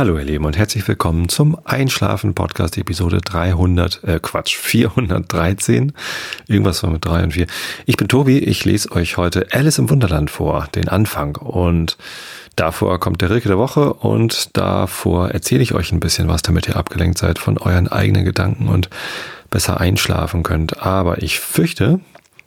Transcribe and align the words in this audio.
Hallo 0.00 0.16
ihr 0.16 0.24
Lieben 0.24 0.46
und 0.46 0.56
herzlich 0.56 0.88
willkommen 0.88 1.28
zum 1.28 1.58
Einschlafen 1.66 2.32
Podcast 2.32 2.78
Episode 2.78 3.20
300, 3.20 4.02
äh 4.04 4.18
Quatsch, 4.18 4.56
413. 4.56 5.92
Irgendwas 6.46 6.82
war 6.82 6.88
mit 6.88 7.04
3 7.04 7.24
und 7.24 7.32
4. 7.34 7.46
Ich 7.84 7.98
bin 7.98 8.08
Tobi, 8.08 8.38
ich 8.38 8.64
lese 8.64 8.92
euch 8.92 9.18
heute 9.18 9.48
Alice 9.50 9.76
im 9.76 9.90
Wunderland 9.90 10.30
vor, 10.30 10.68
den 10.74 10.88
Anfang 10.88 11.36
und 11.36 11.98
davor 12.56 12.98
kommt 12.98 13.20
der 13.20 13.28
Rilke 13.28 13.48
der 13.48 13.58
Woche 13.58 13.92
und 13.92 14.56
davor 14.56 15.32
erzähle 15.32 15.62
ich 15.62 15.74
euch 15.74 15.92
ein 15.92 16.00
bisschen 16.00 16.28
was, 16.28 16.40
damit 16.40 16.66
ihr 16.66 16.76
abgelenkt 16.76 17.18
seid 17.18 17.38
von 17.38 17.58
euren 17.58 17.86
eigenen 17.86 18.24
Gedanken 18.24 18.68
und 18.68 18.88
besser 19.50 19.82
einschlafen 19.82 20.42
könnt. 20.42 20.80
Aber 20.80 21.22
ich 21.22 21.40
fürchte, 21.40 22.00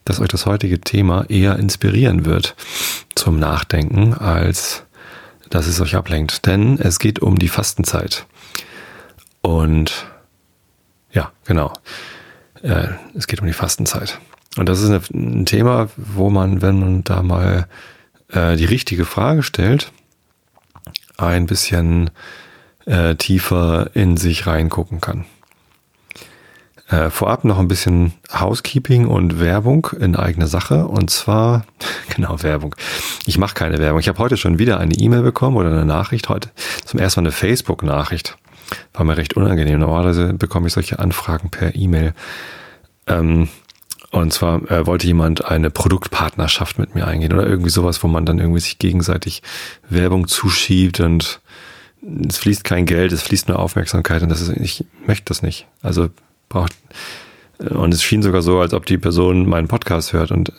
dass 0.05 0.19
euch 0.19 0.29
das 0.29 0.47
heutige 0.47 0.81
Thema 0.81 1.29
eher 1.29 1.59
inspirieren 1.59 2.25
wird 2.25 2.55
zum 3.13 3.37
Nachdenken 3.37 4.15
als 4.15 4.85
dass 5.49 5.67
es 5.67 5.79
euch 5.81 5.95
ablenkt. 5.95 6.45
Denn 6.45 6.79
es 6.79 6.99
geht 6.99 7.19
um 7.19 7.39
die 7.39 7.49
Fastenzeit. 7.49 8.25
Und 9.41 10.07
ja, 11.11 11.31
genau. 11.45 11.73
Äh, 12.61 12.87
es 13.13 13.27
geht 13.27 13.41
um 13.41 13.47
die 13.47 13.53
Fastenzeit. 13.53 14.19
Und 14.57 14.69
das 14.69 14.81
ist 14.81 15.11
ein 15.11 15.45
Thema, 15.45 15.89
wo 15.97 16.29
man, 16.29 16.61
wenn 16.61 16.79
man 16.79 17.03
da 17.03 17.21
mal 17.21 17.67
äh, 18.29 18.55
die 18.55 18.65
richtige 18.65 19.05
Frage 19.05 19.43
stellt, 19.43 19.91
ein 21.17 21.45
bisschen 21.45 22.09
äh, 22.85 23.15
tiefer 23.15 23.91
in 23.93 24.17
sich 24.17 24.47
reingucken 24.47 25.01
kann. 25.01 25.25
Äh, 26.93 27.09
vorab 27.09 27.43
noch 27.43 27.57
ein 27.57 27.67
bisschen 27.67 28.13
Housekeeping 28.31 29.07
und 29.07 29.39
Werbung 29.39 29.87
in 29.99 30.15
eigener 30.15 30.45
Sache. 30.45 30.85
Und 30.85 31.09
zwar, 31.09 31.65
genau, 32.15 32.43
Werbung. 32.43 32.75
Ich 33.25 33.39
mache 33.39 33.55
keine 33.55 33.79
Werbung. 33.79 33.99
Ich 33.99 34.07
habe 34.07 34.19
heute 34.19 34.37
schon 34.37 34.59
wieder 34.59 34.79
eine 34.79 34.93
E-Mail 34.93 35.23
bekommen 35.23 35.57
oder 35.57 35.71
eine 35.71 35.85
Nachricht 35.85 36.29
heute. 36.29 36.51
Zum 36.85 36.99
ersten 36.99 37.21
Mal 37.21 37.29
eine 37.29 37.31
Facebook-Nachricht. 37.31 38.37
War 38.93 39.05
mir 39.05 39.17
recht 39.17 39.35
unangenehm. 39.35 39.79
Normalerweise 39.79 40.33
bekomme 40.33 40.67
ich 40.67 40.73
solche 40.73 40.99
Anfragen 40.99 41.49
per 41.49 41.73
E-Mail. 41.73 42.13
Ähm, 43.07 43.49
und 44.11 44.31
zwar 44.31 44.69
äh, 44.69 44.85
wollte 44.85 45.07
jemand 45.07 45.45
eine 45.45 45.71
Produktpartnerschaft 45.71 46.77
mit 46.77 46.93
mir 46.93 47.07
eingehen 47.07 47.33
oder 47.33 47.47
irgendwie 47.47 47.71
sowas, 47.71 48.03
wo 48.03 48.07
man 48.07 48.27
dann 48.27 48.37
irgendwie 48.37 48.59
sich 48.59 48.77
gegenseitig 48.77 49.41
Werbung 49.89 50.27
zuschiebt 50.27 50.99
und 50.99 51.41
es 52.29 52.37
fließt 52.37 52.63
kein 52.63 52.85
Geld, 52.85 53.13
es 53.13 53.23
fließt 53.23 53.47
nur 53.47 53.57
Aufmerksamkeit 53.57 54.21
und 54.21 54.29
das 54.29 54.41
ist, 54.41 54.49
ich 54.49 54.85
möchte 55.07 55.25
das 55.25 55.41
nicht. 55.41 55.65
Also 55.81 56.09
braucht. 56.53 56.73
Und 57.59 57.93
es 57.93 58.03
schien 58.03 58.23
sogar 58.23 58.41
so, 58.41 58.59
als 58.59 58.73
ob 58.73 58.85
die 58.85 58.97
Person 58.97 59.47
meinen 59.47 59.67
Podcast 59.67 60.13
hört. 60.13 60.31
Und 60.31 60.51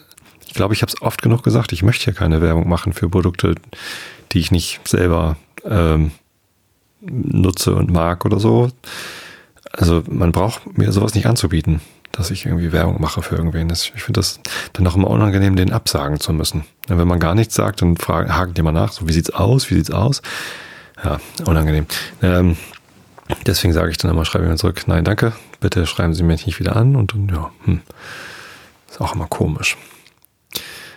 ich 0.46 0.54
glaube, 0.54 0.74
ich 0.74 0.82
habe 0.82 0.92
es 0.92 1.02
oft 1.02 1.22
genug 1.22 1.42
gesagt, 1.42 1.72
ich 1.72 1.82
möchte 1.82 2.04
hier 2.04 2.12
keine 2.12 2.40
Werbung 2.40 2.68
machen 2.68 2.92
für 2.92 3.08
Produkte, 3.08 3.54
die 4.32 4.38
ich 4.38 4.50
nicht 4.50 4.86
selber 4.86 5.36
ähm, 5.64 6.12
nutze 7.00 7.74
und 7.74 7.90
mag 7.90 8.24
oder 8.24 8.38
so. 8.38 8.70
Also 9.72 10.02
man 10.08 10.32
braucht 10.32 10.78
mir 10.78 10.92
sowas 10.92 11.14
nicht 11.14 11.26
anzubieten, 11.26 11.80
dass 12.12 12.30
ich 12.30 12.46
irgendwie 12.46 12.72
Werbung 12.72 13.00
mache 13.00 13.22
für 13.22 13.36
irgendwen. 13.36 13.70
Ich 13.70 13.90
finde 13.90 14.20
das 14.20 14.40
dann 14.72 14.86
auch 14.86 14.96
immer 14.96 15.10
unangenehm, 15.10 15.56
den 15.56 15.72
absagen 15.72 16.20
zu 16.20 16.32
müssen. 16.32 16.64
Wenn 16.86 17.08
man 17.08 17.18
gar 17.18 17.34
nichts 17.34 17.54
sagt, 17.54 17.82
dann 17.82 17.96
fragen, 17.96 18.34
haken 18.34 18.54
die 18.54 18.62
mal 18.62 18.72
nach, 18.72 18.92
so 18.92 19.08
wie 19.08 19.12
sieht's 19.12 19.30
aus, 19.30 19.70
wie 19.70 19.74
sieht's 19.74 19.90
aus? 19.90 20.22
Ja, 21.02 21.18
unangenehm. 21.44 21.86
Ähm, 22.22 22.56
Deswegen 23.46 23.72
sage 23.72 23.90
ich 23.90 23.96
dann 23.96 24.10
immer, 24.10 24.24
schreibe 24.24 24.44
ich 24.44 24.50
mir 24.50 24.56
zurück, 24.56 24.82
nein, 24.86 25.04
danke, 25.04 25.32
bitte 25.60 25.86
schreiben 25.86 26.14
Sie 26.14 26.22
mich 26.22 26.46
nicht 26.46 26.60
wieder 26.60 26.76
an 26.76 26.94
und 26.94 27.12
dann, 27.12 27.28
ja, 27.28 27.50
hm, 27.64 27.80
ist 28.90 29.00
auch 29.00 29.14
immer 29.14 29.26
komisch. 29.26 29.76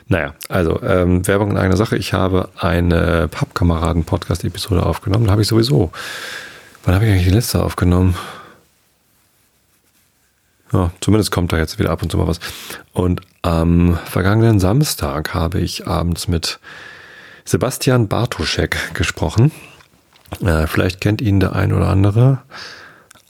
Naja, 0.10 0.36
also 0.48 0.82
ähm, 0.84 1.28
Werbung 1.28 1.52
in 1.52 1.58
eigener 1.58 1.76
Sache. 1.76 1.98
Ich 1.98 2.14
habe 2.14 2.50
eine 2.58 3.28
Pappkameraden-Podcast-Episode 3.28 4.86
aufgenommen. 4.86 5.26
Da 5.26 5.32
habe 5.32 5.42
ich 5.42 5.50
sowieso. 5.50 5.92
Wann 6.86 6.96
habe 6.96 7.06
ich 7.06 7.12
eigentlich 7.12 7.28
die 7.28 7.34
letzte 7.34 7.62
aufgenommen? 7.62 8.16
Ja, 10.72 10.92
zumindest 11.02 11.32
kommt 11.32 11.52
da 11.52 11.58
jetzt 11.58 11.80
wieder 11.80 11.92
ab 11.92 12.02
und 12.02 12.12
zu 12.12 12.18
mal 12.18 12.28
was. 12.28 12.40
Und 12.94 13.22
am 13.42 13.98
vergangenen 14.06 14.60
Samstag 14.60 15.34
habe 15.34 15.60
ich 15.60 15.88
abends 15.88 16.28
mit 16.28 16.60
Sebastian 17.44 18.08
Bartoschek 18.08 18.94
gesprochen. 18.94 19.52
Äh, 20.42 20.68
vielleicht 20.68 21.02
kennt 21.02 21.22
ihn 21.22 21.40
der 21.40 21.56
ein 21.56 21.74
oder 21.74 21.88
andere. 21.88 22.40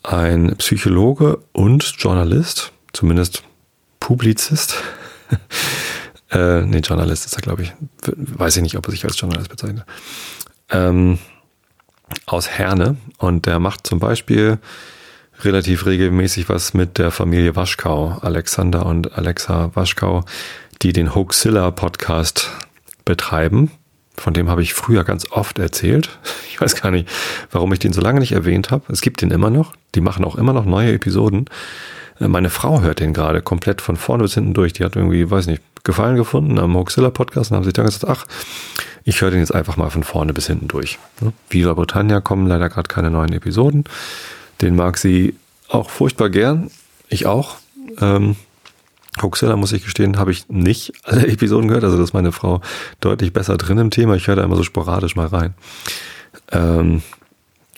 Ein 0.03 0.55
Psychologe 0.57 1.39
und 1.51 1.83
Journalist, 1.97 2.71
zumindest 2.93 3.43
Publizist. 3.99 4.75
äh, 6.31 6.61
nee, 6.61 6.79
Journalist 6.79 7.25
ist 7.25 7.35
er, 7.35 7.41
glaube 7.41 7.63
ich. 7.63 7.73
Weiß 8.15 8.55
ich 8.55 8.63
nicht, 8.63 8.77
ob 8.77 8.87
er 8.87 8.91
sich 8.91 9.05
als 9.05 9.19
Journalist 9.19 9.49
bezeichnet. 9.49 9.85
Ähm, 10.69 11.19
aus 12.25 12.49
Herne. 12.49 12.97
Und 13.17 13.45
der 13.45 13.59
macht 13.59 13.85
zum 13.85 13.99
Beispiel 13.99 14.59
relativ 15.41 15.85
regelmäßig 15.85 16.49
was 16.49 16.73
mit 16.73 16.97
der 16.97 17.11
Familie 17.11 17.55
Waschkau, 17.55 18.17
Alexander 18.21 18.85
und 18.85 19.17
Alexa 19.17 19.71
Waschkau, 19.75 20.23
die 20.81 20.93
den 20.93 21.13
Hoaxilla 21.13 21.71
Podcast 21.71 22.51
betreiben. 23.05 23.71
Von 24.17 24.33
dem 24.33 24.49
habe 24.49 24.63
ich 24.63 24.73
früher 24.73 25.03
ganz 25.03 25.31
oft 25.31 25.59
erzählt. 25.59 26.17
Ich 26.49 26.59
weiß 26.59 26.81
gar 26.81 26.89
nicht, 26.89 27.07
warum 27.51 27.71
ich 27.71 27.77
den 27.77 27.93
so 27.93 28.01
lange 28.01 28.19
nicht 28.19 28.31
erwähnt 28.31 28.71
habe. 28.71 28.91
Es 28.91 29.01
gibt 29.01 29.21
den 29.21 29.29
immer 29.29 29.51
noch. 29.51 29.73
Die 29.93 30.01
machen 30.01 30.25
auch 30.25 30.35
immer 30.35 30.53
noch 30.53 30.65
neue 30.65 30.91
Episoden. 30.91 31.45
Äh, 32.19 32.27
meine 32.27 32.49
Frau 32.49 32.81
hört 32.81 32.99
den 32.99 33.13
gerade 33.13 33.43
komplett 33.43 33.79
von 33.79 33.95
vorne 33.95 34.23
bis 34.23 34.33
hinten 34.33 34.55
durch. 34.55 34.73
Die 34.73 34.83
hat 34.83 34.95
irgendwie, 34.95 35.29
weiß 35.29 35.45
nicht, 35.45 35.61
Gefallen 35.83 36.17
gefunden 36.17 36.59
am 36.59 36.75
Hoaxilla 36.75 37.11
Podcast 37.11 37.51
und 37.51 37.57
haben 37.57 37.63
sich 37.63 37.73
dann 37.73 37.85
gesagt, 37.85 38.05
ach, 38.05 38.25
ich 39.05 39.21
höre 39.21 39.31
den 39.31 39.39
jetzt 39.39 39.55
einfach 39.55 39.77
mal 39.77 39.89
von 39.89 40.03
vorne 40.03 40.33
bis 40.33 40.47
hinten 40.47 40.67
durch. 40.67 40.99
Viva 41.49 41.73
Britannia 41.75 42.19
kommen 42.19 42.45
leider 42.45 42.67
gerade 42.67 42.89
keine 42.89 43.09
neuen 43.09 43.31
Episoden. 43.31 43.85
Den 44.59 44.75
mag 44.75 44.97
sie 44.97 45.35
auch 45.69 45.89
furchtbar 45.89 46.29
gern. 46.29 46.71
Ich 47.07 47.25
auch. 47.25 47.55
Ähm, 48.01 48.35
Hoaxilla, 49.21 49.55
muss 49.55 49.71
ich 49.73 49.83
gestehen, 49.83 50.17
habe 50.17 50.31
ich 50.31 50.49
nicht 50.49 50.93
alle 51.03 51.27
Episoden 51.27 51.67
gehört. 51.67 51.83
Also 51.83 51.97
das 51.97 52.09
ist 52.09 52.13
meine 52.13 52.31
Frau 52.31 52.61
deutlich 52.99 53.33
besser 53.33 53.57
drin 53.57 53.77
im 53.77 53.91
Thema. 53.91 54.15
Ich 54.15 54.27
höre 54.27 54.35
da 54.35 54.43
immer 54.43 54.55
so 54.55 54.63
sporadisch 54.63 55.15
mal 55.15 55.27
rein. 55.27 55.53
Ähm, 56.51 57.01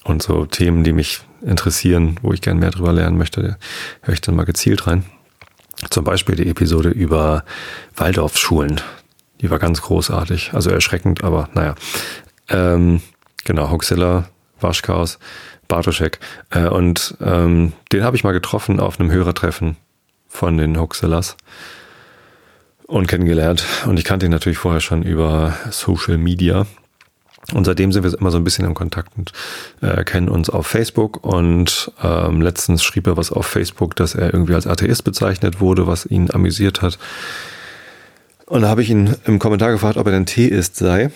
und 0.04 0.24
so 0.24 0.46
Themen, 0.46 0.84
die 0.84 0.94
mich 0.94 1.22
interessieren, 1.42 2.18
wo 2.22 2.34
ich 2.34 2.42
gern 2.42 2.60
mehr 2.60 2.72
drüber 2.72 2.94
lernen 2.94 3.18
möchte, 3.18 3.58
höre 4.02 4.14
ich 4.14 4.22
dann 4.22 4.36
mal 4.36 4.46
gezielt 4.46 4.88
rein. 4.88 5.06
Zum 5.90 6.04
Beispiel 6.04 6.36
die 6.36 6.50
Episode 6.50 6.90
über 6.90 7.44
Waldorfschulen. 7.96 8.82
Die 9.42 9.50
war 9.50 9.60
ganz 9.60 9.82
großartig. 9.82 10.52
Also 10.54 10.70
erschreckend, 10.70 11.24
aber 11.24 11.50
naja. 11.54 11.76
Ähm, 12.50 13.02
genau, 13.46 13.70
Hoaxilla, 13.70 14.28
Waschchaos, 14.60 15.20
Bartoschek. 15.68 16.20
Äh, 16.50 16.68
und 16.68 17.16
ähm, 17.22 17.74
den 17.94 18.04
habe 18.04 18.18
ich 18.18 18.24
mal 18.24 18.34
getroffen 18.34 18.80
auf 18.80 19.00
einem 19.00 19.12
Hörertreffen 19.12 19.78
von 20.30 20.58
den 20.58 20.80
Hoaxillas 20.80 21.36
und 22.88 23.08
kennengelernt. 23.08 23.66
Und 23.86 24.00
ich 24.00 24.06
kannte 24.06 24.26
ihn 24.26 24.32
natürlich 24.32 24.58
vorher 24.58 24.80
schon 24.80 25.04
über 25.04 25.56
Social 25.72 26.18
Media. 26.18 26.66
Und 27.54 27.66
seitdem 27.66 27.92
sind 27.92 28.04
wir 28.04 28.14
immer 28.14 28.32
so 28.32 28.38
ein 28.38 28.44
bisschen 28.44 28.66
im 28.66 28.76
Kontakt 28.76 29.12
und 29.18 29.32
äh, 29.82 30.04
kennen 30.04 30.30
uns 30.30 30.50
auf 30.50 30.68
Facebook. 30.68 31.24
Und 31.26 31.92
ähm, 32.04 32.42
letztens 32.42 32.84
schrieb 32.84 33.08
er 33.08 33.18
was 33.18 33.32
auf 33.32 33.48
Facebook, 33.48 33.96
dass 33.96 34.16
er 34.16 34.34
irgendwie 34.34 34.54
als 34.54 34.68
Atheist 34.68 35.04
bezeichnet 35.04 35.60
wurde, 35.60 35.88
was 35.88 36.06
ihn 36.06 36.30
amüsiert 36.32 36.82
hat. 36.82 37.00
Und 38.46 38.62
da 38.62 38.70
habe 38.70 38.82
ich 38.82 38.90
ihn 38.90 39.16
im 39.26 39.40
Kommentar 39.40 39.72
gefragt, 39.72 39.98
ob 39.98 40.06
er 40.06 40.12
denn 40.12 40.26
Theist 40.26 40.76
sei. 40.76 41.12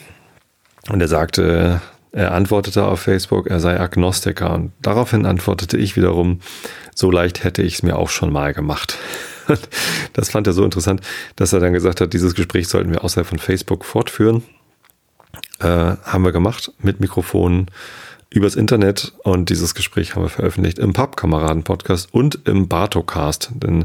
Und 0.89 1.01
er 1.01 1.07
sagte, 1.07 1.81
er 2.13 2.31
antwortete 2.31 2.85
auf 2.85 2.99
Facebook, 2.99 3.47
er 3.47 3.59
sei 3.59 3.79
Agnostiker. 3.79 4.53
Und 4.53 4.71
daraufhin 4.81 5.25
antwortete 5.25 5.77
ich 5.77 5.97
wiederum, 5.97 6.41
so 6.93 7.09
leicht 7.09 7.43
hätte 7.43 7.63
ich 7.63 7.73
es 7.73 7.83
mir 7.83 7.97
auch 7.97 8.09
schon 8.09 8.31
mal 8.31 8.53
gemacht. 8.53 8.97
Das 10.13 10.29
fand 10.29 10.47
er 10.47 10.53
so 10.53 10.63
interessant, 10.63 11.01
dass 11.35 11.51
er 11.51 11.59
dann 11.59 11.73
gesagt 11.73 11.99
hat, 11.99 12.13
dieses 12.13 12.33
Gespräch 12.33 12.69
sollten 12.69 12.91
wir 12.91 13.03
außerhalb 13.03 13.27
von 13.27 13.39
Facebook 13.39 13.83
fortführen. 13.83 14.41
Äh, 15.59 15.65
haben 15.65 16.23
wir 16.23 16.31
gemacht 16.31 16.71
mit 16.79 17.01
Mikrofonen 17.01 17.69
übers 18.29 18.55
Internet 18.55 19.11
und 19.23 19.49
dieses 19.49 19.75
Gespräch 19.75 20.15
haben 20.15 20.23
wir 20.23 20.29
veröffentlicht 20.29 20.79
im 20.79 20.93
Pappkameraden-Podcast 20.93 22.13
und 22.13 22.39
im 22.47 22.69
Bartocast. 22.69 23.49
Denn 23.55 23.83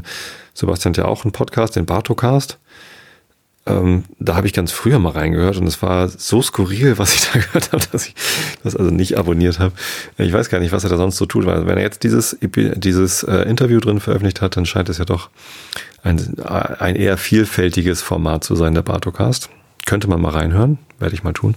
Sebastian 0.53 0.93
hat 0.93 0.97
ja 0.97 1.05
auch 1.05 1.25
einen 1.25 1.33
Podcast, 1.33 1.75
den 1.75 1.85
Bartocast. 1.85 2.57
Ähm, 3.69 4.03
da 4.19 4.35
habe 4.35 4.47
ich 4.47 4.53
ganz 4.53 4.71
früher 4.71 4.99
mal 4.99 5.11
reingehört 5.11 5.57
und 5.57 5.67
es 5.67 5.81
war 5.81 6.07
so 6.07 6.41
skurril, 6.41 6.97
was 6.97 7.13
ich 7.13 7.29
da 7.31 7.39
gehört 7.39 7.71
habe, 7.71 7.83
dass 7.91 8.07
ich 8.07 8.15
das 8.63 8.75
also 8.75 8.91
nicht 8.91 9.17
abonniert 9.17 9.59
habe. 9.59 9.73
Ich 10.17 10.33
weiß 10.33 10.49
gar 10.49 10.59
nicht, 10.59 10.71
was 10.71 10.83
er 10.83 10.89
da 10.89 10.97
sonst 10.97 11.17
so 11.17 11.25
tut, 11.25 11.45
weil 11.45 11.67
wenn 11.67 11.77
er 11.77 11.83
jetzt 11.83 12.03
dieses, 12.03 12.37
dieses 12.41 13.23
äh, 13.23 13.43
Interview 13.43 13.79
drin 13.79 13.99
veröffentlicht 13.99 14.41
hat, 14.41 14.57
dann 14.57 14.65
scheint 14.65 14.89
es 14.89 14.97
ja 14.97 15.05
doch 15.05 15.29
ein, 16.03 16.39
ein 16.41 16.95
eher 16.95 17.17
vielfältiges 17.17 18.01
Format 18.01 18.43
zu 18.43 18.55
sein, 18.55 18.73
der 18.73 18.81
Bartocast. 18.81 19.49
Könnte 19.85 20.09
man 20.09 20.21
mal 20.21 20.31
reinhören, 20.31 20.77
werde 20.99 21.15
ich 21.15 21.23
mal 21.23 21.33
tun. 21.33 21.55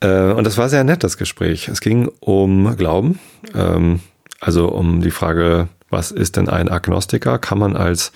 Äh, 0.00 0.32
und 0.32 0.44
das 0.44 0.58
war 0.58 0.68
sehr 0.68 0.84
nett, 0.84 1.04
das 1.04 1.16
Gespräch. 1.16 1.68
Es 1.68 1.80
ging 1.80 2.10
um 2.20 2.76
Glauben, 2.76 3.18
ähm, 3.54 4.00
also 4.40 4.68
um 4.68 5.00
die 5.00 5.10
Frage, 5.10 5.68
was 5.90 6.10
ist 6.10 6.36
denn 6.36 6.48
ein 6.48 6.68
Agnostiker? 6.68 7.38
Kann 7.38 7.58
man 7.58 7.76
als 7.76 8.12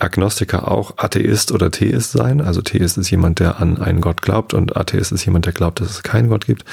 Agnostiker 0.00 0.70
auch 0.70 0.94
Atheist 0.98 1.52
oder 1.52 1.70
Theist 1.70 2.12
sein. 2.12 2.40
Also 2.40 2.62
Theist 2.62 2.98
ist 2.98 3.10
jemand, 3.10 3.38
der 3.38 3.60
an 3.60 3.78
einen 3.78 4.00
Gott 4.00 4.22
glaubt 4.22 4.54
und 4.54 4.76
Atheist 4.76 5.12
ist 5.12 5.24
jemand, 5.24 5.46
der 5.46 5.52
glaubt, 5.52 5.80
dass 5.80 5.90
es 5.90 6.02
keinen 6.02 6.28
Gott 6.28 6.46
gibt. 6.46 6.64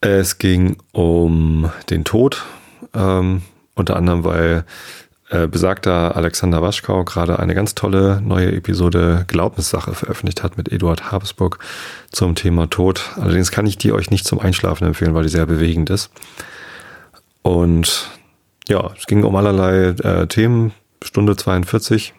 Es 0.00 0.38
ging 0.38 0.76
um 0.92 1.70
den 1.88 2.04
Tod, 2.04 2.44
ähm, 2.92 3.42
unter 3.74 3.96
anderem, 3.96 4.24
weil 4.24 4.64
äh, 5.32 5.46
besagter 5.46 6.14
Alexander 6.14 6.60
Waschkau 6.60 7.04
gerade 7.04 7.38
eine 7.38 7.54
ganz 7.54 7.74
tolle 7.74 8.20
neue 8.20 8.52
Episode 8.52 9.24
Glaubenssache 9.28 9.94
veröffentlicht 9.94 10.42
hat 10.42 10.58
mit 10.58 10.70
Eduard 10.70 11.10
Habsburg 11.10 11.58
zum 12.10 12.34
Thema 12.34 12.68
Tod. 12.68 13.12
Allerdings 13.16 13.50
kann 13.50 13.66
ich 13.66 13.78
die 13.78 13.92
euch 13.92 14.10
nicht 14.10 14.26
zum 14.26 14.40
Einschlafen 14.40 14.86
empfehlen, 14.86 15.14
weil 15.14 15.22
die 15.22 15.30
sehr 15.30 15.46
bewegend 15.46 15.88
ist. 15.88 16.10
Und 17.40 18.10
ja, 18.68 18.90
es 18.98 19.06
ging 19.06 19.24
um 19.24 19.34
allerlei 19.34 19.94
äh, 20.02 20.26
Themen, 20.26 20.72
Stunde 21.04 21.36
42. 21.36 22.14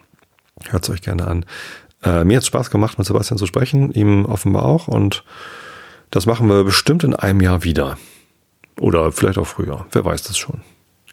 Hört 0.68 0.84
es 0.84 0.90
euch 0.90 1.02
gerne 1.02 1.26
an. 1.26 1.46
Äh, 2.02 2.24
mir 2.24 2.36
hat 2.36 2.42
es 2.42 2.48
Spaß 2.48 2.70
gemacht, 2.70 2.98
mit 2.98 3.06
Sebastian 3.06 3.38
zu 3.38 3.46
sprechen, 3.46 3.92
ihm 3.92 4.24
offenbar 4.26 4.64
auch. 4.64 4.88
Und 4.88 5.24
das 6.10 6.26
machen 6.26 6.48
wir 6.48 6.64
bestimmt 6.64 7.04
in 7.04 7.14
einem 7.14 7.40
Jahr 7.40 7.64
wieder. 7.64 7.98
Oder 8.80 9.12
vielleicht 9.12 9.38
auch 9.38 9.46
früher. 9.46 9.86
Wer 9.92 10.04
weiß 10.04 10.22
das 10.24 10.36
schon. 10.36 10.60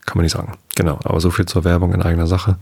Kann 0.05 0.17
man 0.17 0.23
nicht 0.23 0.33
sagen. 0.33 0.57
Genau, 0.75 0.99
aber 1.03 1.19
so 1.19 1.31
viel 1.31 1.45
zur 1.45 1.63
Werbung 1.63 1.93
in 1.93 2.01
eigener 2.01 2.27
Sache. 2.27 2.57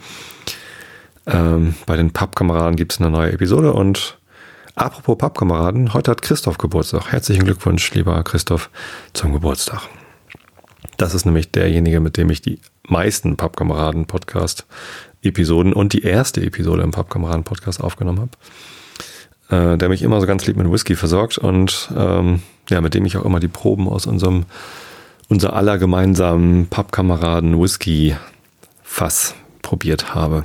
Ähm, 1.26 1.76
bei 1.86 1.96
den 1.96 2.12
Pappkameraden 2.12 2.76
gibt 2.76 2.94
es 2.94 3.00
eine 3.00 3.10
neue 3.10 3.32
Episode 3.32 3.74
und 3.74 4.18
apropos 4.76 5.18
Pappkameraden, 5.18 5.94
heute 5.94 6.12
hat 6.12 6.22
Christoph 6.22 6.58
Geburtstag. 6.58 7.12
Herzlichen 7.12 7.44
Glückwunsch, 7.44 7.94
lieber 7.94 8.22
Christoph, 8.24 8.70
zum 9.14 9.34
Geburtstag. 9.34 9.82
Das 11.00 11.16
ist 11.16 11.26
nämlich 11.26 11.52
derjenige, 11.52 12.00
mit 12.02 12.18
dem 12.18 12.30
ich 12.30 12.42
die 12.42 12.60
meisten 12.86 13.38
Pappkameraden-Podcast-Episoden 13.38 15.72
und 15.72 15.94
die 15.94 16.04
erste 16.04 16.42
Episode 16.42 16.84
im 16.84 16.92
Pappkameraden-Podcast 16.92 17.82
aufgenommen 17.82 18.20
habe. 18.20 18.32
Äh, 19.50 19.78
der 19.78 19.88
mich 19.88 20.02
immer 20.02 20.20
so 20.20 20.28
ganz 20.28 20.46
lieb 20.46 20.58
mit 20.58 20.70
Whisky 20.70 20.98
versorgt 20.98 21.38
und 21.38 21.90
ähm, 21.96 22.42
ja, 22.70 22.82
mit 22.82 22.96
dem 22.96 23.06
ich 23.06 23.16
auch 23.16 23.24
immer 23.24 23.40
die 23.40 23.48
Proben 23.48 23.88
aus 23.88 24.08
unserem 24.08 24.44
unser 25.30 25.54
aller 25.54 25.78
gemeinsamen 25.78 26.68
Pappkameraden 26.68 27.58
Whisky 27.62 28.18
Fass 28.84 29.36
probiert 29.62 30.14
habe. 30.14 30.44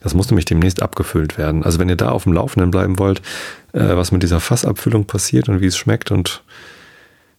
Das 0.00 0.14
muss 0.14 0.30
nämlich 0.30 0.46
demnächst 0.46 0.80
abgefüllt 0.80 1.36
werden. 1.36 1.62
Also 1.62 1.78
wenn 1.78 1.90
ihr 1.90 1.96
da 1.96 2.08
auf 2.08 2.22
dem 2.22 2.32
Laufenden 2.32 2.70
bleiben 2.70 2.98
wollt, 2.98 3.20
äh, 3.74 3.96
was 3.96 4.12
mit 4.12 4.22
dieser 4.22 4.40
Fassabfüllung 4.40 5.04
passiert 5.04 5.50
und 5.50 5.60
wie 5.60 5.66
es 5.66 5.76
schmeckt 5.76 6.10
und 6.10 6.42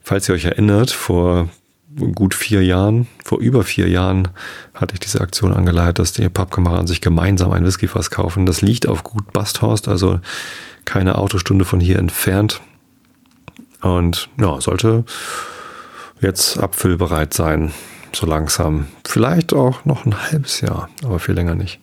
falls 0.04 0.30
ihr 0.30 0.36
euch 0.36 0.46
erinnert, 0.46 0.92
vor 0.92 1.50
gut 1.96 2.34
vier 2.34 2.64
Jahren, 2.64 3.08
vor 3.24 3.40
über 3.40 3.64
vier 3.64 3.88
Jahren 3.88 4.28
hatte 4.74 4.94
ich 4.94 5.00
diese 5.00 5.22
Aktion 5.22 5.54
angeleitet, 5.54 6.00
dass 6.00 6.14
die 6.14 6.28
Pappkameraden 6.28 6.88
sich 6.88 7.02
gemeinsam 7.02 7.52
ein 7.52 7.66
Whiskyfass 7.66 8.10
kaufen. 8.10 8.46
Das 8.46 8.62
liegt 8.62 8.88
auf 8.88 9.04
Gut 9.04 9.32
Basthorst, 9.32 9.88
also 9.88 10.20
keine 10.84 11.18
Autostunde 11.18 11.66
von 11.66 11.80
hier 11.80 12.00
entfernt. 12.00 12.62
Und 13.82 14.30
ja, 14.40 14.60
sollte 14.60 15.06
jetzt 16.22 16.58
abfüllbereit 16.58 17.34
sein, 17.34 17.72
so 18.14 18.26
langsam. 18.26 18.88
Vielleicht 19.06 19.54
auch 19.54 19.86
noch 19.86 20.06
ein 20.06 20.20
halbes 20.32 20.62
Jahr, 20.62 20.90
aber 21.04 21.20
viel 21.20 21.36
länger 21.36 21.56
nicht. 21.56 21.80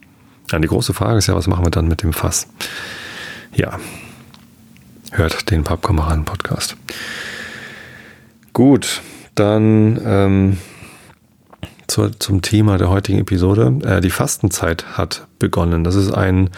Ja, 0.50 0.58
die 0.58 0.68
große 0.68 0.94
Frage 0.94 1.18
ist 1.18 1.28
ja, 1.28 1.34
was 1.34 1.46
machen 1.46 1.64
wir 1.64 1.70
dann 1.70 1.88
mit 1.88 2.02
dem 2.02 2.12
Fass? 2.12 2.48
Ja, 3.54 3.78
hört 5.12 5.50
den 5.50 5.64
Pappkameraden-Podcast. 5.64 6.76
Gut, 8.52 9.00
dann 9.34 10.00
ähm, 10.04 10.58
zu, 11.86 12.08
zum 12.10 12.42
Thema 12.42 12.78
der 12.78 12.90
heutigen 12.90 13.18
Episode. 13.18 13.78
Äh, 13.84 14.00
die 14.00 14.10
Fastenzeit 14.10 14.96
hat 14.98 15.26
begonnen. 15.38 15.84
Das 15.84 15.94
ist 15.94 16.12
ein 16.12 16.50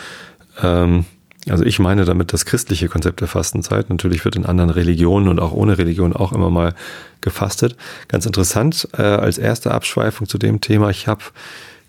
ähm, 0.62 1.04
also 1.50 1.64
ich 1.64 1.78
meine 1.78 2.04
damit 2.04 2.32
das 2.32 2.46
christliche 2.46 2.88
Konzept 2.88 3.20
der 3.20 3.28
Fastenzeit. 3.28 3.90
Natürlich 3.90 4.24
wird 4.24 4.36
in 4.36 4.46
anderen 4.46 4.70
Religionen 4.70 5.28
und 5.28 5.40
auch 5.40 5.52
ohne 5.52 5.78
Religion 5.78 6.14
auch 6.14 6.32
immer 6.32 6.50
mal 6.50 6.74
gefastet. 7.20 7.76
Ganz 8.08 8.26
interessant 8.26 8.88
äh, 8.96 9.02
als 9.02 9.38
erste 9.38 9.72
Abschweifung 9.72 10.26
zu 10.28 10.38
dem 10.38 10.60
Thema. 10.60 10.90
Ich 10.90 11.06
habe 11.06 11.22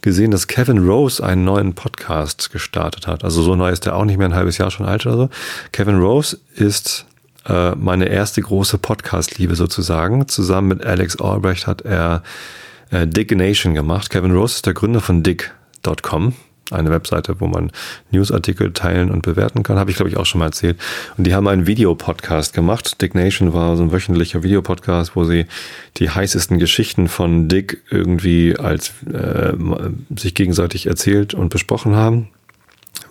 gesehen, 0.02 0.32
dass 0.32 0.48
Kevin 0.48 0.80
Rose 0.80 1.24
einen 1.24 1.46
neuen 1.46 1.74
Podcast 1.74 2.52
gestartet 2.52 3.08
hat. 3.08 3.24
Also 3.24 3.42
so 3.42 3.56
neu 3.56 3.70
ist 3.70 3.86
der 3.86 3.96
auch 3.96 4.06
nicht 4.06 4.18
mehr, 4.18 4.28
ein 4.28 4.36
halbes 4.36 4.58
Jahr 4.58 4.72
schon 4.72 4.86
alt 4.86 5.06
oder 5.06 5.18
so. 5.18 5.30
Kevin 5.72 6.00
Rose 6.00 6.38
ist 6.56 7.06
äh, 7.48 7.76
meine 7.76 8.08
erste 8.10 8.42
große 8.42 8.78
Podcast-Liebe 8.78 9.56
sozusagen. 9.56 10.28
Zusammen 10.28 10.70
mit 10.70 10.86
Alex 10.86 11.18
Albrecht 11.18 11.68
hat 11.68 11.82
er 11.82 12.24
äh, 12.92 13.08
Dick 13.08 13.36
Nation 13.36 13.74
gemacht. 13.74 14.10
Kevin 14.10 14.32
Rose 14.32 14.56
ist 14.56 14.66
der 14.66 14.74
Gründer 14.74 15.02
von 15.02 15.24
Dick.com 15.24 16.34
eine 16.72 16.90
Webseite, 16.90 17.40
wo 17.40 17.48
man 17.48 17.72
Newsartikel 18.12 18.74
teilen 18.74 19.12
und 19.12 19.22
bewerten 19.22 19.64
kann. 19.64 19.78
Habe 19.78 19.92
ich, 19.92 19.98
glaube 19.98 20.10
ich, 20.10 20.18
auch 20.18 20.26
schon 20.26 20.40
mal 20.40 20.48
erzählt. 20.48 20.78
Und 21.18 21.28
die 21.28 21.36
haben 21.36 21.48
einen 21.48 21.68
Videopodcast 21.68 22.54
gemacht. 22.54 23.02
Dick 23.02 23.14
Nation 23.14 23.54
war 23.54 23.78
so 23.78 23.84
ein 23.84 23.92
wöchentlicher 23.92 24.44
Videopodcast, 24.44 25.16
wo 25.16 25.26
sie 25.26 25.46
die 25.98 26.10
heißesten 26.10 26.58
Geschichten 26.58 27.08
von 27.08 27.48
Dick 27.48 27.84
irgendwie 27.90 28.58
als 28.58 28.94
äh, 29.12 29.54
sich 30.16 30.34
gegenseitig 30.34 30.88
erzählt 30.88 31.34
und 31.34 31.50
besprochen 31.50 31.96
haben. 31.96 32.30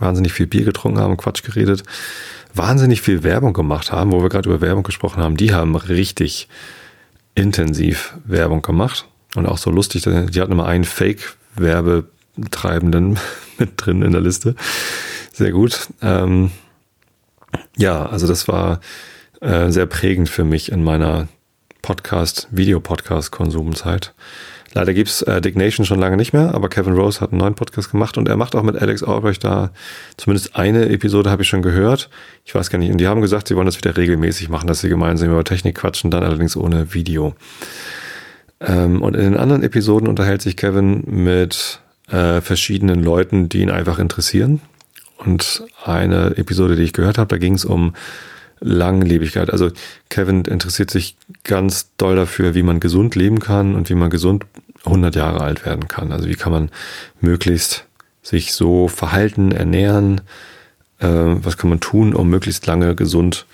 Wahnsinnig 0.01 0.33
viel 0.33 0.47
Bier 0.47 0.65
getrunken 0.65 0.99
haben, 0.99 1.17
Quatsch 1.17 1.45
geredet. 1.45 1.85
Wahnsinnig 2.55 3.03
viel 3.03 3.23
Werbung 3.23 3.53
gemacht 3.53 3.93
haben, 3.93 4.13
wo 4.13 4.23
wir 4.23 4.29
gerade 4.29 4.49
über 4.49 4.61
Werbung 4.61 4.85
gesprochen 4.85 5.23
haben. 5.23 5.37
Die 5.37 5.53
haben 5.53 5.75
richtig 5.77 6.49
intensiv 7.35 8.15
Werbung 8.25 8.63
gemacht. 8.63 9.09
Und 9.35 9.47
auch 9.47 9.59
so 9.59 9.71
lustig, 9.71 10.03
die 10.03 10.41
hatten 10.41 10.53
immer 10.53 10.67
einen 10.67 10.85
Fake-Werbe- 10.85 12.05
Treibenden 12.51 13.19
mit 13.59 13.73
drin 13.77 14.03
in 14.03 14.13
der 14.13 14.21
Liste. 14.21 14.55
Sehr 15.33 15.53
gut. 15.53 15.89
Ähm, 16.03 16.51
ja, 17.77 18.07
also 18.07 18.27
das 18.27 18.49
war 18.49 18.81
äh, 19.41 19.71
sehr 19.71 19.87
prägend 19.87 20.29
für 20.29 20.45
mich 20.45 20.73
in 20.73 20.83
meiner 20.83 21.29
Podcast, 21.83 22.49
Videopodcast-Konsumzeit. 22.51 24.15
Leider 24.75 24.93
gibt's 24.93 25.23
äh, 25.23 25.41
Dick 25.41 25.57
Nation 25.57 25.87
schon 25.87 26.01
lange 26.01 26.17
nicht 26.17 26.33
mehr, 26.33 26.53
aber 26.53 26.69
Kevin 26.69 26.95
Rose 26.95 27.21
hat 27.21 27.31
einen 27.31 27.39
neuen 27.39 27.55
Podcast 27.55 27.93
gemacht 27.93 28.19
und 28.19 28.29
er 28.29 28.37
macht 28.37 28.57
auch 28.57 28.63
mit 28.65 28.77
Alex 28.77 29.05
Albrecht 29.05 29.45
da 29.45 29.71
zumindest 30.17 30.57
eine 30.57 30.89
Episode 30.89 31.31
habe 31.31 31.43
ich 31.43 31.49
schon 31.49 31.63
gehört. 31.63 32.11
Ich 32.45 32.55
weiß 32.57 32.71
gar 32.71 32.79
nicht. 32.79 32.91
Und 32.91 32.99
die 32.99 33.07
haben 33.07 33.21
gesagt, 33.21 33.47
sie 33.47 33.55
wollen 33.55 33.67
das 33.67 33.79
wieder 33.79 33.97
regelmäßig 33.97 34.49
machen, 34.49 34.67
dass 34.67 34.81
sie 34.81 34.89
gemeinsam 34.89 35.31
über 35.31 35.45
Technik 35.45 35.77
quatschen, 35.77 36.11
dann 36.11 36.25
allerdings 36.25 36.57
ohne 36.57 36.93
Video. 36.93 37.35
Ähm, 38.61 39.01
und 39.01 39.15
in 39.15 39.23
den 39.23 39.37
anderen 39.37 39.63
Episoden 39.63 40.09
unterhält 40.09 40.43
sich 40.43 40.57
Kevin 40.57 41.05
mit 41.07 41.81
äh, 42.11 42.41
verschiedenen 42.41 43.03
Leuten, 43.03 43.49
die 43.49 43.61
ihn 43.61 43.71
einfach 43.71 44.01
interessieren. 44.01 44.61
Und 45.19 45.63
eine 45.85 46.37
Episode, 46.37 46.75
die 46.75 46.83
ich 46.83 46.93
gehört 46.93 47.19
habe, 47.19 47.29
da 47.29 47.39
ging 47.39 47.55
es 47.55 47.65
um 47.65 47.95
Langlebigkeit. 48.61 49.51
Also 49.51 49.71
Kevin 50.09 50.43
interessiert 50.43 50.91
sich 50.91 51.17
ganz 51.45 51.91
doll 51.97 52.17
dafür, 52.17 52.55
wie 52.55 52.63
man 52.63 52.81
gesund 52.81 53.15
leben 53.15 53.39
kann 53.39 53.75
und 53.75 53.89
wie 53.91 53.95
man 53.95 54.11
gesund 54.11 54.47
100 54.85 55.15
Jahre 55.15 55.41
alt 55.41 55.65
werden 55.65 55.89
kann. 55.89 56.13
Also 56.13 56.29
wie 56.29 56.35
kann 56.35 56.53
man 56.53 56.71
möglichst 57.21 57.87
sich 58.23 58.53
so 58.53 58.89
verhalten, 58.89 59.53
ernähren, 59.53 60.21
äh, 60.99 61.07
was 61.09 61.57
kann 61.57 61.71
man 61.71 61.81
tun, 61.81 62.15
um 62.15 62.29
möglichst 62.29 62.67
lange 62.67 62.95
gesund 62.95 63.47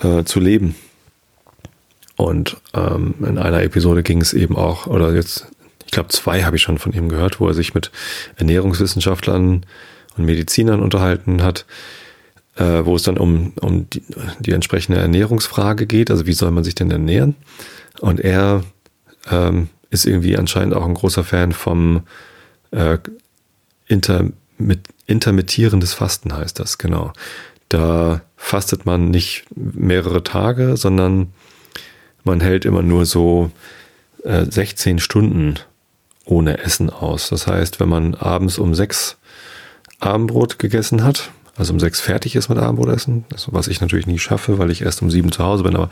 äh, 0.00 0.24
zu 0.24 0.40
leben. 0.40 0.74
Und 2.16 2.58
ähm, 2.74 3.14
in 3.20 3.38
einer 3.38 3.62
Episode 3.62 4.02
ging 4.02 4.20
es 4.20 4.32
eben 4.32 4.56
auch, 4.56 4.86
oder 4.86 5.14
jetzt 5.14 5.46
ich 5.90 5.92
glaube, 5.92 6.10
zwei 6.10 6.44
habe 6.44 6.54
ich 6.54 6.62
schon 6.62 6.78
von 6.78 6.92
ihm 6.92 7.08
gehört, 7.08 7.40
wo 7.40 7.48
er 7.48 7.54
sich 7.54 7.74
mit 7.74 7.90
Ernährungswissenschaftlern 8.36 9.66
und 10.16 10.24
Medizinern 10.24 10.78
unterhalten 10.78 11.42
hat, 11.42 11.66
äh, 12.54 12.84
wo 12.84 12.94
es 12.94 13.02
dann 13.02 13.18
um, 13.18 13.54
um 13.60 13.90
die, 13.90 14.04
die, 14.38 14.52
entsprechende 14.52 15.00
Ernährungsfrage 15.00 15.86
geht, 15.86 16.12
also 16.12 16.26
wie 16.26 16.32
soll 16.32 16.52
man 16.52 16.62
sich 16.62 16.76
denn 16.76 16.92
ernähren? 16.92 17.34
Und 17.98 18.20
er 18.20 18.62
ähm, 19.32 19.68
ist 19.90 20.06
irgendwie 20.06 20.36
anscheinend 20.36 20.74
auch 20.74 20.86
ein 20.86 20.94
großer 20.94 21.24
Fan 21.24 21.52
vom 21.52 22.02
äh, 22.70 22.98
Inter, 23.86 24.26
mit, 24.56 24.80
intermittierendes 25.06 25.94
Fasten 25.94 26.32
heißt 26.32 26.58
das, 26.58 26.78
genau. 26.78 27.12
Da 27.68 28.22
fastet 28.36 28.86
man 28.86 29.10
nicht 29.10 29.44
mehrere 29.54 30.22
Tage, 30.22 30.76
sondern 30.76 31.32
man 32.24 32.40
hält 32.40 32.64
immer 32.64 32.82
nur 32.82 33.06
so 33.06 33.50
äh, 34.24 34.44
16 34.48 34.98
Stunden 34.98 35.58
ohne 36.24 36.58
Essen 36.58 36.90
aus. 36.90 37.28
Das 37.28 37.46
heißt, 37.46 37.80
wenn 37.80 37.88
man 37.88 38.14
abends 38.14 38.58
um 38.58 38.74
sechs 38.74 39.16
Abendbrot 39.98 40.58
gegessen 40.58 41.02
hat, 41.02 41.30
also 41.56 41.72
um 41.72 41.80
sechs 41.80 42.00
fertig 42.00 42.36
ist 42.36 42.48
mit 42.48 42.58
Abendbrot 42.58 42.94
essen, 42.94 43.24
was 43.48 43.68
ich 43.68 43.80
natürlich 43.80 44.06
nie 44.06 44.18
schaffe, 44.18 44.58
weil 44.58 44.70
ich 44.70 44.82
erst 44.82 45.02
um 45.02 45.10
sieben 45.10 45.32
zu 45.32 45.44
Hause 45.44 45.64
bin, 45.64 45.76
aber 45.76 45.90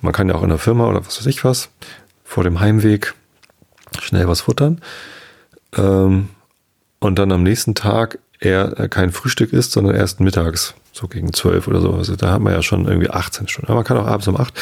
man 0.00 0.12
kann 0.12 0.28
ja 0.28 0.34
auch 0.34 0.42
in 0.42 0.48
der 0.48 0.58
Firma 0.58 0.88
oder 0.88 1.04
was 1.04 1.18
weiß 1.18 1.26
ich 1.26 1.44
was, 1.44 1.68
vor 2.24 2.44
dem 2.44 2.60
Heimweg 2.60 3.14
schnell 4.00 4.28
was 4.28 4.42
futtern. 4.42 4.80
Ähm, 5.76 6.28
und 7.00 7.18
dann 7.18 7.32
am 7.32 7.42
nächsten 7.42 7.74
Tag 7.74 8.18
eher 8.40 8.88
kein 8.88 9.12
Frühstück 9.12 9.52
isst, 9.52 9.72
sondern 9.72 9.94
erst 9.94 10.20
mittags, 10.20 10.74
so 10.92 11.08
gegen 11.08 11.32
zwölf 11.32 11.68
oder 11.68 11.80
so. 11.80 11.92
Also 11.92 12.16
da 12.16 12.32
hat 12.32 12.40
man 12.40 12.52
ja 12.52 12.62
schon 12.62 12.86
irgendwie 12.86 13.10
18 13.10 13.48
Stunden. 13.48 13.68
Aber 13.68 13.76
man 13.76 13.84
kann 13.84 13.98
auch 13.98 14.06
abends 14.06 14.28
um 14.28 14.36
acht 14.36 14.54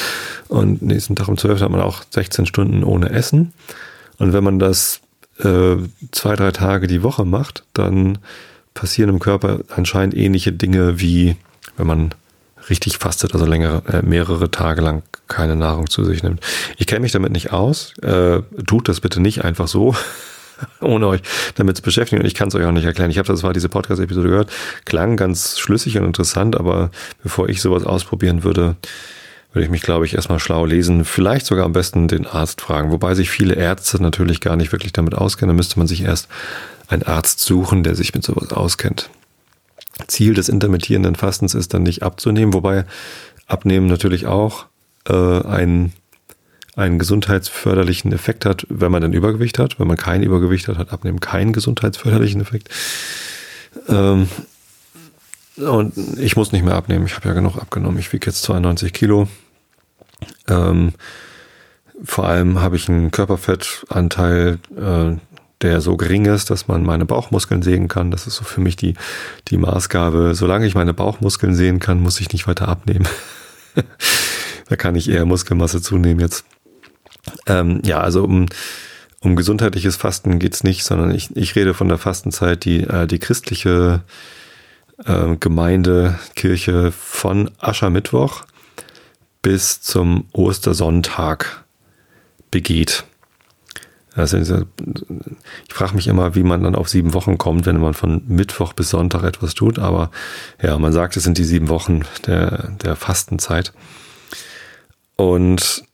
und 0.48 0.82
nächsten 0.82 1.16
Tag 1.16 1.28
um 1.28 1.38
zwölf 1.38 1.60
hat 1.60 1.70
man 1.70 1.80
auch 1.80 2.02
16 2.10 2.46
Stunden 2.46 2.84
ohne 2.84 3.10
Essen. 3.10 3.52
Und 4.18 4.32
wenn 4.32 4.44
man 4.44 4.58
das 4.58 5.00
äh, 5.38 5.76
zwei, 6.12 6.36
drei 6.36 6.52
Tage 6.52 6.86
die 6.86 7.02
Woche 7.02 7.24
macht, 7.24 7.64
dann 7.72 8.18
passieren 8.74 9.10
im 9.10 9.18
Körper 9.18 9.60
anscheinend 9.74 10.16
ähnliche 10.16 10.52
Dinge 10.52 11.00
wie 11.00 11.36
wenn 11.76 11.86
man 11.86 12.14
richtig 12.70 12.98
fastet, 12.98 13.34
also 13.34 13.46
längere, 13.46 13.82
äh, 13.92 14.02
mehrere 14.02 14.50
Tage 14.50 14.80
lang 14.80 15.02
keine 15.28 15.56
Nahrung 15.56 15.88
zu 15.88 16.04
sich 16.04 16.22
nimmt. 16.22 16.40
Ich 16.76 16.86
kenne 16.86 17.00
mich 17.00 17.12
damit 17.12 17.32
nicht 17.32 17.52
aus. 17.52 17.94
Äh, 18.02 18.42
tut 18.66 18.88
das 18.88 19.00
bitte 19.00 19.20
nicht 19.20 19.44
einfach 19.44 19.68
so, 19.68 19.94
ohne 20.80 21.06
euch 21.08 21.22
damit 21.56 21.76
zu 21.76 21.82
beschäftigen. 21.82 22.20
Und 22.20 22.26
ich 22.26 22.34
kann 22.34 22.48
es 22.48 22.54
euch 22.54 22.64
auch 22.64 22.72
nicht 22.72 22.84
erklären. 22.84 23.10
Ich 23.10 23.18
habe 23.18 23.28
das 23.28 23.42
mal 23.42 23.52
diese 23.52 23.68
Podcast-Episode 23.68 24.28
gehört, 24.28 24.52
klang 24.84 25.16
ganz 25.16 25.58
schlüssig 25.58 25.98
und 25.98 26.04
interessant, 26.04 26.56
aber 26.56 26.90
bevor 27.22 27.48
ich 27.48 27.60
sowas 27.60 27.84
ausprobieren 27.84 28.44
würde, 28.44 28.76
würde 29.52 29.64
ich 29.64 29.70
mich, 29.70 29.82
glaube 29.82 30.06
ich, 30.06 30.14
erstmal 30.14 30.38
schlau 30.38 30.64
lesen. 30.64 31.04
Vielleicht 31.04 31.46
sogar 31.46 31.66
am 31.66 31.72
besten 31.72 32.08
den 32.08 32.26
Arzt 32.26 32.62
fragen. 32.62 32.90
Wobei 32.90 33.14
sich 33.14 33.28
viele 33.28 33.54
Ärzte 33.54 34.02
natürlich 34.02 34.40
gar 34.40 34.56
nicht 34.56 34.72
wirklich 34.72 34.92
damit 34.92 35.14
auskennen. 35.14 35.54
Da 35.54 35.56
müsste 35.56 35.78
man 35.78 35.86
sich 35.86 36.02
erst 36.02 36.28
einen 36.88 37.02
Arzt 37.02 37.40
suchen, 37.40 37.82
der 37.82 37.94
sich 37.94 38.14
mit 38.14 38.24
sowas 38.24 38.52
auskennt. 38.52 39.10
Ziel 40.06 40.34
des 40.34 40.48
intermittierenden 40.48 41.14
Fastens 41.14 41.54
ist 41.54 41.74
dann 41.74 41.82
nicht 41.82 42.02
abzunehmen, 42.02 42.54
wobei 42.54 42.84
Abnehmen 43.46 43.86
natürlich 43.86 44.26
auch 44.26 44.66
äh, 45.08 45.12
einen, 45.12 45.92
einen 46.76 46.98
gesundheitsförderlichen 46.98 48.12
Effekt 48.12 48.46
hat, 48.46 48.66
wenn 48.68 48.92
man 48.92 49.02
dann 49.02 49.12
Übergewicht 49.12 49.58
hat. 49.58 49.78
Wenn 49.78 49.88
man 49.88 49.96
kein 49.96 50.22
Übergewicht 50.22 50.68
hat, 50.68 50.78
hat 50.78 50.92
Abnehmen 50.92 51.20
keinen 51.20 51.52
gesundheitsförderlichen 51.52 52.40
Effekt. 52.40 52.70
Ähm, 53.88 54.28
und 55.56 55.92
ich 56.18 56.36
muss 56.36 56.52
nicht 56.52 56.64
mehr 56.64 56.74
abnehmen. 56.74 57.06
Ich 57.06 57.14
habe 57.14 57.28
ja 57.28 57.34
genug 57.34 57.56
abgenommen. 57.56 57.98
Ich 57.98 58.12
wiege 58.12 58.26
jetzt 58.26 58.42
92 58.42 58.92
Kilo. 58.92 59.28
Ähm, 60.48 60.92
vor 62.02 62.26
allem 62.26 62.60
habe 62.60 62.76
ich 62.76 62.88
einen 62.88 63.10
Körperfettanteil, 63.10 64.58
äh, 64.76 65.16
der 65.62 65.80
so 65.80 65.96
gering 65.96 66.26
ist, 66.26 66.50
dass 66.50 66.68
man 66.68 66.82
meine 66.82 67.06
Bauchmuskeln 67.06 67.62
sehen 67.62 67.88
kann. 67.88 68.10
Das 68.10 68.26
ist 68.26 68.36
so 68.36 68.44
für 68.44 68.60
mich 68.60 68.76
die, 68.76 68.94
die 69.48 69.56
Maßgabe. 69.56 70.34
Solange 70.34 70.66
ich 70.66 70.74
meine 70.74 70.94
Bauchmuskeln 70.94 71.54
sehen 71.54 71.78
kann, 71.78 72.00
muss 72.00 72.20
ich 72.20 72.32
nicht 72.32 72.46
weiter 72.46 72.68
abnehmen. 72.68 73.06
da 74.68 74.76
kann 74.76 74.96
ich 74.96 75.08
eher 75.08 75.24
Muskelmasse 75.24 75.80
zunehmen 75.80 76.20
jetzt. 76.20 76.44
Ähm, 77.46 77.80
ja, 77.84 78.00
also 78.00 78.24
um, 78.24 78.46
um 79.20 79.36
gesundheitliches 79.36 79.96
Fasten 79.96 80.38
geht's 80.38 80.64
nicht, 80.64 80.84
sondern 80.84 81.12
ich, 81.12 81.34
ich 81.36 81.54
rede 81.54 81.74
von 81.74 81.88
der 81.88 81.98
Fastenzeit, 81.98 82.64
die 82.64 82.82
äh, 82.82 83.06
die 83.06 83.20
christliche 83.20 84.02
äh, 85.04 85.36
Gemeinde, 85.36 86.18
Kirche 86.34 86.92
von 86.92 87.50
Aschermittwoch 87.58 88.44
bis 89.42 89.80
zum 89.80 90.26
Ostersonntag 90.32 91.64
begeht. 92.50 93.04
Also 94.14 94.36
ich 94.36 95.74
frage 95.74 95.94
mich 95.94 96.06
immer, 96.06 96.34
wie 96.34 96.42
man 96.42 96.62
dann 96.62 96.74
auf 96.74 96.88
sieben 96.88 97.14
Wochen 97.14 97.38
kommt, 97.38 97.64
wenn 97.64 97.80
man 97.80 97.94
von 97.94 98.22
Mittwoch 98.26 98.74
bis 98.74 98.90
Sonntag 98.90 99.22
etwas 99.24 99.54
tut. 99.54 99.78
Aber 99.78 100.10
ja, 100.62 100.78
man 100.78 100.92
sagt, 100.92 101.16
es 101.16 101.24
sind 101.24 101.38
die 101.38 101.44
sieben 101.44 101.68
Wochen 101.68 102.02
der, 102.26 102.72
der 102.82 102.96
Fastenzeit. 102.96 103.72
Und 105.16 105.84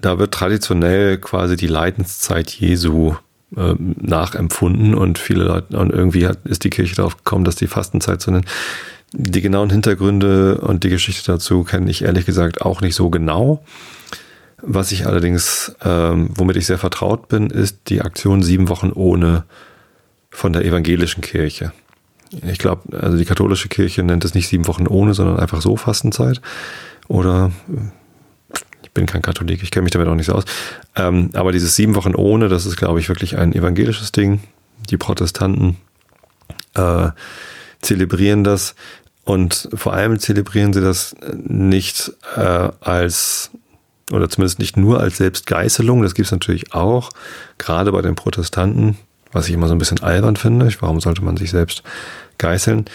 da 0.00 0.18
wird 0.18 0.34
traditionell 0.34 1.18
quasi 1.18 1.56
die 1.56 1.66
Leidenszeit 1.66 2.50
Jesu 2.50 3.14
äh, 3.56 3.74
nachempfunden 3.78 4.94
und 4.94 5.18
viele 5.18 5.44
Leute, 5.44 5.76
und 5.78 5.90
irgendwie 5.90 6.26
hat, 6.26 6.44
ist 6.44 6.64
die 6.64 6.70
Kirche 6.70 6.94
darauf 6.94 7.16
gekommen, 7.16 7.44
dass 7.44 7.56
die 7.56 7.66
Fastenzeit 7.66 8.20
zu 8.20 8.30
nennen. 8.30 8.46
Die 9.12 9.40
genauen 9.40 9.70
Hintergründe 9.70 10.58
und 10.58 10.84
die 10.84 10.90
Geschichte 10.90 11.32
dazu 11.32 11.64
kenne 11.64 11.90
ich 11.90 12.02
ehrlich 12.02 12.26
gesagt 12.26 12.60
auch 12.60 12.82
nicht 12.82 12.94
so 12.94 13.08
genau. 13.08 13.64
Was 14.60 14.90
ich 14.90 15.06
allerdings, 15.06 15.74
ähm, 15.84 16.30
womit 16.34 16.56
ich 16.56 16.66
sehr 16.66 16.78
vertraut 16.78 17.28
bin, 17.28 17.50
ist 17.50 17.88
die 17.88 18.02
Aktion 18.02 18.42
Sieben 18.42 18.68
Wochen 18.68 18.90
ohne 18.92 19.44
von 20.30 20.52
der 20.52 20.64
evangelischen 20.64 21.20
Kirche. 21.20 21.72
Ich 22.46 22.58
glaube, 22.58 22.98
also 22.98 23.16
die 23.16 23.24
katholische 23.24 23.68
Kirche 23.68 24.02
nennt 24.02 24.24
es 24.24 24.34
nicht 24.34 24.48
sieben 24.48 24.66
Wochen 24.66 24.86
ohne, 24.86 25.14
sondern 25.14 25.38
einfach 25.38 25.62
so 25.62 25.76
Fastenzeit. 25.76 26.40
Oder 27.06 27.50
ich 28.82 28.90
bin 28.90 29.06
kein 29.06 29.22
Katholik, 29.22 29.62
ich 29.62 29.70
kenne 29.70 29.84
mich 29.84 29.92
damit 29.92 30.08
auch 30.08 30.14
nicht 30.14 30.26
so 30.26 30.34
aus. 30.34 30.44
Ähm, 30.94 31.30
aber 31.32 31.52
dieses 31.52 31.74
sieben 31.76 31.94
Wochen 31.94 32.14
ohne, 32.14 32.48
das 32.48 32.66
ist, 32.66 32.76
glaube 32.76 33.00
ich, 33.00 33.08
wirklich 33.08 33.38
ein 33.38 33.54
evangelisches 33.54 34.12
Ding. 34.12 34.40
Die 34.90 34.98
Protestanten 34.98 35.76
äh, 36.74 37.08
zelebrieren 37.80 38.44
das 38.44 38.74
und 39.24 39.68
vor 39.74 39.94
allem 39.94 40.18
zelebrieren 40.18 40.72
sie 40.72 40.80
das 40.80 41.14
nicht 41.34 42.12
äh, 42.36 42.70
als 42.80 43.50
oder 44.12 44.28
zumindest 44.28 44.58
nicht 44.58 44.76
nur 44.76 45.00
als 45.00 45.18
Selbstgeißelung, 45.18 46.02
das 46.02 46.14
gibt 46.14 46.26
es 46.26 46.32
natürlich 46.32 46.72
auch, 46.74 47.10
gerade 47.58 47.92
bei 47.92 48.02
den 48.02 48.14
Protestanten, 48.14 48.96
was 49.32 49.48
ich 49.48 49.54
immer 49.54 49.68
so 49.68 49.74
ein 49.74 49.78
bisschen 49.78 50.02
albern 50.02 50.36
finde. 50.36 50.68
Warum 50.80 51.00
sollte 51.00 51.22
man 51.22 51.36
sich 51.36 51.50
selbst 51.50 51.82
geißeln? 52.38 52.86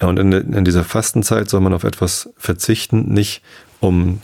Und 0.00 0.18
in, 0.18 0.32
in 0.32 0.64
dieser 0.64 0.84
Fastenzeit 0.84 1.48
soll 1.48 1.60
man 1.60 1.74
auf 1.74 1.84
etwas 1.84 2.30
verzichten, 2.36 3.12
nicht 3.12 3.42
um 3.80 4.20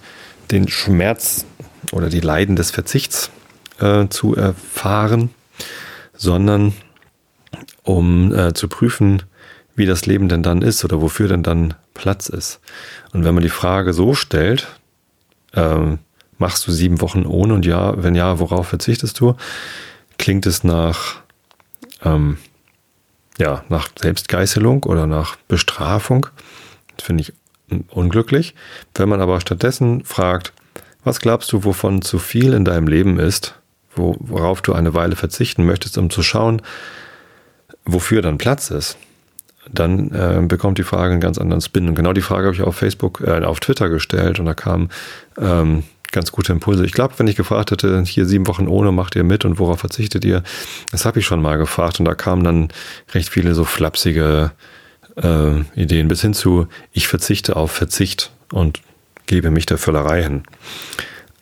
den 0.50 0.68
Schmerz 0.68 1.44
oder 1.92 2.08
die 2.08 2.20
Leiden 2.20 2.56
des 2.56 2.70
Verzichts 2.70 3.30
äh, 3.80 4.08
zu 4.08 4.34
erfahren, 4.34 5.30
sondern 6.14 6.72
um 7.82 8.34
äh, 8.34 8.54
zu 8.54 8.68
prüfen, 8.68 9.22
wie 9.74 9.86
das 9.86 10.06
Leben 10.06 10.28
denn 10.28 10.42
dann 10.42 10.62
ist 10.62 10.84
oder 10.84 11.00
wofür 11.00 11.28
denn 11.28 11.42
dann 11.42 11.74
Platz 11.94 12.28
ist. 12.28 12.60
Und 13.12 13.24
wenn 13.24 13.34
man 13.34 13.42
die 13.42 13.50
Frage 13.50 13.92
so 13.92 14.14
stellt, 14.14 14.66
ähm, 15.54 15.98
Machst 16.38 16.66
du 16.66 16.72
sieben 16.72 17.00
Wochen 17.00 17.24
ohne 17.24 17.54
und 17.54 17.66
ja, 17.66 18.02
wenn 18.02 18.14
ja, 18.14 18.38
worauf 18.38 18.68
verzichtest 18.68 19.18
du? 19.20 19.36
Klingt 20.18 20.46
es 20.46 20.64
nach, 20.64 21.16
ähm, 22.04 22.38
ja, 23.38 23.64
nach 23.68 23.88
Selbstgeißelung 23.98 24.84
oder 24.84 25.06
nach 25.06 25.36
Bestrafung? 25.48 26.26
Das 26.96 27.06
finde 27.06 27.22
ich 27.22 27.32
unglücklich. 27.90 28.54
Wenn 28.94 29.08
man 29.08 29.20
aber 29.20 29.40
stattdessen 29.40 30.04
fragt, 30.04 30.52
was 31.04 31.20
glaubst 31.20 31.52
du, 31.52 31.64
wovon 31.64 32.02
zu 32.02 32.18
viel 32.18 32.52
in 32.52 32.64
deinem 32.64 32.88
Leben 32.88 33.18
ist, 33.18 33.54
wo, 33.94 34.16
worauf 34.18 34.62
du 34.62 34.72
eine 34.72 34.94
Weile 34.94 35.16
verzichten 35.16 35.64
möchtest, 35.64 35.98
um 35.98 36.10
zu 36.10 36.22
schauen, 36.22 36.62
wofür 37.84 38.22
dann 38.22 38.38
Platz 38.38 38.70
ist, 38.70 38.98
dann 39.70 40.12
äh, 40.12 40.42
bekommt 40.46 40.78
die 40.78 40.84
Frage 40.84 41.12
einen 41.12 41.20
ganz 41.20 41.38
anderen 41.38 41.60
Spin. 41.60 41.88
Und 41.88 41.94
genau 41.94 42.12
die 42.12 42.22
Frage 42.22 42.46
habe 42.46 42.54
ich 42.54 42.62
auf 42.62 42.76
Facebook, 42.76 43.20
äh, 43.20 43.44
auf 43.44 43.60
Twitter 43.60 43.88
gestellt 43.88 44.38
und 44.38 44.46
da 44.46 44.54
kam 44.54 44.90
ähm, 45.38 45.82
ganz 46.12 46.32
gute 46.32 46.52
Impulse. 46.52 46.84
Ich 46.84 46.92
glaube, 46.92 47.14
wenn 47.18 47.28
ich 47.28 47.36
gefragt 47.36 47.70
hätte, 47.70 48.02
hier 48.04 48.26
sieben 48.26 48.46
Wochen 48.46 48.68
ohne, 48.68 48.92
macht 48.92 49.16
ihr 49.16 49.24
mit 49.24 49.44
und 49.44 49.58
worauf 49.58 49.80
verzichtet 49.80 50.24
ihr? 50.24 50.42
Das 50.90 51.04
habe 51.04 51.20
ich 51.20 51.26
schon 51.26 51.42
mal 51.42 51.56
gefragt 51.56 51.98
und 51.98 52.04
da 52.06 52.14
kamen 52.14 52.44
dann 52.44 52.68
recht 53.12 53.28
viele 53.28 53.54
so 53.54 53.64
flapsige 53.64 54.52
äh, 55.16 55.60
Ideen 55.74 56.08
bis 56.08 56.20
hin 56.20 56.34
zu, 56.34 56.68
ich 56.92 57.08
verzichte 57.08 57.56
auf 57.56 57.70
Verzicht 57.72 58.32
und 58.52 58.80
gebe 59.26 59.50
mich 59.50 59.66
der 59.66 59.78
Völlerei 59.78 60.22
hin. 60.22 60.42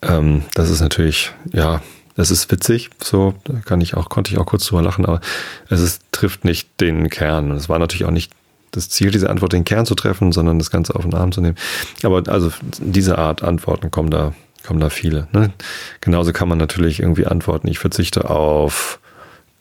Ähm, 0.02 0.42
das 0.54 0.70
ist 0.70 0.80
natürlich, 0.80 1.32
ja, 1.52 1.82
das 2.16 2.30
ist 2.30 2.50
witzig, 2.50 2.90
so 3.02 3.34
kann 3.64 3.80
ich 3.80 3.94
auch, 3.94 4.08
konnte 4.08 4.32
ich 4.32 4.38
auch 4.38 4.46
kurz 4.46 4.66
drüber 4.66 4.82
lachen, 4.82 5.04
aber 5.04 5.20
es 5.68 5.80
ist, 5.80 6.02
trifft 6.12 6.44
nicht 6.44 6.80
den 6.80 7.10
Kern. 7.10 7.50
Es 7.50 7.68
war 7.68 7.78
natürlich 7.78 8.04
auch 8.04 8.12
nicht 8.12 8.32
das 8.70 8.88
Ziel, 8.88 9.10
diese 9.10 9.30
Antwort 9.30 9.52
den 9.52 9.64
Kern 9.64 9.86
zu 9.86 9.94
treffen, 9.94 10.32
sondern 10.32 10.58
das 10.58 10.70
Ganze 10.70 10.94
auf 10.94 11.02
den 11.02 11.14
Arm 11.14 11.32
zu 11.32 11.40
nehmen. 11.40 11.56
Aber 12.02 12.22
also 12.28 12.52
diese 12.78 13.18
Art 13.18 13.42
Antworten 13.42 13.90
kommen 13.90 14.10
da 14.10 14.32
kommen 14.64 14.80
da 14.80 14.90
viele. 14.90 15.28
Ne? 15.32 15.52
Genauso 16.00 16.32
kann 16.32 16.48
man 16.48 16.58
natürlich 16.58 17.00
irgendwie 17.00 17.26
antworten, 17.26 17.68
ich 17.68 17.78
verzichte 17.78 18.30
auf 18.30 18.98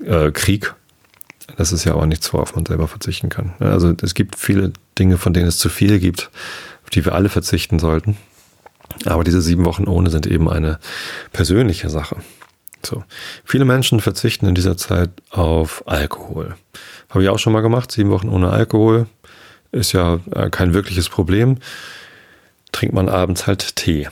äh, 0.05 0.31
Krieg. 0.31 0.73
Das 1.57 1.71
ist 1.71 1.83
ja 1.83 1.93
aber 1.93 2.05
nichts, 2.05 2.33
worauf 2.33 2.55
man 2.55 2.65
selber 2.65 2.87
verzichten 2.87 3.29
kann. 3.29 3.53
Ne? 3.59 3.69
Also 3.69 3.93
es 4.01 4.13
gibt 4.13 4.37
viele 4.37 4.73
Dinge, 4.97 5.17
von 5.17 5.33
denen 5.33 5.47
es 5.47 5.57
zu 5.57 5.69
viel 5.69 5.99
gibt, 5.99 6.31
auf 6.83 6.89
die 6.89 7.05
wir 7.05 7.13
alle 7.13 7.29
verzichten 7.29 7.79
sollten. 7.79 8.17
Aber 9.05 9.23
diese 9.23 9.41
sieben 9.41 9.65
Wochen 9.65 9.85
ohne 9.85 10.09
sind 10.09 10.27
eben 10.27 10.49
eine 10.49 10.79
persönliche 11.31 11.89
Sache. 11.89 12.17
So. 12.85 13.03
Viele 13.45 13.65
Menschen 13.65 13.99
verzichten 13.99 14.45
in 14.45 14.55
dieser 14.55 14.77
Zeit 14.77 15.09
auf 15.29 15.83
Alkohol. 15.87 16.55
Habe 17.09 17.23
ich 17.23 17.29
auch 17.29 17.39
schon 17.39 17.53
mal 17.53 17.61
gemacht, 17.61 17.91
sieben 17.91 18.09
Wochen 18.09 18.29
ohne 18.29 18.49
Alkohol. 18.49 19.07
Ist 19.71 19.93
ja 19.93 20.19
äh, 20.31 20.49
kein 20.49 20.73
wirkliches 20.73 21.09
Problem. 21.09 21.57
Trinkt 22.71 22.93
man 22.93 23.09
abends 23.09 23.47
halt 23.47 23.75
Tee. 23.75 24.09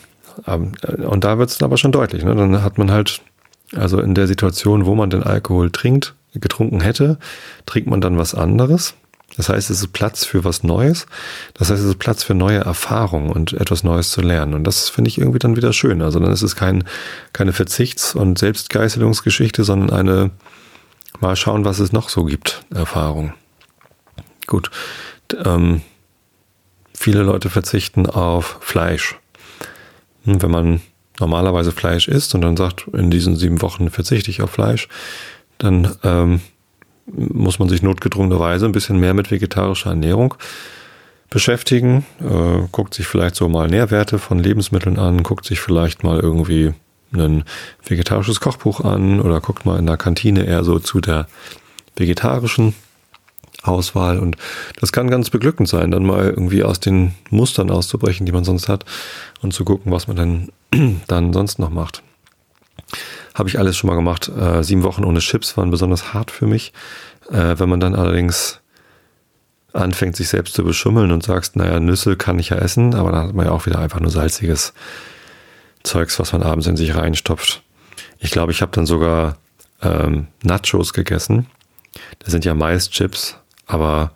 Ähm, 0.48 0.74
und 1.08 1.24
da 1.24 1.38
wird 1.38 1.50
es 1.50 1.62
aber 1.62 1.78
schon 1.78 1.92
deutlich. 1.92 2.24
Ne? 2.24 2.36
Dann 2.36 2.64
hat 2.64 2.78
man 2.78 2.92
halt, 2.92 3.22
also 3.76 4.00
in 4.00 4.16
der 4.16 4.28
Situation, 4.28 4.86
wo 4.86 4.96
man 4.96 5.10
den 5.10 5.24
Alkohol 5.24 5.72
trinkt, 5.72 6.16
getrunken 6.34 6.82
hätte, 6.82 7.20
trinkt 7.66 7.90
man 7.90 8.02
dann 8.02 8.18
was 8.18 8.34
anderes. 8.36 8.96
Das 9.38 9.50
heißt, 9.50 9.70
es 9.70 9.80
ist 9.80 9.94
Platz 9.94 10.26
für 10.26 10.44
was 10.44 10.64
Neues. 10.64 11.06
Das 11.54 11.70
heißt, 11.70 11.82
es 11.82 11.88
ist 11.88 12.00
Platz 12.00 12.24
für 12.24 12.34
neue 12.34 12.60
Erfahrungen 12.60 13.30
und 13.30 13.54
etwas 13.54 13.84
Neues 13.84 14.12
zu 14.12 14.22
lernen. 14.22 14.54
Und 14.54 14.66
das 14.66 14.90
finde 14.90 15.10
ich 15.10 15.18
irgendwie 15.18 15.40
dann 15.40 15.56
wieder 15.56 15.74
schön. 15.74 16.02
Also 16.02 16.20
dann 16.20 16.32
ist 16.32 16.42
es 16.42 16.56
kein, 16.56 16.84
keine 17.32 17.54
Verzichts- 17.54 18.14
und 18.14 18.38
Selbstgeißelungsgeschichte, 18.38 19.64
sondern 19.64 19.90
eine 19.90 20.32
mal 21.20 21.36
schauen, 21.36 21.66
was 21.66 21.80
es 21.80 21.92
noch 21.92 22.10
so 22.10 22.26
gibt, 22.26 22.66
Erfahrung. 22.74 23.34
Gut. 24.48 24.72
Ähm, 25.46 25.82
viele 26.94 27.24
Leute 27.24 27.50
verzichten 27.50 28.06
auf 28.06 28.58
Fleisch. 28.62 29.18
Hm, 30.25 30.42
wenn 30.42 30.51
man 30.51 30.82
normalerweise 31.20 31.72
Fleisch 31.72 32.08
isst 32.08 32.36
und 32.36 32.42
dann 32.42 32.58
sagt, 32.58 32.88
in 32.94 33.12
diesen 33.12 33.36
sieben 33.36 33.62
Wochen 33.62 33.90
verzichte 33.90 34.32
ich 34.32 34.42
auf 34.42 34.51
Fleisch, 34.51 34.88
dann 35.58 35.96
ähm, 36.04 36.42
muss 37.06 37.60
man 37.60 37.70
sich 37.70 37.82
notgedrungenerweise 37.82 38.66
ein 38.66 38.72
bisschen 38.72 39.00
mehr 39.00 39.13
mit 39.13 39.32
vegetarischer 39.32 39.90
Ernährung 39.92 40.36
beschäftigen, 41.30 42.06
äh, 42.20 42.68
guckt 42.72 42.94
sich 42.94 43.08
vielleicht 43.08 43.36
so 43.36 43.48
mal 43.48 43.68
Nährwerte 43.68 44.20
von 44.20 44.40
Lebensmitteln 44.40 45.00
an, 45.00 45.24
guckt 45.24 45.46
sich 45.46 45.60
vielleicht 45.60 46.04
mal 46.04 46.20
irgendwie 46.20 46.74
ein 47.13 47.44
vegetarisches 47.86 48.40
Kochbuch 48.40 48.82
an 48.82 49.20
oder 49.20 49.42
guckt 49.42 49.66
mal 49.66 49.80
in 49.80 49.86
der 49.86 49.98
Kantine 49.98 50.46
eher 50.46 50.63
so 50.63 50.80
zu 50.80 51.01
der 51.01 51.28
vegetarischen 51.96 52.74
Auswahl 53.63 54.20
und 54.20 54.38
das 54.80 54.91
kann 54.91 55.10
ganz 55.10 55.30
beglückend 55.30 55.70
sein, 55.70 55.91
dann 55.91 56.03
mal 56.03 56.30
irgendwie 56.30 56.63
aus 56.63 56.80
den 56.80 57.13
Mustern 57.30 57.70
auszubrechen, 57.70 58.25
die 58.25 58.32
man 58.32 58.44
sonst 58.44 58.68
hat 58.68 58.86
und 59.41 59.53
zu 59.53 59.63
gucken, 59.65 59.91
was 59.91 60.08
man 60.08 60.18
dann, 60.72 61.01
dann 61.08 61.34
sonst 61.34 61.60
noch 61.60 61.70
macht. 61.70 62.01
Habe 63.34 63.50
ich 63.50 63.60
alles 63.60 63.77
schon 63.77 63.88
mal 63.89 63.96
gemacht. 63.96 64.30
Äh, 64.30 64.63
sieben 64.63 64.84
Wochen 64.84 65.06
ohne 65.06 65.20
Chips 65.20 65.56
waren 65.58 65.72
besonders 65.72 66.13
hart 66.13 66.32
für 66.32 66.48
mich. 66.48 66.74
Äh, 67.30 67.56
wenn 67.58 67.70
man 67.70 67.80
dann 67.80 67.96
allerdings 67.96 68.60
anfängt, 69.74 70.15
sich 70.15 70.27
selbst 70.27 70.53
zu 70.53 70.63
beschummeln 70.63 71.12
und 71.12 71.24
sagst, 71.24 71.56
naja, 71.56 71.80
Nüsse 71.80 72.18
kann 72.18 72.39
ich 72.39 72.50
ja 72.50 72.58
essen, 72.58 72.94
aber 72.94 73.12
dann 73.12 73.27
hat 73.27 73.36
man 73.36 73.46
ja 73.46 73.51
auch 73.53 73.65
wieder 73.65 73.80
einfach 73.80 74.00
nur 74.00 74.12
salziges 74.12 74.74
Zeugs, 75.84 76.20
was 76.20 76.34
man 76.34 76.44
abends 76.44 76.68
in 76.68 76.75
sich 76.75 76.96
reinstopft. 76.96 77.63
Ich 78.20 78.32
glaube, 78.32 78.51
ich 78.51 78.62
habe 78.62 78.72
dann 78.74 78.86
sogar 78.86 79.38
ähm, 79.82 80.27
Nachos 80.44 80.94
gegessen. 80.94 81.48
Das 82.20 82.32
sind 82.32 82.46
ja 82.46 82.53
Maischips, 82.53 83.38
aber 83.72 84.12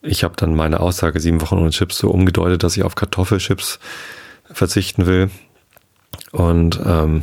ich 0.00 0.24
habe 0.24 0.34
dann 0.36 0.54
meine 0.54 0.80
Aussage 0.80 1.20
sieben 1.20 1.40
Wochen 1.40 1.58
ohne 1.58 1.70
Chips 1.70 1.98
so 1.98 2.10
umgedeutet, 2.10 2.62
dass 2.62 2.76
ich 2.76 2.82
auf 2.82 2.94
Kartoffelchips 2.94 3.78
verzichten 4.50 5.06
will. 5.06 5.30
Und 6.32 6.80
ähm, 6.84 7.22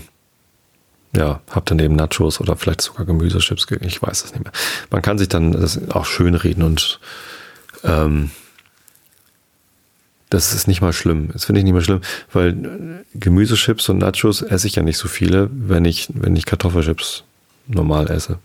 ja, 1.16 1.42
habe 1.50 1.66
dann 1.66 1.80
eben 1.80 1.96
Nachos 1.96 2.40
oder 2.40 2.56
vielleicht 2.56 2.82
sogar 2.82 3.06
Gemüsechips. 3.06 3.66
Ich 3.82 4.02
weiß 4.02 4.24
es 4.24 4.32
nicht 4.32 4.44
mehr. 4.44 4.54
Man 4.92 5.02
kann 5.02 5.18
sich 5.18 5.28
dann 5.28 5.52
das 5.52 5.90
auch 5.90 6.06
schön 6.06 6.36
reden 6.36 6.64
und 6.64 7.00
ähm, 7.84 8.32
das 10.30 10.54
ist 10.54 10.68
nicht 10.68 10.82
mal 10.82 10.94
schlimm. 10.94 11.30
Das 11.34 11.46
finde 11.46 11.60
ich 11.60 11.66
nicht 11.66 11.74
mal 11.74 11.82
schlimm, 11.82 12.02
weil 12.32 13.04
Gemüsechips 13.16 13.90
und 13.90 13.98
Nachos 13.98 14.44
esse 14.44 14.68
ich 14.68 14.76
ja 14.76 14.84
nicht 14.84 14.98
so 14.98 15.08
viele, 15.08 15.50
wenn 15.52 15.86
ich, 15.86 16.08
wenn 16.14 16.36
ich 16.36 16.46
Kartoffelchips 16.46 17.24
normal 17.68 18.10
esse. 18.12 18.38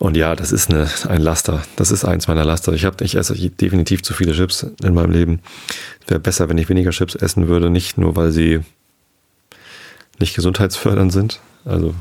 Und 0.00 0.16
ja, 0.16 0.34
das 0.34 0.50
ist 0.50 0.70
eine, 0.70 0.88
ein 1.08 1.20
Laster. 1.20 1.62
Das 1.76 1.90
ist 1.90 2.06
eins 2.06 2.26
meiner 2.26 2.42
Laster. 2.42 2.72
Ich, 2.72 2.86
hab, 2.86 3.02
ich 3.02 3.16
esse 3.16 3.34
definitiv 3.34 4.02
zu 4.02 4.14
viele 4.14 4.32
Chips 4.32 4.66
in 4.82 4.94
meinem 4.94 5.10
Leben. 5.10 5.40
Wäre 6.06 6.18
besser, 6.18 6.48
wenn 6.48 6.56
ich 6.56 6.70
weniger 6.70 6.90
Chips 6.90 7.14
essen 7.14 7.48
würde, 7.48 7.68
nicht 7.68 7.98
nur, 7.98 8.16
weil 8.16 8.32
sie 8.32 8.60
nicht 10.18 10.34
gesundheitsfördernd 10.34 11.12
sind. 11.12 11.40
Also, 11.66 11.94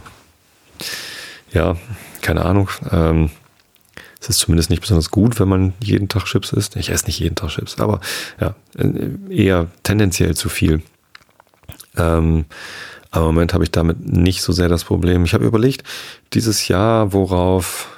ja, 1.51 1.75
keine 2.21 2.45
Ahnung. 2.45 2.69
Ähm, 2.89 3.31
es 4.21 4.29
ist 4.29 4.39
zumindest 4.39 4.69
nicht 4.69 4.81
besonders 4.81 5.11
gut, 5.11 5.37
wenn 5.37 5.49
man 5.49 5.73
jeden 5.83 6.07
Tag 6.07 6.23
Chips 6.23 6.53
isst. 6.53 6.77
Ich 6.77 6.91
esse 6.91 7.05
nicht 7.05 7.19
jeden 7.19 7.35
Tag 7.35 7.49
Chips, 7.49 7.81
aber 7.81 7.99
ja, 8.39 8.55
eher 9.29 9.67
tendenziell 9.83 10.37
zu 10.37 10.47
viel. 10.47 10.83
Ähm, 11.97 12.45
aber 13.11 13.29
im 13.29 13.35
Moment 13.35 13.53
habe 13.53 13.63
ich 13.63 13.71
damit 13.71 14.05
nicht 14.05 14.41
so 14.41 14.53
sehr 14.53 14.69
das 14.69 14.83
Problem. 14.83 15.25
Ich 15.25 15.33
habe 15.33 15.45
überlegt, 15.45 15.83
dieses 16.33 16.67
Jahr, 16.67 17.11
worauf. 17.13 17.89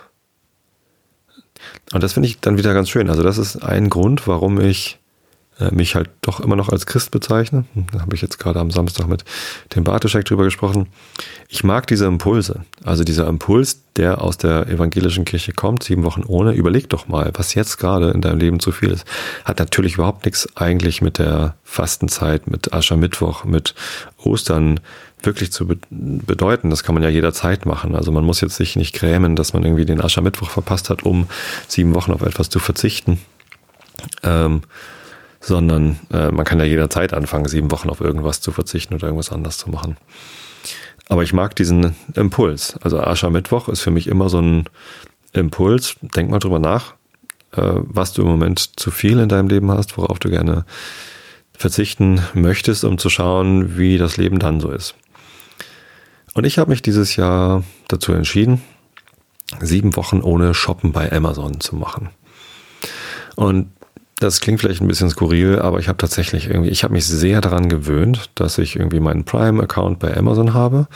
Und 1.92 2.02
das 2.04 2.14
finde 2.14 2.28
ich 2.28 2.40
dann 2.40 2.58
wieder 2.58 2.74
ganz 2.74 2.90
schön. 2.90 3.10
Also, 3.10 3.24
das 3.24 3.38
ist 3.38 3.58
ein 3.58 3.90
Grund, 3.90 4.28
warum 4.28 4.60
ich 4.60 5.00
äh, 5.62 5.74
mich 5.74 5.96
halt 5.96 6.10
doch 6.22 6.40
immer 6.40 6.56
noch 6.56 6.70
als 6.70 6.86
Christ 6.86 7.12
bezeichne. 7.12 7.66
Da 7.92 8.02
habe 8.02 8.16
ich 8.16 8.22
jetzt 8.22 8.40
gerade 8.40 8.60
am 8.60 8.72
Samstag 8.72 9.08
mit 9.08 9.24
dem 9.76 9.84
Bartoschek 9.84 10.26
drüber 10.26 10.44
gesprochen. 10.44 10.88
Ich 11.50 11.64
mag 11.64 11.88
diese 11.88 12.06
Impulse. 12.06 12.66
Also 12.84 13.04
dieser 13.04 13.28
Impuls, 13.28 13.82
der 13.96 14.22
aus 14.22 14.38
der 14.38 14.68
evangelischen 14.68 15.26
Kirche 15.26 15.52
kommt, 15.52 15.84
sieben 15.84 16.04
Wochen 16.04 16.24
ohne. 16.26 16.54
Überleg 16.54 16.90
doch 16.90 17.08
mal, 17.08 17.32
was 17.36 17.54
jetzt 17.54 17.78
gerade 17.78 18.12
in 18.12 18.22
deinem 18.22 18.40
Leben 18.40 18.60
zu 18.60 18.72
viel 18.72 18.90
ist. 18.90 19.06
Hat 19.46 19.60
natürlich 19.60 19.96
überhaupt 19.96 20.26
nichts 20.26 20.48
eigentlich 20.56 21.02
mit 21.02 21.20
der 21.20 21.56
Fastenzeit, 21.64 22.48
mit 22.50 22.74
Aschermittwoch, 22.74 23.44
mit 23.46 23.76
Ostern 24.18 24.80
wirklich 25.24 25.52
zu 25.52 25.68
bedeuten. 25.68 26.70
Das 26.70 26.84
kann 26.84 26.96
man 26.96 27.04
ja 27.04 27.10
jederzeit 27.10 27.66
machen. 27.66 27.96
Also 27.96 28.12
man 28.12 28.24
muss 28.24 28.42
jetzt 28.42 28.56
sich 28.56 28.76
nicht 28.76 28.94
grämen, 28.94 29.36
dass 29.36 29.54
man 29.54 29.64
irgendwie 29.64 29.86
den 29.86 30.02
Aschermittwoch 30.02 30.50
verpasst 30.50 30.90
hat, 30.90 31.04
um 31.04 31.28
sieben 31.68 31.94
Wochen 31.94 32.12
auf 32.12 32.22
etwas 32.22 32.50
zu 32.50 32.60
verzichten. 32.60 33.20
Ähm, 34.24 34.62
sondern 35.40 36.00
äh, 36.12 36.32
man 36.32 36.46
kann 36.46 36.60
ja 36.60 36.66
jederzeit 36.66 37.14
anfangen, 37.14 37.48
sieben 37.48 37.72
Wochen 37.72 37.90
auf 37.90 38.00
irgendwas 38.00 38.42
zu 38.42 38.52
verzichten 38.52 38.94
oder 38.94 39.08
irgendwas 39.08 39.32
anders 39.32 39.58
zu 39.58 39.70
machen. 39.70 39.98
Aber 41.10 41.24
ich 41.24 41.34
mag 41.34 41.56
diesen 41.56 41.96
Impuls. 42.14 42.76
Also 42.82 43.00
Aschermittwoch 43.00 43.68
ist 43.68 43.82
für 43.82 43.92
mich 43.92 44.08
immer 44.08 44.30
so 44.30 44.40
ein 44.40 44.66
Impuls. 45.34 45.96
Denk 46.02 46.30
mal 46.30 46.40
drüber 46.40 46.60
nach, 46.60 46.94
äh, 47.52 47.62
was 47.62 48.14
du 48.14 48.22
im 48.22 48.28
Moment 48.28 48.80
zu 48.80 48.92
viel 48.92 49.20
in 49.20 49.30
deinem 49.30 49.50
Leben 49.50 49.72
hast, 49.72 49.98
worauf 49.98 50.20
du 50.20 50.30
gerne 50.30 50.66
verzichten 51.54 52.22
möchtest, 52.34 52.84
um 52.84 52.98
zu 52.98 53.10
schauen, 53.10 53.78
wie 53.78 53.98
das 53.98 54.18
Leben 54.18 54.40
dann 54.40 54.60
so 54.60 54.72
ist. 54.72 54.96
Und 56.34 56.46
ich 56.46 56.58
habe 56.58 56.70
mich 56.70 56.82
dieses 56.82 57.16
Jahr 57.16 57.64
dazu 57.88 58.14
entschieden, 58.14 58.62
sieben 59.60 59.96
Wochen 59.96 60.22
ohne 60.22 60.54
Shoppen 60.54 60.92
bei 60.92 61.12
Amazon 61.12 61.60
zu 61.60 61.76
machen. 61.76 62.10
Und 63.36 63.72
das 64.20 64.40
klingt 64.40 64.62
vielleicht 64.62 64.82
ein 64.82 64.88
bisschen 64.88 65.10
skurril, 65.10 65.60
aber 65.60 65.80
ich 65.80 65.88
habe 65.88 65.98
tatsächlich 65.98 66.48
irgendwie, 66.48 66.70
ich 66.70 66.84
habe 66.84 66.94
mich 66.94 67.06
sehr 67.06 67.42
daran 67.42 67.70
gewöhnt, 67.70 68.30
dass 68.36 68.60
ich 68.60 68.76
irgendwie 68.76 69.00
meinen 69.00 69.26
Prime-Account 69.26 70.00
bei 70.00 70.16
Amazon 70.16 70.54
habe. 70.54 70.88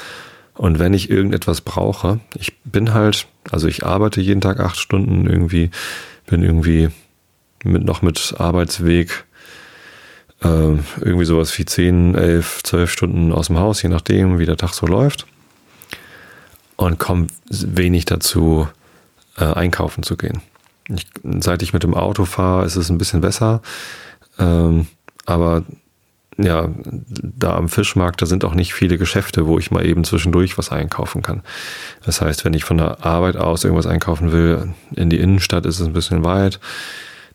Und 0.54 0.80
wenn 0.80 0.94
ich 0.94 1.10
irgendetwas 1.10 1.62
brauche, 1.62 2.20
ich 2.36 2.62
bin 2.64 2.94
halt, 2.94 3.28
also 3.50 3.68
ich 3.68 3.86
arbeite 3.86 4.22
jeden 4.22 4.42
Tag 4.42 4.60
acht 4.60 4.78
Stunden 4.78 5.28
irgendwie, 5.28 5.72
bin 6.28 6.44
irgendwie 6.44 6.90
mit, 7.64 7.84
noch 7.84 8.02
mit 8.02 8.36
Arbeitsweg 8.38 9.26
äh, 10.46 10.78
irgendwie 11.02 11.26
sowas 11.26 11.58
wie 11.58 11.66
zehn, 11.66 12.16
elf, 12.16 12.62
zwölf 12.64 12.92
Stunden 12.92 13.32
aus 13.32 13.48
dem 13.48 13.60
Haus, 13.60 13.82
je 13.82 13.90
nachdem, 13.90 14.40
wie 14.40 14.46
der 14.46 14.58
Tag 14.58 14.74
so 14.74 14.86
läuft. 14.86 15.26
Und 16.76 17.00
komme 17.00 17.28
wenig 17.50 18.06
dazu, 18.06 18.68
äh, 19.38 19.46
einkaufen 19.46 20.04
zu 20.04 20.18
gehen. 20.18 20.42
Ich, 20.90 21.08
seit 21.40 21.64
ich 21.64 21.74
mit 21.74 21.84
dem 21.84 21.94
Auto 21.94 22.26
fahre, 22.26 22.66
ist 22.66 22.76
es 22.76 22.90
ein 22.90 22.98
bisschen 22.98 23.22
besser. 23.22 23.62
Ähm, 24.38 24.88
aber 25.26 25.64
ja, 26.38 26.70
da 27.08 27.56
am 27.56 27.70
Fischmarkt, 27.70 28.22
da 28.22 28.26
sind 28.26 28.44
auch 28.44 28.56
nicht 28.56 28.74
viele 28.74 28.98
Geschäfte, 28.98 29.48
wo 29.48 29.58
ich 29.58 29.72
mal 29.72 29.86
eben 29.86 30.04
zwischendurch 30.04 30.58
was 30.58 30.70
einkaufen 30.70 31.22
kann. 31.22 31.44
Das 32.04 32.20
heißt, 32.22 32.44
wenn 32.44 32.54
ich 32.54 32.66
von 32.66 32.78
der 32.78 33.06
Arbeit 33.06 33.38
aus 33.38 33.64
irgendwas 33.64 33.88
einkaufen 33.88 34.34
will, 34.34 34.74
in 34.96 35.10
die 35.10 35.20
Innenstadt 35.20 35.66
ist 35.66 35.80
es 35.80 35.88
ein 35.88 35.94
bisschen 35.94 36.26
weit. 36.26 36.60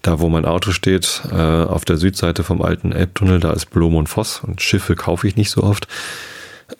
Da, 0.02 0.18
wo 0.20 0.28
mein 0.28 0.46
Auto 0.46 0.72
steht, 0.72 1.22
äh, 1.30 1.34
auf 1.34 1.84
der 1.84 1.98
Südseite 1.98 2.42
vom 2.42 2.62
alten 2.62 2.92
Elbtunnel, 2.92 3.38
da 3.40 3.52
ist 3.52 3.66
Blom 3.66 3.96
und 3.96 4.08
Voss 4.08 4.40
und 4.42 4.62
Schiffe 4.62 4.96
kaufe 4.96 5.28
ich 5.28 5.36
nicht 5.36 5.50
so 5.50 5.62
oft. 5.62 5.88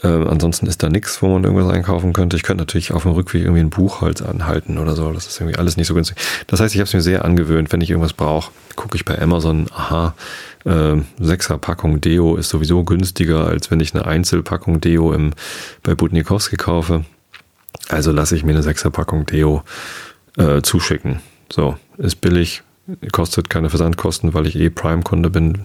Äh, 0.03 0.09
ansonsten 0.09 0.67
ist 0.67 0.83
da 0.83 0.89
nichts, 0.89 1.21
wo 1.21 1.29
man 1.29 1.45
irgendwas 1.45 1.73
einkaufen 1.73 2.13
könnte. 2.13 2.37
Ich 2.37 2.43
könnte 2.43 2.63
natürlich 2.63 2.93
auf 2.93 3.03
dem 3.03 3.13
Rückweg 3.13 3.43
irgendwie 3.43 3.61
ein 3.61 3.71
Buchholz 3.71 4.23
anhalten 4.23 4.79
oder 4.79 4.95
so. 4.95 5.13
Das 5.13 5.27
ist 5.27 5.41
irgendwie 5.41 5.59
alles 5.59 5.77
nicht 5.77 5.87
so 5.87 5.95
günstig. 5.95 6.17
Das 6.47 6.61
heißt, 6.61 6.75
ich 6.75 6.81
habe 6.81 6.87
es 6.87 6.95
mir 6.95 7.01
sehr 7.01 7.25
angewöhnt, 7.25 7.73
wenn 7.73 7.81
ich 7.81 7.91
irgendwas 7.91 8.13
brauche, 8.13 8.51
gucke 8.77 8.97
ich 8.97 9.05
bei 9.05 9.21
Amazon, 9.21 9.67
aha, 9.75 10.15
äh, 10.65 10.97
Sechser-Packung 11.19 12.01
Deo 12.01 12.37
ist 12.37 12.51
sowieso 12.51 12.85
günstiger, 12.85 13.47
als 13.47 13.71
wenn 13.71 13.81
ich 13.81 13.95
eine 13.95 14.07
Einzelpackung 14.07 14.81
Deo 14.81 15.13
im, 15.13 15.33
bei 15.83 15.95
Butnikowski 15.95 16.57
kaufe. 16.57 17.05
Also 17.89 18.13
lasse 18.13 18.37
ich 18.37 18.45
mir 18.45 18.53
eine 18.53 18.63
Sechser-Packung 18.63 19.27
Deo 19.27 19.63
äh, 20.37 20.63
zuschicken. 20.63 21.21
So, 21.53 21.77
ist 21.99 22.21
billig, 22.21 22.63
kostet 23.13 23.51
keine 23.51 23.71
Versandkosten, 23.71 24.35
weil 24.35 24.47
ich 24.47 24.57
eh 24.57 24.71
Prime-Kunde 24.71 25.31
bin, 25.31 25.65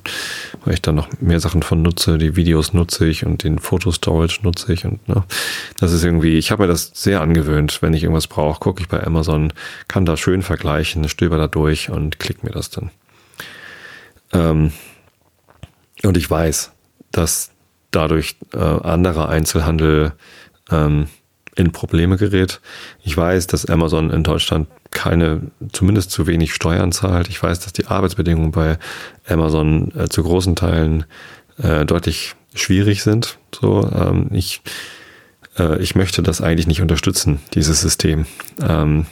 weil 0.64 0.74
ich 0.74 0.82
da 0.82 0.92
noch 0.92 1.10
mehr 1.20 1.40
Sachen 1.40 1.64
von 1.64 1.82
nutze. 1.82 2.18
Die 2.18 2.36
Videos 2.36 2.74
nutze 2.74 3.08
ich 3.08 3.26
und 3.26 3.44
den 3.44 3.60
Fotostorage 3.60 4.40
nutze 4.44 4.74
ich 4.74 4.86
und 4.86 5.08
ne, 5.08 5.24
das 5.80 5.92
ist 5.92 6.04
irgendwie, 6.04 6.38
ich 6.38 6.52
habe 6.52 6.64
mir 6.64 6.68
das 6.68 6.92
sehr 6.94 7.22
angewöhnt. 7.22 7.82
Wenn 7.82 7.94
ich 7.94 8.04
irgendwas 8.04 8.28
brauche, 8.28 8.60
gucke 8.60 8.82
ich 8.82 8.88
bei 8.88 9.06
Amazon, 9.06 9.54
kann 9.88 10.06
da 10.06 10.18
schön 10.18 10.42
vergleichen, 10.42 11.08
stöber 11.10 11.38
da 11.38 11.48
durch 11.48 11.90
und 11.90 12.20
klick 12.20 12.44
mir 12.44 12.52
das 12.52 12.70
dann. 12.70 12.92
Ähm, 14.34 14.72
und 16.04 16.18
ich 16.18 16.30
weiß, 16.30 16.72
dass 17.12 17.52
dadurch 17.92 18.36
äh, 18.54 18.58
anderer 18.58 19.30
Einzelhandel 19.30 20.14
ähm, 20.70 21.08
in 21.56 21.72
Probleme 21.72 22.18
gerät. 22.18 22.60
Ich 23.04 23.16
weiß, 23.16 23.48
dass 23.48 23.66
Amazon 23.66 24.12
in 24.12 24.24
Deutschland 24.24 24.68
keine, 24.92 25.52
zumindest 25.72 26.12
zu 26.12 26.28
wenig 26.28 26.54
Steuern 26.54 26.92
zahlt. 26.92 27.30
Ich 27.30 27.42
weiß, 27.42 27.62
dass 27.62 27.74
die 27.74 27.88
Arbeitsbedingungen 27.88 28.52
bei 28.52 28.78
Amazon 29.28 29.92
äh, 29.96 30.10
zu 30.10 30.24
großen 30.24 30.56
Teilen 30.56 31.06
äh, 31.58 31.86
deutlich 31.86 32.36
schwierig 32.54 33.04
sind. 33.04 33.38
So, 33.54 33.90
ähm, 33.94 34.28
ich, 34.32 34.62
äh, 35.58 35.82
ich 35.82 35.96
möchte 35.96 36.22
das 36.22 36.42
eigentlich 36.42 36.68
nicht 36.68 36.82
unterstützen, 36.82 37.40
dieses 37.54 37.82
System. 37.82 38.26
Ähm, 38.62 39.06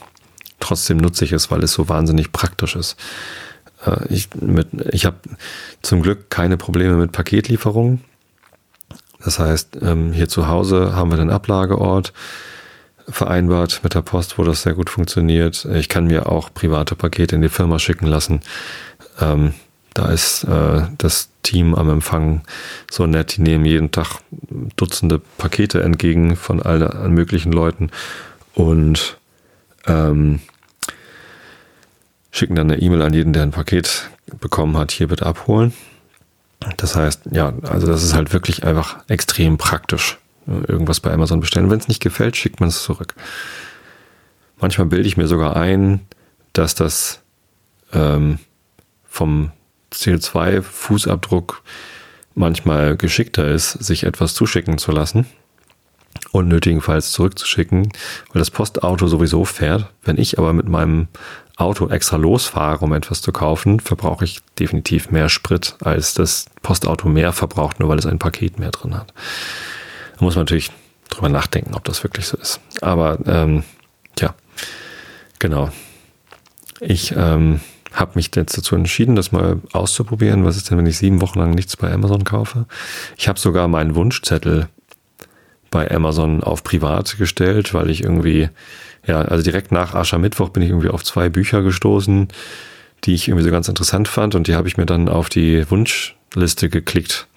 trotzdem 0.60 0.98
nutze 0.98 1.26
ich 1.26 1.32
es, 1.32 1.50
weil 1.50 1.64
es 1.64 1.74
so 1.74 1.88
wahnsinnig 1.90 2.32
praktisch 2.32 2.76
ist. 2.76 2.98
Äh, 3.86 4.08
ich 4.10 4.30
ich 4.92 5.06
habe 5.06 5.18
zum 5.82 6.02
Glück 6.02 6.30
keine 6.30 6.58
Probleme 6.58 6.96
mit 6.96 7.12
Paketlieferungen. 7.12 8.02
Das 9.24 9.40
heißt, 9.40 9.78
ähm, 9.82 10.12
hier 10.12 10.28
zu 10.28 10.48
Hause 10.48 10.96
haben 10.96 11.12
wir 11.12 11.18
den 11.18 11.30
Ablageort 11.30 12.14
vereinbart 13.08 13.82
mit 13.84 13.94
der 13.96 14.02
Post, 14.02 14.38
wo 14.38 14.44
das 14.44 14.64
sehr 14.64 14.74
gut 14.74 14.90
funktioniert. 14.90 15.66
Ich 15.74 15.90
kann 15.90 16.08
mir 16.08 16.30
auch 16.30 16.54
private 16.54 16.96
Pakete 16.96 17.36
in 17.36 17.42
die 17.42 17.50
Firma 17.50 17.80
schicken 17.80 18.08
lassen. 18.08 18.42
Ähm, 19.20 19.54
Da 19.96 20.10
ist 20.10 20.44
äh, 20.46 20.88
das 20.98 21.30
Team 21.44 21.76
am 21.76 21.88
Empfang 21.90 22.42
so 22.90 23.06
nett. 23.06 23.38
Die 23.38 23.42
nehmen 23.44 23.64
jeden 23.64 23.92
Tag 23.92 24.22
Dutzende 24.76 25.22
Pakete 25.38 25.84
entgegen 25.84 26.36
von 26.36 26.64
allen 26.64 27.14
möglichen 27.14 27.52
Leuten 27.52 27.92
und 28.56 29.18
ähm, 29.86 30.40
schicken 32.32 32.56
dann 32.56 32.72
eine 32.72 32.82
E-Mail 32.82 33.04
an 33.04 33.14
jeden, 33.14 33.34
der 33.34 33.44
ein 33.44 33.52
Paket 33.52 34.10
bekommen 34.40 34.78
hat, 34.78 34.92
hier 34.92 35.10
bitte 35.10 35.28
abholen. 35.28 35.74
Das 36.78 36.96
heißt, 36.96 37.22
ja, 37.32 37.54
also 37.64 37.88
das 37.88 38.04
ist 38.04 38.14
halt 38.14 38.34
wirklich 38.34 38.64
einfach 38.64 38.98
extrem 39.08 39.58
praktisch. 39.58 40.18
Irgendwas 40.46 41.00
bei 41.00 41.12
Amazon 41.12 41.40
bestellen. 41.40 41.70
Wenn 41.70 41.80
es 41.80 41.88
nicht 41.88 42.02
gefällt, 42.02 42.36
schickt 42.36 42.60
man 42.60 42.70
es 42.70 42.84
zurück. 42.84 43.16
Manchmal 44.60 44.88
bilde 44.88 45.08
ich 45.08 45.18
mir 45.18 45.28
sogar 45.28 45.56
ein, 45.56 46.02
dass 46.52 46.76
das 46.76 47.22
ähm, 47.94 48.40
vom 49.06 49.52
CO2-Fußabdruck 49.94 51.62
manchmal 52.36 52.98
geschickter 52.98 53.48
ist, 53.48 53.72
sich 53.72 54.04
etwas 54.04 54.34
zuschicken 54.34 54.78
zu 54.78 54.92
lassen 54.92 55.26
und 56.32 56.48
nötigenfalls 56.48 57.12
zurückzuschicken, 57.12 57.90
weil 58.32 58.40
das 58.40 58.52
Postauto 58.52 59.08
sowieso 59.08 59.46
fährt. 59.46 59.92
Wenn 60.04 60.18
ich 60.18 60.40
aber 60.40 60.54
mit 60.54 60.68
meinem 60.68 61.08
Auto 61.56 61.88
extra 61.90 62.18
losfahre, 62.18 62.84
um 62.84 62.94
etwas 62.94 63.22
zu 63.22 63.32
kaufen, 63.32 63.80
verbrauche 63.80 64.26
ich 64.26 64.42
definitiv 64.60 65.12
mehr 65.12 65.30
Sprit, 65.30 65.76
als 65.82 66.14
das 66.14 66.48
Postauto 66.62 67.08
mehr 67.08 67.32
verbraucht, 67.32 67.80
nur 67.80 67.90
weil 67.90 68.00
es 68.00 68.06
ein 68.06 68.20
Paket 68.20 68.58
mehr 68.60 68.72
drin 68.72 68.96
hat. 68.96 69.14
Da 70.18 70.26
muss 70.26 70.36
man 70.36 70.44
natürlich 70.44 70.72
drüber 71.10 71.30
nachdenken, 71.30 71.76
ob 71.76 71.84
das 71.84 72.04
wirklich 72.04 72.26
so 72.28 72.38
ist. 72.38 72.60
Aber 72.82 73.20
ähm, 73.28 73.64
ja, 74.20 74.34
genau. 75.40 75.70
Ich 76.80 77.14
ähm, 77.16 77.62
habe 77.94 78.14
mich 78.16 78.32
jetzt 78.36 78.58
dazu 78.58 78.76
entschieden, 78.76 79.16
das 79.16 79.32
mal 79.32 79.62
auszuprobieren. 79.72 80.46
Was 80.46 80.58
ist 80.58 80.70
denn, 80.70 80.78
wenn 80.78 80.88
ich 80.88 80.98
sieben 80.98 81.22
Wochen 81.22 81.40
lang 81.40 81.52
nichts 81.52 81.78
bei 81.78 81.92
Amazon 81.92 82.24
kaufe? 82.24 82.66
Ich 83.18 83.28
habe 83.28 83.40
sogar 83.40 83.68
meinen 83.68 83.96
Wunschzettel 83.96 84.68
bei 85.70 85.90
Amazon 85.90 86.44
auf 86.44 86.64
privat 86.64 87.18
gestellt, 87.18 87.74
weil 87.74 87.90
ich 87.90 88.04
irgendwie, 88.04 88.50
ja, 89.06 89.22
also 89.22 89.44
direkt 89.44 89.72
nach 89.72 89.96
Aschermittwoch 89.96 90.50
bin 90.50 90.64
ich 90.64 90.70
irgendwie 90.70 90.90
auf 90.90 91.04
zwei 91.04 91.30
Bücher 91.30 91.62
gestoßen, 91.62 92.30
die 93.04 93.14
ich 93.14 93.28
irgendwie 93.28 93.46
so 93.46 93.52
ganz 93.52 93.68
interessant 93.68 94.08
fand 94.08 94.36
und 94.36 94.48
die 94.48 94.56
habe 94.56 94.68
ich 94.68 94.78
mir 94.78 94.86
dann 94.86 95.10
auf 95.10 95.30
die 95.30 95.70
Wunschliste 95.70 96.70
geklickt 96.70 97.28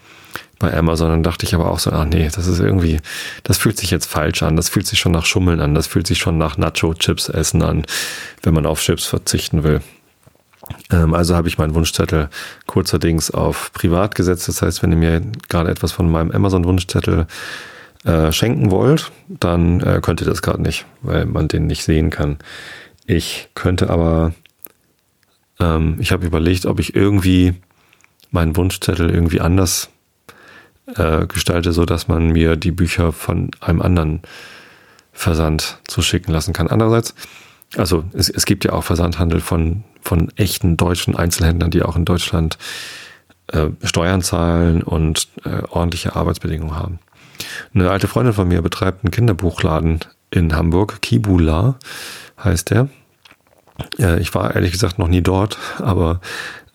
bei 0.59 0.73
Amazon. 0.77 1.11
Dann 1.11 1.23
dachte 1.23 1.45
ich 1.45 1.55
aber 1.55 1.71
auch 1.71 1.79
so, 1.79 1.91
ach 1.91 2.05
nee, 2.05 2.29
das 2.33 2.47
ist 2.47 2.61
irgendwie, 2.61 3.01
das 3.43 3.59
fühlt 3.59 3.79
sich 3.79 3.91
jetzt 3.91 4.07
falsch 4.07 4.43
an, 4.43 4.57
das 4.57 4.69
fühlt 4.69 4.87
sich 4.87 4.99
schon 4.99 5.13
nach 5.13 5.27
Schummeln 5.27 5.61
an, 5.61 5.75
das 5.75 5.87
fühlt 5.87 6.07
sich 6.07 6.19
schon 6.19 6.39
nach 6.39 6.57
Nacho-Chips 6.57 7.29
essen 7.29 7.63
an, 7.63 7.85
wenn 8.43 8.55
man 8.55 8.67
auf 8.67 8.81
Chips 8.81 9.07
verzichten 9.07 9.65
will. 9.65 9.81
Ähm, 10.91 11.15
also 11.15 11.35
habe 11.35 11.49
ich 11.49 11.59
meinen 11.59 11.75
Wunschzettel 11.75 12.29
kurzerdings 12.67 13.31
auf 13.31 13.73
privat 13.73 14.15
gesetzt. 14.15 14.49
Das 14.49 14.63
heißt, 14.63 14.83
wenn 14.83 14.93
ihr 14.93 14.99
mir 14.99 15.23
gerade 15.49 15.71
etwas 15.71 15.93
von 15.93 16.11
meinem 16.11 16.31
Amazon-Wunschzettel 16.31 17.27
äh, 18.05 18.33
schenken 18.33 18.71
wollt, 18.71 19.13
dann 19.29 19.81
äh, 19.81 20.01
könnt 20.03 20.21
ihr 20.21 20.27
das 20.27 20.43
gerade 20.43 20.63
nicht, 20.63 20.87
weil 21.03 21.27
man 21.27 21.49
den 21.49 21.67
nicht 21.67 21.85
sehen 21.85 22.11
kann. 22.11 22.39
Ich 23.07 23.49
könnte 23.55 23.91
aber, 23.91 24.33
ähm, 25.61 25.97
ich 26.01 26.13
habe 26.13 26.27
überlegt, 26.27 26.67
ob 26.67 26.81
ich 26.81 26.95
irgendwie 26.95 27.55
meinen 28.31 28.57
Wunschzettel 28.57 29.11
irgendwie 29.11 29.41
anders 29.41 29.91
äh, 30.95 31.27
gestalte, 31.27 31.73
so 31.73 31.85
dass 31.85 32.09
man 32.09 32.29
mir 32.29 32.57
die 32.57 32.73
Bücher 32.73 33.13
von 33.13 33.51
einem 33.61 33.83
anderen 33.83 34.23
Versand 35.13 35.81
zuschicken 35.89 36.33
lassen 36.33 36.53
kann. 36.53 36.69
Andererseits, 36.69 37.15
also 37.77 38.05
es, 38.13 38.29
es 38.29 38.45
gibt 38.45 38.65
ja 38.65 38.73
auch 38.73 38.85
Versandhandel 38.85 39.41
von, 39.41 39.85
von 40.03 40.31
echten 40.37 40.77
deutschen 40.77 41.17
Einzelhändlern, 41.17 41.71
die 41.71 41.83
auch 41.83 41.97
in 41.97 42.05
Deutschland 42.05 42.59
äh, 43.49 43.69
Steuern 43.83 44.23
zahlen 44.23 44.83
und 44.83 45.29
äh, 45.45 45.63
ordentliche 45.69 46.15
Arbeitsbedingungen 46.17 46.77
haben. 46.77 46.99
Eine 47.75 47.91
alte 47.91 48.09
Freundin 48.09 48.35
von 48.35 48.49
mir 48.49 48.63
betreibt 48.63 49.05
einen 49.05 49.11
Kinderbuchladen 49.11 50.01
in 50.31 50.55
Hamburg, 50.55 51.01
Kibula 51.03 51.79
heißt 52.43 52.71
der. 52.71 52.89
Äh, 53.99 54.21
ich 54.21 54.35
war 54.35 54.55
ehrlich 54.55 54.73
gesagt 54.73 54.99
noch 54.99 55.09
nie 55.09 55.23
dort, 55.23 55.59
aber 55.79 56.21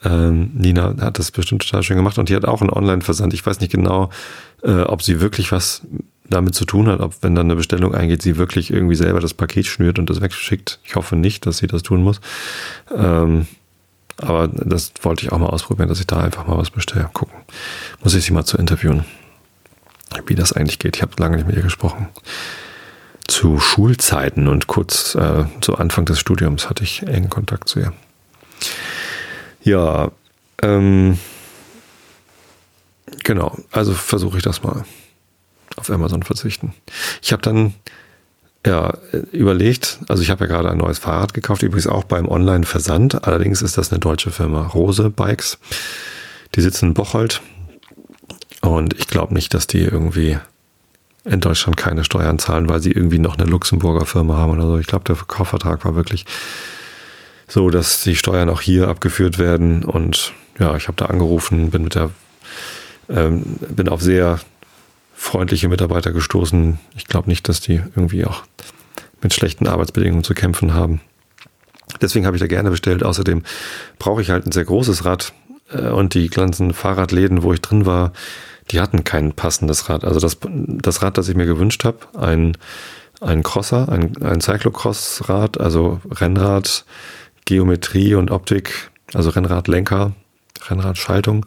ähm, 0.04 0.52
Nina 0.54 0.96
hat 1.00 1.20
das 1.20 1.32
bestimmt 1.32 1.62
total 1.64 1.84
schön 1.84 1.98
gemacht 1.98 2.18
und 2.18 2.30
die 2.30 2.36
hat 2.36 2.46
auch 2.46 2.62
einen 2.62 2.72
Online-Versand. 2.72 3.34
Ich 3.34 3.46
weiß 3.46 3.60
nicht 3.60 3.72
genau, 3.72 4.10
äh, 4.64 4.82
ob 4.82 5.04
sie 5.04 5.22
wirklich 5.22 5.52
was 5.52 5.82
damit 6.28 6.56
zu 6.56 6.66
tun 6.66 6.88
hat, 6.88 7.02
ob 7.02 7.16
wenn 7.22 7.36
dann 7.36 7.48
eine 7.48 7.56
Bestellung 7.56 7.94
eingeht, 7.94 8.22
sie 8.22 8.38
wirklich 8.38 8.72
irgendwie 8.72 8.96
selber 8.96 9.20
das 9.20 9.34
Paket 9.34 9.68
schnürt 9.68 10.00
und 10.00 10.10
das 10.10 10.22
wegschickt. 10.22 10.80
Ich 10.84 10.96
hoffe 10.96 11.16
nicht, 11.16 11.46
dass 11.46 11.58
sie 11.58 11.68
das 11.68 11.84
tun 11.84 12.04
muss. 12.04 12.22
Ähm, 12.96 13.48
aber 14.18 14.48
das 14.48 14.94
wollte 15.02 15.26
ich 15.26 15.32
auch 15.32 15.40
mal 15.40 15.48
ausprobieren, 15.48 15.90
dass 15.90 16.00
ich 16.00 16.08
da 16.08 16.22
einfach 16.22 16.48
mal 16.48 16.58
was 16.58 16.70
bestelle. 16.70 17.10
Gucken. 17.12 17.36
Muss 18.04 18.14
ich 18.14 18.24
sie 18.24 18.34
mal 18.34 18.46
zu 18.46 18.58
interviewen 18.58 19.04
wie 20.26 20.36
das 20.36 20.54
eigentlich 20.54 20.80
geht. 20.80 20.96
Ich 20.96 21.02
habe 21.02 21.14
lange 21.18 21.38
nicht 21.38 21.48
mit 21.48 21.56
ihr 21.56 21.64
gesprochen. 21.64 22.08
Zu 23.28 23.60
Schulzeiten 23.60 24.48
und 24.48 24.68
kurz 24.68 25.16
äh, 25.16 25.46
zu 25.62 25.78
Anfang 25.78 26.06
des 26.06 26.20
Studiums 26.20 26.70
hatte 26.70 26.84
ich 26.84 27.04
engen 27.04 27.30
Kontakt 27.30 27.70
zu 27.70 27.80
ihr. 27.80 27.94
Ja, 29.64 30.12
ähm, 30.62 31.18
genau, 33.24 33.58
also 33.72 33.94
versuche 33.94 34.38
ich 34.38 34.44
das 34.44 34.64
mal 34.64 34.86
auf 35.78 35.90
Amazon 35.90 36.24
verzichten. 36.24 36.74
Ich 37.22 37.32
habe 37.32 37.42
dann 37.42 37.74
ja 38.66 38.94
überlegt, 39.32 40.00
also 40.08 40.22
ich 40.22 40.30
habe 40.30 40.46
ja 40.46 40.48
gerade 40.48 40.70
ein 40.70 40.78
neues 40.78 41.00
Fahrrad 41.00 41.34
gekauft, 41.34 41.64
übrigens 41.64 41.88
auch 41.88 42.04
beim 42.04 42.28
Online-Versand. 42.28 43.26
Allerdings 43.26 43.62
ist 43.62 43.78
das 43.78 43.92
eine 43.92 44.00
deutsche 44.00 44.32
Firma, 44.32 44.68
Rose 44.68 45.10
Bikes. 45.10 45.58
Die 46.56 46.62
sitzen 46.62 46.88
in 46.88 46.94
Bocholt 46.94 47.42
und 48.62 48.98
ich 49.00 49.08
glaube 49.08 49.34
nicht, 49.34 49.54
dass 49.54 49.68
die 49.68 49.82
irgendwie 49.82 50.38
in 51.24 51.40
Deutschland 51.40 51.78
keine 51.78 52.04
Steuern 52.04 52.40
zahlen, 52.40 52.70
weil 52.70 52.82
sie 52.82 52.92
irgendwie 52.92 53.20
noch 53.20 53.38
eine 53.38 53.50
Luxemburger 53.50 54.06
Firma 54.06 54.38
haben 54.38 54.52
oder 54.52 54.68
so. 54.68 54.78
Ich 54.78 54.88
glaube, 54.88 55.04
der 55.06 55.16
Kaufvertrag 55.16 55.86
war 55.86 55.96
wirklich 55.96 56.26
so, 57.48 57.70
dass 57.70 58.02
die 58.02 58.16
Steuern 58.16 58.50
auch 58.50 58.62
hier 58.62 58.88
abgeführt 58.88 59.38
werden. 59.38 59.84
Und 59.84 60.34
ja, 60.58 60.76
ich 60.76 60.88
habe 60.88 60.96
da 60.98 61.06
angerufen, 61.06 61.70
bin 61.70 61.84
mit 61.84 61.96
der, 61.96 62.12
ähm, 63.10 63.44
bin 63.60 63.90
auf 63.90 64.02
sehr 64.02 64.40
freundliche 65.14 65.70
Mitarbeiter 65.70 66.12
gestoßen. 66.12 66.80
Ich 66.96 67.06
glaube 67.06 67.30
nicht, 67.30 67.48
dass 67.50 67.60
die 67.60 67.82
irgendwie 67.96 68.26
auch 68.26 68.44
mit 69.22 69.34
schlechten 69.34 69.68
Arbeitsbedingungen 69.68 70.24
zu 70.24 70.34
kämpfen 70.34 70.74
haben. 70.74 71.02
Deswegen 72.02 72.26
habe 72.26 72.36
ich 72.36 72.42
da 72.42 72.48
gerne 72.48 72.72
bestellt. 72.72 73.04
Außerdem 73.04 73.44
brauche 74.00 74.22
ich 74.22 74.32
halt 74.32 74.48
ein 74.48 74.52
sehr 74.52 74.66
großes 74.66 75.06
Rad 75.06 75.34
äh, 75.72 75.90
und 75.90 76.16
die 76.16 76.30
ganzen 76.30 76.74
Fahrradläden, 76.74 77.44
wo 77.44 77.54
ich 77.54 77.62
drin 77.62 77.86
war, 77.86 78.14
die 78.72 78.80
hatten 78.80 79.04
kein 79.04 79.34
passendes 79.34 79.90
Rad. 79.90 80.04
Also 80.04 80.20
das, 80.20 80.38
das 80.42 81.02
Rad, 81.02 81.18
das 81.18 81.30
ich 81.30 81.36
mir 81.36 81.46
gewünscht 81.46 81.84
habe, 81.84 82.00
ein, 82.18 82.58
ein 83.20 83.44
Crosser, 83.44 83.90
ein, 83.90 84.22
ein 84.24 84.42
Cyclocross-Rad, 84.42 85.60
also 85.60 86.00
Rennrad, 86.10 86.86
Geometrie 87.46 88.16
und 88.16 88.32
Optik, 88.32 88.92
also 89.14 89.30
Rennradlenker, 89.30 90.14
Rennradschaltung, 90.70 91.46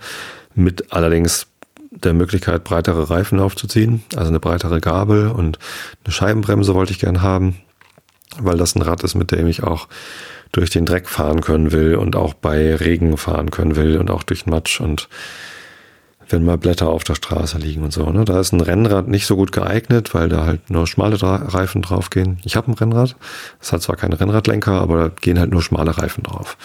mit 0.54 0.92
allerdings 0.92 1.46
der 1.90 2.12
Möglichkeit, 2.12 2.64
breitere 2.64 3.08
Reifen 3.08 3.40
aufzuziehen, 3.40 4.02
also 4.16 4.28
eine 4.28 4.40
breitere 4.40 4.80
Gabel 4.80 5.28
und 5.28 5.58
eine 6.04 6.12
Scheibenbremse 6.12 6.74
wollte 6.74 6.92
ich 6.92 6.98
gern 6.98 7.22
haben, 7.22 7.56
weil 8.38 8.58
das 8.58 8.74
ein 8.74 8.82
Rad 8.82 9.02
ist, 9.04 9.14
mit 9.14 9.30
dem 9.30 9.46
ich 9.46 9.62
auch 9.62 9.88
durch 10.52 10.70
den 10.70 10.86
Dreck 10.86 11.08
fahren 11.08 11.40
können 11.40 11.72
will 11.72 11.94
und 11.96 12.16
auch 12.16 12.34
bei 12.34 12.74
Regen 12.74 13.16
fahren 13.16 13.50
können 13.50 13.76
will 13.76 13.96
und 13.96 14.10
auch 14.10 14.22
durch 14.22 14.46
Matsch 14.46 14.80
und 14.80 15.08
wenn 16.28 16.44
mal 16.44 16.58
Blätter 16.58 16.88
auf 16.88 17.04
der 17.04 17.14
Straße 17.14 17.58
liegen 17.58 17.82
und 17.82 17.92
so. 17.92 18.10
Ne? 18.10 18.24
Da 18.24 18.40
ist 18.40 18.52
ein 18.52 18.60
Rennrad 18.60 19.08
nicht 19.08 19.26
so 19.26 19.36
gut 19.36 19.52
geeignet, 19.52 20.14
weil 20.14 20.28
da 20.28 20.44
halt 20.44 20.70
nur 20.70 20.86
schmale 20.86 21.20
Reifen 21.20 21.82
draufgehen. 21.82 22.38
Ich 22.44 22.56
habe 22.56 22.70
ein 22.70 22.74
Rennrad. 22.74 23.16
Es 23.60 23.72
hat 23.72 23.82
zwar 23.82 23.96
keine 23.96 24.18
Rennradlenker, 24.18 24.72
aber 24.72 24.98
da 24.98 25.08
gehen 25.20 25.38
halt 25.38 25.50
nur 25.50 25.62
schmale 25.62 25.96
Reifen 25.96 26.22
drauf. 26.22 26.56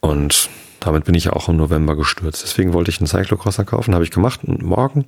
Und 0.00 0.48
damit 0.80 1.04
bin 1.04 1.14
ich 1.14 1.24
ja 1.24 1.32
auch 1.32 1.48
im 1.48 1.56
November 1.56 1.96
gestürzt. 1.96 2.42
Deswegen 2.42 2.72
wollte 2.72 2.90
ich 2.90 3.00
einen 3.00 3.08
Cyclocrosser 3.08 3.64
kaufen, 3.64 3.94
habe 3.94 4.04
ich 4.04 4.10
gemacht. 4.10 4.40
Und 4.44 4.62
morgen 4.62 5.06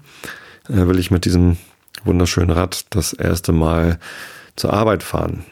äh, 0.68 0.86
will 0.86 0.98
ich 0.98 1.10
mit 1.10 1.24
diesem 1.24 1.56
wunderschönen 2.04 2.50
Rad 2.50 2.86
das 2.90 3.12
erste 3.12 3.52
Mal 3.52 3.98
zur 4.56 4.72
Arbeit 4.72 5.02
fahren. 5.02 5.44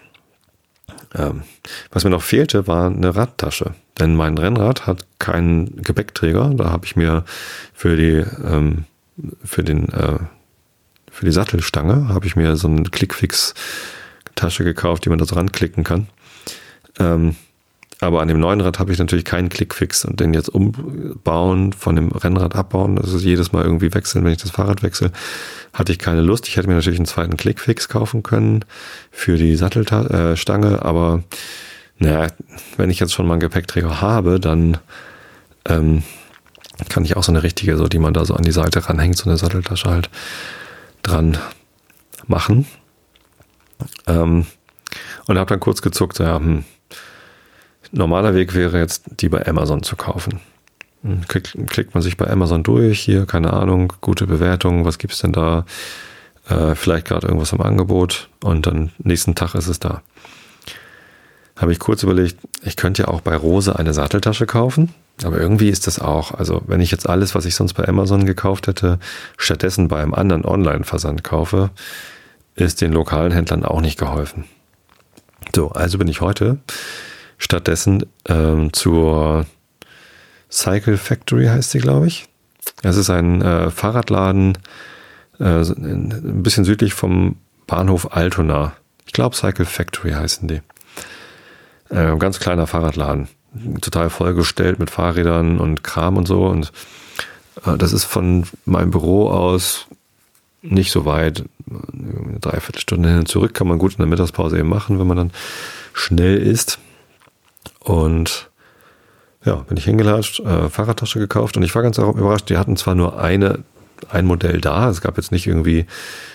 Ähm, 1.14 1.42
was 1.90 2.04
mir 2.04 2.10
noch 2.10 2.22
fehlte, 2.22 2.66
war 2.66 2.86
eine 2.86 3.14
Radtasche. 3.14 3.74
Denn 3.98 4.14
mein 4.14 4.38
Rennrad 4.38 4.86
hat 4.86 5.04
keinen 5.18 5.82
Gepäckträger. 5.82 6.52
Da 6.54 6.70
habe 6.70 6.86
ich 6.86 6.96
mir 6.96 7.24
für 7.74 7.96
die, 7.96 8.24
ähm, 8.44 8.84
für 9.44 9.64
den, 9.64 9.88
äh, 9.88 10.18
für 11.10 11.24
die 11.24 11.32
Sattelstange 11.32 12.08
habe 12.08 12.26
ich 12.26 12.36
mir 12.36 12.56
so 12.56 12.68
eine 12.68 12.84
Clickfix-Tasche 12.84 14.64
gekauft, 14.64 15.04
die 15.04 15.08
man 15.08 15.18
da 15.18 15.24
so 15.24 15.34
ranklicken 15.34 15.82
kann. 15.82 16.06
Ähm, 16.98 17.34
aber 18.00 18.22
an 18.22 18.28
dem 18.28 18.38
neuen 18.38 18.60
Rad 18.60 18.78
habe 18.78 18.92
ich 18.92 18.98
natürlich 18.98 19.24
keinen 19.24 19.48
Clickfix 19.48 20.04
und 20.04 20.20
den 20.20 20.32
jetzt 20.32 20.48
umbauen, 20.48 21.72
von 21.72 21.96
dem 21.96 22.12
Rennrad 22.12 22.54
abbauen, 22.54 22.94
das 22.94 23.12
ist 23.12 23.24
jedes 23.24 23.50
Mal 23.50 23.64
irgendwie 23.64 23.92
wechseln, 23.92 24.24
wenn 24.24 24.30
ich 24.30 24.40
das 24.40 24.52
Fahrrad 24.52 24.84
wechsle, 24.84 25.10
hatte 25.72 25.90
ich 25.90 25.98
keine 25.98 26.20
Lust. 26.20 26.46
Ich 26.46 26.56
hätte 26.56 26.68
mir 26.68 26.76
natürlich 26.76 27.00
einen 27.00 27.06
zweiten 27.06 27.36
Clickfix 27.36 27.88
kaufen 27.88 28.22
können 28.22 28.64
für 29.10 29.36
die 29.36 29.56
Sattelstange, 29.56 30.82
aber 30.82 31.24
naja, 31.98 32.28
wenn 32.76 32.90
ich 32.90 33.00
jetzt 33.00 33.12
schon 33.12 33.26
mal 33.26 33.34
einen 33.34 33.40
Gepäckträger 33.40 34.00
habe, 34.00 34.40
dann 34.40 34.78
ähm, 35.64 36.02
kann 36.88 37.04
ich 37.04 37.16
auch 37.16 37.24
so 37.24 37.32
eine 37.32 37.42
richtige, 37.42 37.76
so 37.76 37.88
die 37.88 37.98
man 37.98 38.14
da 38.14 38.24
so 38.24 38.34
an 38.34 38.44
die 38.44 38.52
Seite 38.52 38.88
ranhängt, 38.88 39.16
so 39.16 39.28
eine 39.28 39.38
Satteltasche 39.38 39.90
halt 39.90 40.10
dran 41.02 41.38
machen. 42.26 42.66
Ähm, 44.06 44.46
und 45.26 45.38
habe 45.38 45.48
dann 45.48 45.60
kurz 45.60 45.82
gezuckt, 45.82 46.18
ja, 46.18 46.36
hm, 46.36 46.64
normaler 47.92 48.34
Weg 48.34 48.54
wäre 48.54 48.78
jetzt, 48.78 49.04
die 49.20 49.28
bei 49.28 49.46
Amazon 49.46 49.82
zu 49.82 49.96
kaufen. 49.96 50.40
Hm, 51.02 51.26
klickt, 51.28 51.56
klickt 51.68 51.94
man 51.94 52.02
sich 52.02 52.16
bei 52.16 52.28
Amazon 52.28 52.62
durch, 52.62 53.00
hier, 53.00 53.26
keine 53.26 53.52
Ahnung, 53.52 53.92
gute 54.00 54.26
Bewertungen, 54.26 54.84
was 54.84 54.98
gibt's 54.98 55.20
denn 55.20 55.32
da? 55.32 55.64
Äh, 56.48 56.74
vielleicht 56.74 57.06
gerade 57.06 57.26
irgendwas 57.26 57.52
im 57.52 57.60
Angebot 57.60 58.30
und 58.42 58.66
dann 58.66 58.92
nächsten 58.98 59.34
Tag 59.34 59.54
ist 59.54 59.68
es 59.68 59.80
da. 59.80 60.02
Habe 61.58 61.72
ich 61.72 61.78
kurz 61.78 62.02
überlegt, 62.04 62.38
ich 62.62 62.76
könnte 62.76 63.02
ja 63.02 63.08
auch 63.08 63.20
bei 63.20 63.36
Rose 63.36 63.76
eine 63.76 63.92
Satteltasche 63.92 64.46
kaufen, 64.46 64.94
aber 65.24 65.38
irgendwie 65.38 65.68
ist 65.68 65.86
das 65.86 65.98
auch, 65.98 66.32
also 66.32 66.62
wenn 66.66 66.80
ich 66.80 66.90
jetzt 66.90 67.08
alles, 67.08 67.34
was 67.34 67.44
ich 67.44 67.56
sonst 67.56 67.74
bei 67.74 67.86
Amazon 67.86 68.26
gekauft 68.26 68.68
hätte, 68.68 68.98
stattdessen 69.36 69.88
bei 69.88 70.00
einem 70.00 70.14
anderen 70.14 70.44
Online-Versand 70.44 71.24
kaufe, 71.24 71.70
ist 72.54 72.80
den 72.80 72.92
lokalen 72.92 73.32
Händlern 73.32 73.64
auch 73.64 73.80
nicht 73.80 73.98
geholfen. 73.98 74.44
So, 75.54 75.70
also 75.70 75.98
bin 75.98 76.08
ich 76.08 76.20
heute 76.20 76.58
stattdessen 77.38 78.04
ähm, 78.26 78.72
zur 78.72 79.46
Cycle 80.50 80.96
Factory 80.96 81.46
heißt 81.46 81.70
sie, 81.70 81.78
glaube 81.78 82.06
ich. 82.06 82.26
Es 82.82 82.96
ist 82.96 83.10
ein 83.10 83.42
äh, 83.42 83.70
Fahrradladen 83.70 84.58
äh, 85.38 85.44
ein 85.44 86.42
bisschen 86.42 86.64
südlich 86.64 86.94
vom 86.94 87.36
Bahnhof 87.66 88.12
Altona. 88.16 88.74
Ich 89.06 89.12
glaube 89.12 89.36
Cycle 89.36 89.66
Factory 89.66 90.12
heißen 90.12 90.48
die. 90.48 90.60
Äh, 91.90 92.16
ganz 92.18 92.38
kleiner 92.40 92.66
Fahrradladen. 92.66 93.28
Total 93.80 94.10
vollgestellt 94.10 94.78
mit 94.78 94.90
Fahrrädern 94.90 95.58
und 95.58 95.82
Kram 95.82 96.16
und 96.16 96.28
so. 96.28 96.46
Und 96.46 96.72
äh, 97.64 97.76
das 97.76 97.92
ist 97.92 98.04
von 98.04 98.44
meinem 98.64 98.90
Büro 98.90 99.30
aus 99.30 99.86
nicht 100.62 100.90
so 100.90 101.04
weit. 101.04 101.44
Eine 101.70 102.40
Dreiviertelstunde 102.40 103.08
hin 103.08 103.18
und 103.18 103.28
zurück 103.28 103.54
kann 103.54 103.68
man 103.68 103.78
gut 103.78 103.92
in 103.92 103.98
der 103.98 104.06
Mittagspause 104.06 104.58
eben 104.58 104.68
machen, 104.68 104.98
wenn 104.98 105.06
man 105.06 105.16
dann 105.16 105.30
schnell 105.92 106.38
ist. 106.38 106.78
Und 107.80 108.50
ja, 109.44 109.56
bin 109.56 109.76
ich 109.76 109.84
hingelatscht, 109.84 110.40
äh, 110.40 110.68
Fahrradtasche 110.68 111.18
gekauft 111.18 111.56
und 111.56 111.62
ich 111.62 111.74
war 111.74 111.82
ganz 111.82 111.98
überrascht, 111.98 112.48
die 112.50 112.58
hatten 112.58 112.76
zwar 112.76 112.94
nur 112.94 113.20
eine, 113.20 113.60
ein 114.10 114.26
Modell 114.26 114.60
da, 114.60 114.90
es 114.90 115.00
gab 115.00 115.16
jetzt 115.16 115.32
nicht 115.32 115.46
irgendwie 115.46 115.86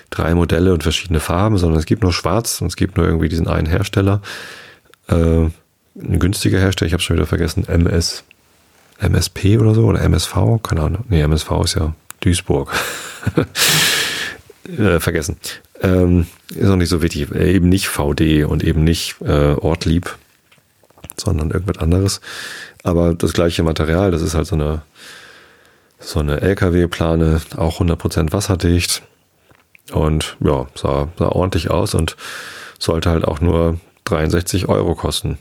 drei 0.10 0.36
Modelle 0.36 0.74
und 0.74 0.84
verschiedene 0.84 1.20
Farben, 1.20 1.58
sondern 1.58 1.80
es 1.80 1.86
gibt 1.86 2.04
nur 2.04 2.13
schwarz 2.13 2.62
und 2.62 2.68
es 2.68 2.76
gibt 2.76 2.98
nur 2.98 3.06
irgendwie 3.06 3.30
diesen 3.30 3.48
einen 3.48 3.68
Hersteller. 3.68 4.22
Äh, 5.13 5.49
ein 5.95 6.19
günstiger 6.19 6.60
Hersteller, 6.60 6.88
ich 6.88 6.93
habe 6.93 7.04
schon 7.04 7.15
wieder 7.15 7.28
vergessen, 7.28 7.67
MS, 7.67 8.23
MSP 8.99 9.60
oder 9.60 9.76
so 9.76 9.86
oder 9.86 10.02
MSV, 10.02 10.36
keine 10.63 10.82
Ahnung. 10.82 11.06
Nee, 11.10 11.21
MSV 11.21 11.52
ist 11.63 11.76
ja 11.76 11.93
Duisburg. 12.21 12.73
äh, 14.78 14.99
vergessen. 14.99 15.38
Ähm, 15.82 16.28
ist 16.56 16.69
auch 16.69 16.76
nicht 16.76 16.89
so 16.89 17.02
wichtig. 17.02 17.32
Äh, 17.32 17.54
eben 17.54 17.69
nicht 17.69 17.88
VD 17.88 18.45
und 18.45 18.63
eben 18.63 18.84
nicht 18.84 19.15
äh, 19.21 19.54
Ortlieb, 19.54 20.17
sondern 21.17 21.52
irgendwas 21.52 21.78
anderes. 21.78 22.21
Aber 22.84 23.13
das 23.13 23.34
gleiche 23.34 23.63
Material, 23.63 24.12
das 24.12 24.21
ist 24.21 24.36
halt 24.36 24.47
so 24.47 24.56
eine, 24.56 24.82
so 25.99 26.19
eine 26.19 26.41
LKW-Plane, 26.41 27.41
auch 27.58 27.82
100% 27.82 28.32
wasserdicht. 28.32 29.04
Und 29.91 30.38
ja, 30.39 30.67
sah, 30.76 31.10
sah 31.17 31.28
ordentlich 31.28 31.69
aus 31.69 31.93
und 31.93 32.15
sollte 32.80 33.10
halt 33.10 33.26
auch 33.26 33.41
nur 33.41 33.80
63 34.06 34.68
Euro 34.70 34.96
kosten. 34.96 35.38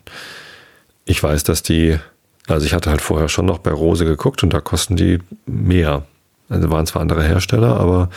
Ich 1.04 1.22
weiß, 1.22 1.44
dass 1.44 1.62
die, 1.62 1.98
also 2.46 2.64
ich 2.66 2.74
hatte 2.74 2.90
halt 2.90 3.00
vorher 3.00 3.28
schon 3.28 3.46
noch 3.46 3.58
bei 3.58 3.70
Rose 3.70 4.04
geguckt 4.04 4.42
und 4.42 4.52
da 4.52 4.60
kosten 4.60 4.96
die 4.96 5.18
mehr. 5.46 6.04
Also 6.48 6.70
waren 6.70 6.86
zwar 6.86 7.02
andere 7.02 7.24
Hersteller, 7.24 7.78
aber 7.80 8.10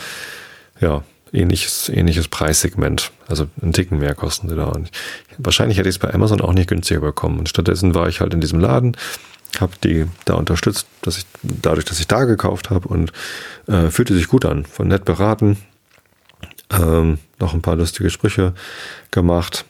ja, 0.80 1.02
ähnliches, 1.32 1.88
ähnliches 1.88 2.28
Preissegment. 2.28 3.12
Also 3.28 3.46
einen 3.60 3.72
Ticken 3.72 3.98
mehr 3.98 4.14
kosten 4.14 4.48
sie 4.48 4.56
da. 4.56 4.66
Und 4.66 4.90
wahrscheinlich 5.38 5.78
hätte 5.78 5.88
ich 5.88 5.96
es 5.96 5.98
bei 5.98 6.12
Amazon 6.12 6.40
auch 6.40 6.52
nicht 6.52 6.68
günstiger 6.68 7.00
bekommen. 7.00 7.38
Und 7.38 7.48
stattdessen 7.48 7.94
war 7.94 8.08
ich 8.08 8.20
halt 8.20 8.34
in 8.34 8.40
diesem 8.40 8.60
Laden, 8.60 8.96
habe 9.60 9.72
die 9.82 10.06
da 10.24 10.34
unterstützt, 10.34 10.86
dass 11.02 11.18
ich 11.18 11.26
dadurch, 11.42 11.84
dass 11.84 12.00
ich 12.00 12.06
da 12.06 12.24
gekauft 12.24 12.70
habe 12.70 12.88
und 12.88 13.12
äh, 13.66 13.88
fühlte 13.88 14.14
sich 14.14 14.28
gut 14.28 14.44
an, 14.44 14.64
von 14.64 14.88
nett 14.88 15.04
beraten, 15.04 15.56
ähm, 16.70 17.18
noch 17.38 17.54
ein 17.54 17.62
paar 17.62 17.76
lustige 17.76 18.10
Sprüche 18.10 18.54
gemacht, 19.10 19.64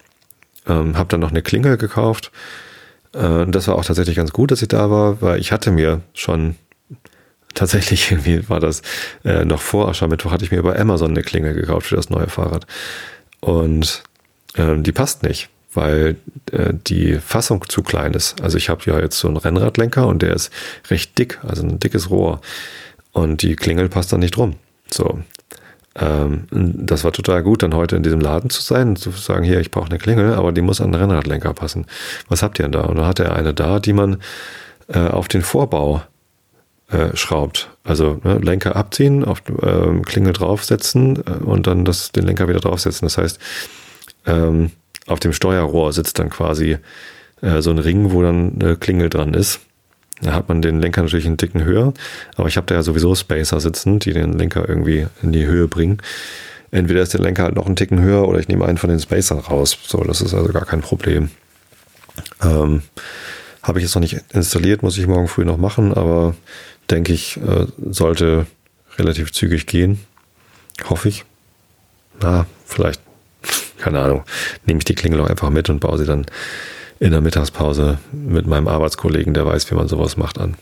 ähm, 0.67 0.97
habe 0.97 1.09
dann 1.09 1.21
noch 1.21 1.31
eine 1.31 1.43
Klingel 1.43 1.77
gekauft. 1.77 2.31
Äh, 3.13 3.47
das 3.47 3.69
war 3.69 3.77
auch 3.77 3.85
tatsächlich 3.85 4.17
ganz 4.17 4.33
gut, 4.33 4.51
dass 4.51 4.63
ich 4.63 4.69
da 4.69 4.91
war, 4.91 5.21
weil 5.23 5.41
ich 5.41 5.53
hatte 5.53 5.71
mir 5.71 6.03
schon 6.15 6.57
tatsächlich 7.55 8.11
irgendwie 8.11 8.49
war 8.49 8.61
das 8.61 8.83
äh, 9.25 9.45
noch 9.45 9.61
vor 9.61 9.89
Aschermittwoch 9.89 10.31
hatte 10.31 10.45
ich 10.45 10.53
mir 10.53 10.63
bei 10.63 10.79
Amazon 10.79 11.11
eine 11.11 11.23
Klinge 11.23 11.55
gekauft 11.55 11.89
für 11.89 11.97
das 11.97 12.11
neue 12.11 12.29
Fahrrad 12.29 12.67
und 13.41 14.03
äh, 14.55 14.77
die 14.79 14.93
passt 14.93 15.23
nicht, 15.23 15.49
weil 15.73 16.17
äh, 16.53 16.73
die 16.75 17.15
Fassung 17.15 17.65
zu 17.69 17.83
klein 17.83 18.15
ist. 18.15 18.41
Also 18.43 18.59
ich 18.59 18.69
habe 18.69 18.83
ja 18.87 19.01
jetzt 19.01 19.19
so 19.19 19.29
einen 19.29 19.37
Rennradlenker 19.37 20.07
und 20.07 20.23
der 20.23 20.35
ist 20.35 20.53
recht 20.91 21.19
dick, 21.19 21.39
also 21.43 21.63
ein 21.63 21.81
dickes 21.81 22.11
Rohr 22.11 22.41
und 23.13 23.43
die 23.43 23.57
Klingel 23.57 23.89
passt 23.89 24.13
dann 24.13 24.21
nicht 24.21 24.37
rum. 24.37 24.57
So. 24.91 25.21
Ähm, 25.99 26.47
das 26.51 27.05
war 27.05 27.13
total 27.13 27.43
gut, 27.43 27.63
dann 27.63 27.75
heute 27.75 27.97
in 27.97 28.03
diesem 28.03 28.21
Laden 28.21 28.51
zu 28.51 28.61
sein 28.63 28.89
und 28.91 28.99
zu 28.99 29.11
sagen, 29.11 29.45
hier, 29.45 29.61
ich 29.61 29.71
brauche 29.71 29.89
eine 29.89 29.99
Klingel, 29.99 30.35
aber 30.35 30.53
die 30.53 30.61
muss 30.61 30.81
an 30.81 30.93
den 30.93 31.01
Rennradlenker 31.01 31.55
passen. 31.55 31.87
Was 32.29 32.43
habt 32.43 32.59
ihr 32.59 32.65
denn 32.65 32.73
da? 32.73 32.83
Und 32.83 32.97
dann 32.97 33.07
hat 33.07 33.19
er 33.19 33.35
eine 33.35 33.55
da, 33.55 33.81
die 33.81 33.93
man 33.93 34.19
äh, 34.89 34.99
auf 34.99 35.29
den 35.29 35.43
Vorbau 35.43 36.03
äh, 36.89 37.17
schraubt. 37.17 37.71
Also 37.83 38.21
ne, 38.25 38.39
Lenker 38.39 38.77
abziehen, 38.77 39.25
auf 39.25 39.43
ähm, 39.63 40.05
Klingel 40.05 40.33
draufsetzen 40.33 41.17
äh, 41.27 41.45
und 41.45 41.67
dann 41.67 41.85
das, 41.85 42.13
den 42.13 42.25
Lenker 42.27 42.49
wieder 42.49 42.61
draufsetzen. 42.61 43.07
Das 43.07 43.19
heißt, 43.19 43.39
ähm, 44.27 44.71
auf 45.07 45.21
dem 45.21 45.33
Steuerrohr 45.33 45.93
sitzt 45.93 46.19
dann 46.19 46.31
quasi 46.31 46.79
äh, 47.41 47.63
so 47.63 47.71
ein 47.71 47.79
Ring, 47.79 48.13
wo 48.13 48.23
dann 48.23 48.59
eine 48.61 48.77
Klingel 48.77 49.09
dran 49.09 49.35
ist. 49.35 49.61
Da 50.23 50.33
hat 50.33 50.49
man 50.49 50.63
den 50.63 50.81
Lenker 50.81 51.03
natürlich 51.03 51.27
einen 51.27 51.37
Ticken 51.37 51.65
höher, 51.65 51.93
aber 52.37 52.49
ich 52.49 52.57
habe 52.57 52.67
da 52.67 52.77
ja 52.77 52.83
sowieso 52.83 53.15
Spacer 53.15 53.61
sitzen, 53.61 53.99
die 53.99 54.13
den 54.13 54.33
Lenker 54.33 54.67
irgendwie 54.67 55.07
in 55.23 55.33
die 55.33 55.47
Höhe 55.47 55.69
bringen. 55.69 55.99
Entweder 56.71 57.03
ist 57.03 57.13
der 57.13 57.21
Lenker 57.21 57.45
halt 57.45 57.55
noch 57.55 57.67
einen 57.67 57.77
Ticken 57.77 58.01
höher 58.01 58.27
oder 58.27 58.39
ich 58.39 58.49
nehme 58.49 58.65
einen 58.65 58.79
von 58.79 58.91
den 58.91 58.99
Spacern 58.99 59.39
raus. 59.39 59.77
So, 59.87 60.03
das 60.03 60.21
ist 60.21 60.35
also 60.35 60.53
gar 60.53 60.65
kein 60.65 60.81
Problem. 60.81 61.31
Ähm, 62.43 62.83
habe 63.63 63.79
ich 63.79 63.85
jetzt 63.85 63.95
noch 63.95 64.03
nicht 64.03 64.21
installiert, 64.33 64.83
muss 64.83 64.99
ich 64.99 65.07
morgen 65.07 65.29
früh 65.29 65.45
noch 65.45 65.59
machen, 65.59 65.93
aber 65.93 66.35
denke 66.91 67.13
ich, 67.13 67.37
äh, 67.37 67.67
sollte 67.91 68.47
relativ 68.97 69.33
zügig 69.33 69.67
gehen. 69.67 70.01
Hoffe 70.89 71.09
ich. 71.09 71.25
Na, 72.21 72.47
vielleicht, 72.65 73.01
keine 73.79 74.01
Ahnung, 74.01 74.25
nehme 74.65 74.79
ich 74.79 74.85
die 74.85 74.95
Klingel 74.95 75.21
auch 75.21 75.29
einfach 75.29 75.51
mit 75.51 75.69
und 75.69 75.81
baue 75.81 75.99
sie 75.99 76.07
dann 76.07 76.27
in 76.99 77.11
der 77.11 77.21
Mittagspause 77.21 77.99
mit 78.13 78.47
meinem 78.47 78.69
Arbeitskollegen, 78.69 79.35
der 79.35 79.47
weiß, 79.47 79.71
wie 79.71 79.75
man 79.75 79.89
sowas 79.89 80.17
macht, 80.17 80.39
an. 80.39 80.57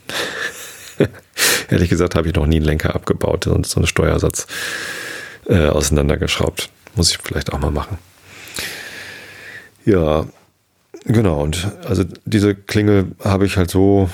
Ehrlich 1.70 1.90
gesagt 1.90 2.14
habe 2.14 2.28
ich 2.28 2.34
noch 2.34 2.46
nie 2.46 2.56
einen 2.56 2.64
Lenker 2.64 2.94
abgebaut 2.94 3.46
und 3.46 3.66
so 3.66 3.78
einen 3.78 3.86
Steuersatz 3.86 4.46
äh, 5.48 5.68
auseinandergeschraubt. 5.68 6.70
Muss 6.96 7.10
ich 7.10 7.18
vielleicht 7.18 7.52
auch 7.52 7.58
mal 7.58 7.70
machen. 7.70 7.98
Ja, 9.84 10.26
genau. 11.04 11.42
Und 11.42 11.68
also 11.84 12.04
diese 12.24 12.54
Klingel 12.54 13.12
habe 13.22 13.46
ich 13.46 13.56
halt 13.56 13.70
so 13.70 14.08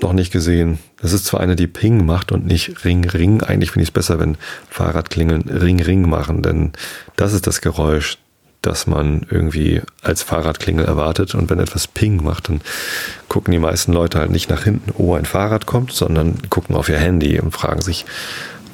noch 0.00 0.12
nicht 0.12 0.32
gesehen. 0.32 0.78
Das 1.00 1.12
ist 1.12 1.26
zwar 1.26 1.40
eine, 1.40 1.56
die 1.56 1.66
Ping 1.66 2.04
macht 2.04 2.32
und 2.32 2.46
nicht 2.46 2.84
Ring, 2.84 3.08
Ring. 3.08 3.42
Eigentlich 3.42 3.70
finde 3.70 3.82
ich 3.84 3.90
es 3.90 3.94
besser, 3.94 4.18
wenn 4.18 4.36
Fahrradklingeln 4.70 5.42
Ring, 5.42 5.80
Ring 5.80 6.08
machen, 6.08 6.42
denn 6.42 6.72
das 7.16 7.32
ist 7.32 7.46
das 7.46 7.60
Geräusch, 7.60 8.18
das 8.62 8.86
man 8.86 9.26
irgendwie 9.28 9.82
als 10.02 10.22
Fahrradklingel 10.22 10.84
erwartet. 10.84 11.34
Und 11.34 11.50
wenn 11.50 11.58
etwas 11.58 11.86
Ping 11.88 12.22
macht, 12.22 12.48
dann 12.48 12.60
gucken 13.28 13.52
die 13.52 13.58
meisten 13.58 13.92
Leute 13.92 14.18
halt 14.18 14.30
nicht 14.30 14.48
nach 14.48 14.62
hinten, 14.64 14.92
oh, 14.96 15.14
ein 15.14 15.24
Fahrrad 15.24 15.66
kommt, 15.66 15.92
sondern 15.92 16.38
gucken 16.48 16.76
auf 16.76 16.88
ihr 16.88 16.98
Handy 16.98 17.38
und 17.40 17.50
fragen 17.50 17.82
sich, 17.82 18.06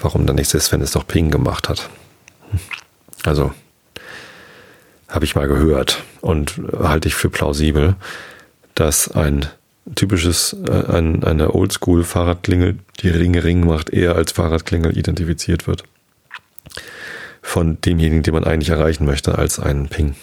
warum 0.01 0.27
dann 0.27 0.37
nichts 0.37 0.55
ist, 0.55 0.71
wenn 0.73 0.83
es 0.83 0.93
doch 0.93 1.07
Ping 1.07 1.31
gemacht 1.31 1.69
hat. 1.69 1.89
Also, 3.25 3.53
habe 5.09 5.25
ich 5.25 5.35
mal 5.35 5.49
gehört 5.49 6.03
und 6.21 6.61
halte 6.79 7.09
ich 7.09 7.15
für 7.15 7.31
plausibel, 7.31 7.97
dass 8.75 9.11
ein 9.11 9.47
typisches, 9.95 10.55
äh, 10.69 10.93
ein, 10.93 11.25
eine 11.25 11.55
Oldschool-Fahrradklingel, 11.55 12.79
die 13.01 13.09
Ring 13.09 13.39
Ring 13.39 13.67
macht, 13.67 13.91
eher 13.91 14.17
als 14.17 14.33
Fahrradklingel 14.33 14.97
identifiziert 14.97 15.67
wird. 15.67 15.85
Von 17.43 17.81
demjenigen, 17.81 18.23
den 18.23 18.35
man 18.35 18.45
eigentlich 18.45 18.69
erreichen 18.69 19.07
möchte, 19.07 19.39
als 19.39 19.59
einen 19.59 19.89
Ping. 19.89 20.17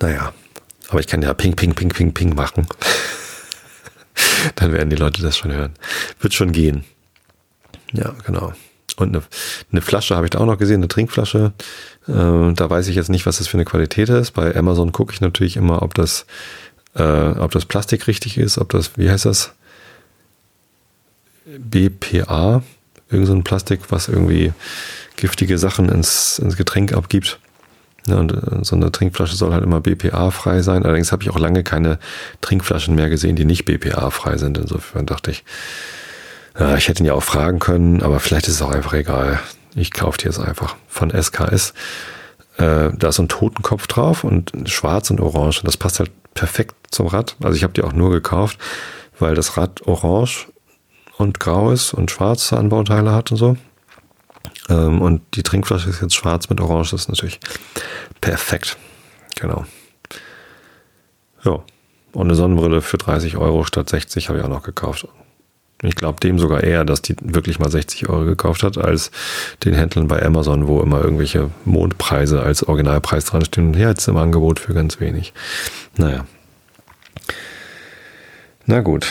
Naja, 0.00 0.32
aber 0.88 1.00
ich 1.00 1.06
kann 1.06 1.22
ja 1.22 1.34
Ping, 1.34 1.54
Ping, 1.54 1.74
Ping, 1.74 1.90
Ping, 1.90 2.12
Ping 2.12 2.34
machen. 2.34 2.66
Dann 4.56 4.72
werden 4.72 4.90
die 4.90 4.96
Leute 4.96 5.22
das 5.22 5.36
schon 5.36 5.52
hören. 5.52 5.74
Wird 6.20 6.34
schon 6.34 6.52
gehen. 6.52 6.84
Ja, 7.92 8.14
genau. 8.24 8.52
Und 8.96 9.08
eine, 9.08 9.22
eine 9.70 9.80
Flasche 9.80 10.16
habe 10.16 10.26
ich 10.26 10.30
da 10.30 10.38
auch 10.38 10.46
noch 10.46 10.58
gesehen, 10.58 10.76
eine 10.76 10.88
Trinkflasche. 10.88 11.52
Äh, 12.06 12.12
da 12.12 12.70
weiß 12.70 12.88
ich 12.88 12.96
jetzt 12.96 13.08
nicht, 13.10 13.26
was 13.26 13.38
das 13.38 13.48
für 13.48 13.56
eine 13.56 13.64
Qualität 13.64 14.08
ist. 14.08 14.32
Bei 14.32 14.54
Amazon 14.54 14.92
gucke 14.92 15.12
ich 15.12 15.20
natürlich 15.20 15.56
immer, 15.56 15.82
ob 15.82 15.94
das 15.94 16.26
äh, 16.94 17.02
ob 17.02 17.50
das 17.52 17.64
Plastik 17.64 18.06
richtig 18.06 18.38
ist, 18.38 18.58
ob 18.58 18.70
das, 18.70 18.96
wie 18.96 19.10
heißt 19.10 19.24
das? 19.24 19.52
BPA, 21.44 22.62
irgend 23.10 23.26
so 23.26 23.34
ein 23.34 23.44
Plastik, 23.44 23.80
was 23.90 24.08
irgendwie 24.08 24.52
giftige 25.22 25.56
Sachen 25.56 25.88
ins, 25.88 26.40
ins 26.40 26.56
Getränk 26.56 26.92
abgibt. 26.92 27.38
Ja, 28.08 28.16
und 28.16 28.32
äh, 28.32 28.64
so 28.64 28.74
eine 28.74 28.90
Trinkflasche 28.90 29.36
soll 29.36 29.52
halt 29.52 29.62
immer 29.62 29.80
BPA-frei 29.80 30.62
sein. 30.62 30.84
Allerdings 30.84 31.12
habe 31.12 31.22
ich 31.22 31.30
auch 31.30 31.38
lange 31.38 31.62
keine 31.62 32.00
Trinkflaschen 32.40 32.96
mehr 32.96 33.08
gesehen, 33.08 33.36
die 33.36 33.44
nicht 33.44 33.64
BPA-frei 33.64 34.36
sind. 34.36 34.58
Insofern 34.58 35.06
dachte 35.06 35.30
ich, 35.30 35.44
ja, 36.58 36.76
ich 36.76 36.88
hätte 36.88 37.04
ihn 37.04 37.06
ja 37.06 37.14
auch 37.14 37.22
fragen 37.22 37.60
können, 37.60 38.02
aber 38.02 38.18
vielleicht 38.18 38.48
ist 38.48 38.56
es 38.56 38.62
auch 38.62 38.72
einfach 38.72 38.94
egal. 38.94 39.38
Ich 39.76 39.92
kaufe 39.92 40.18
die 40.18 40.24
jetzt 40.24 40.40
einfach 40.40 40.74
von 40.88 41.10
SKS. 41.10 41.72
Äh, 42.56 42.90
da 42.92 43.08
ist 43.08 43.16
so 43.16 43.22
ein 43.22 43.28
Totenkopf 43.28 43.86
drauf 43.86 44.24
und 44.24 44.50
schwarz 44.66 45.08
und 45.10 45.20
orange. 45.20 45.60
Und 45.60 45.68
das 45.68 45.76
passt 45.76 46.00
halt 46.00 46.10
perfekt 46.34 46.74
zum 46.90 47.06
Rad. 47.06 47.36
Also 47.40 47.56
ich 47.56 47.62
habe 47.62 47.74
die 47.74 47.82
auch 47.82 47.92
nur 47.92 48.10
gekauft, 48.10 48.58
weil 49.20 49.36
das 49.36 49.56
Rad 49.56 49.86
orange 49.86 50.48
und 51.16 51.38
grau 51.38 51.70
ist 51.70 51.94
und 51.94 52.10
schwarze 52.10 52.56
Anbauteile 52.56 53.12
hat 53.12 53.30
und 53.30 53.36
so. 53.36 53.56
Ähm, 54.68 55.00
und 55.00 55.22
die 55.34 55.42
Trinkflasche 55.42 55.90
ist 55.90 56.00
jetzt 56.00 56.14
schwarz 56.14 56.48
mit 56.48 56.60
orange. 56.60 56.90
Das 56.90 57.02
ist 57.02 57.08
natürlich 57.08 57.40
perfekt. 58.20 58.76
Genau. 59.40 59.64
Ja. 61.44 61.62
Und 62.12 62.26
eine 62.26 62.34
Sonnenbrille 62.34 62.82
für 62.82 62.98
30 62.98 63.36
Euro 63.38 63.64
statt 63.64 63.88
60 63.88 64.28
habe 64.28 64.38
ich 64.38 64.44
auch 64.44 64.48
noch 64.48 64.62
gekauft. 64.62 65.08
Ich 65.82 65.96
glaube 65.96 66.20
dem 66.20 66.38
sogar 66.38 66.62
eher, 66.62 66.84
dass 66.84 67.02
die 67.02 67.16
wirklich 67.20 67.58
mal 67.58 67.70
60 67.70 68.08
Euro 68.08 68.24
gekauft 68.24 68.62
hat, 68.62 68.78
als 68.78 69.10
den 69.64 69.74
Händlern 69.74 70.06
bei 70.06 70.24
Amazon, 70.24 70.68
wo 70.68 70.80
immer 70.80 71.02
irgendwelche 71.02 71.50
Mondpreise 71.64 72.40
als 72.40 72.62
Originalpreis 72.62 73.24
dran 73.24 73.44
stehen. 73.44 73.68
Und 73.68 73.76
hier 73.76 73.88
jetzt 73.88 74.06
im 74.06 74.16
Angebot 74.16 74.60
für 74.60 74.74
ganz 74.74 75.00
wenig. 75.00 75.32
Naja. 75.96 76.24
Na 78.66 78.80
gut, 78.80 79.06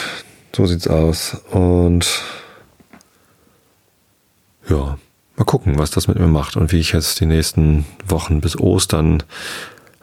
so 0.56 0.64
sieht's 0.64 0.88
aus. 0.88 1.36
Und 1.50 2.22
ja, 4.66 4.96
mal 5.36 5.44
gucken, 5.44 5.78
was 5.78 5.90
das 5.90 6.08
mit 6.08 6.18
mir 6.18 6.26
macht 6.26 6.56
und 6.56 6.72
wie 6.72 6.80
ich 6.80 6.92
jetzt 6.92 7.20
die 7.20 7.26
nächsten 7.26 7.84
Wochen 8.06 8.40
bis 8.40 8.58
Ostern 8.58 9.22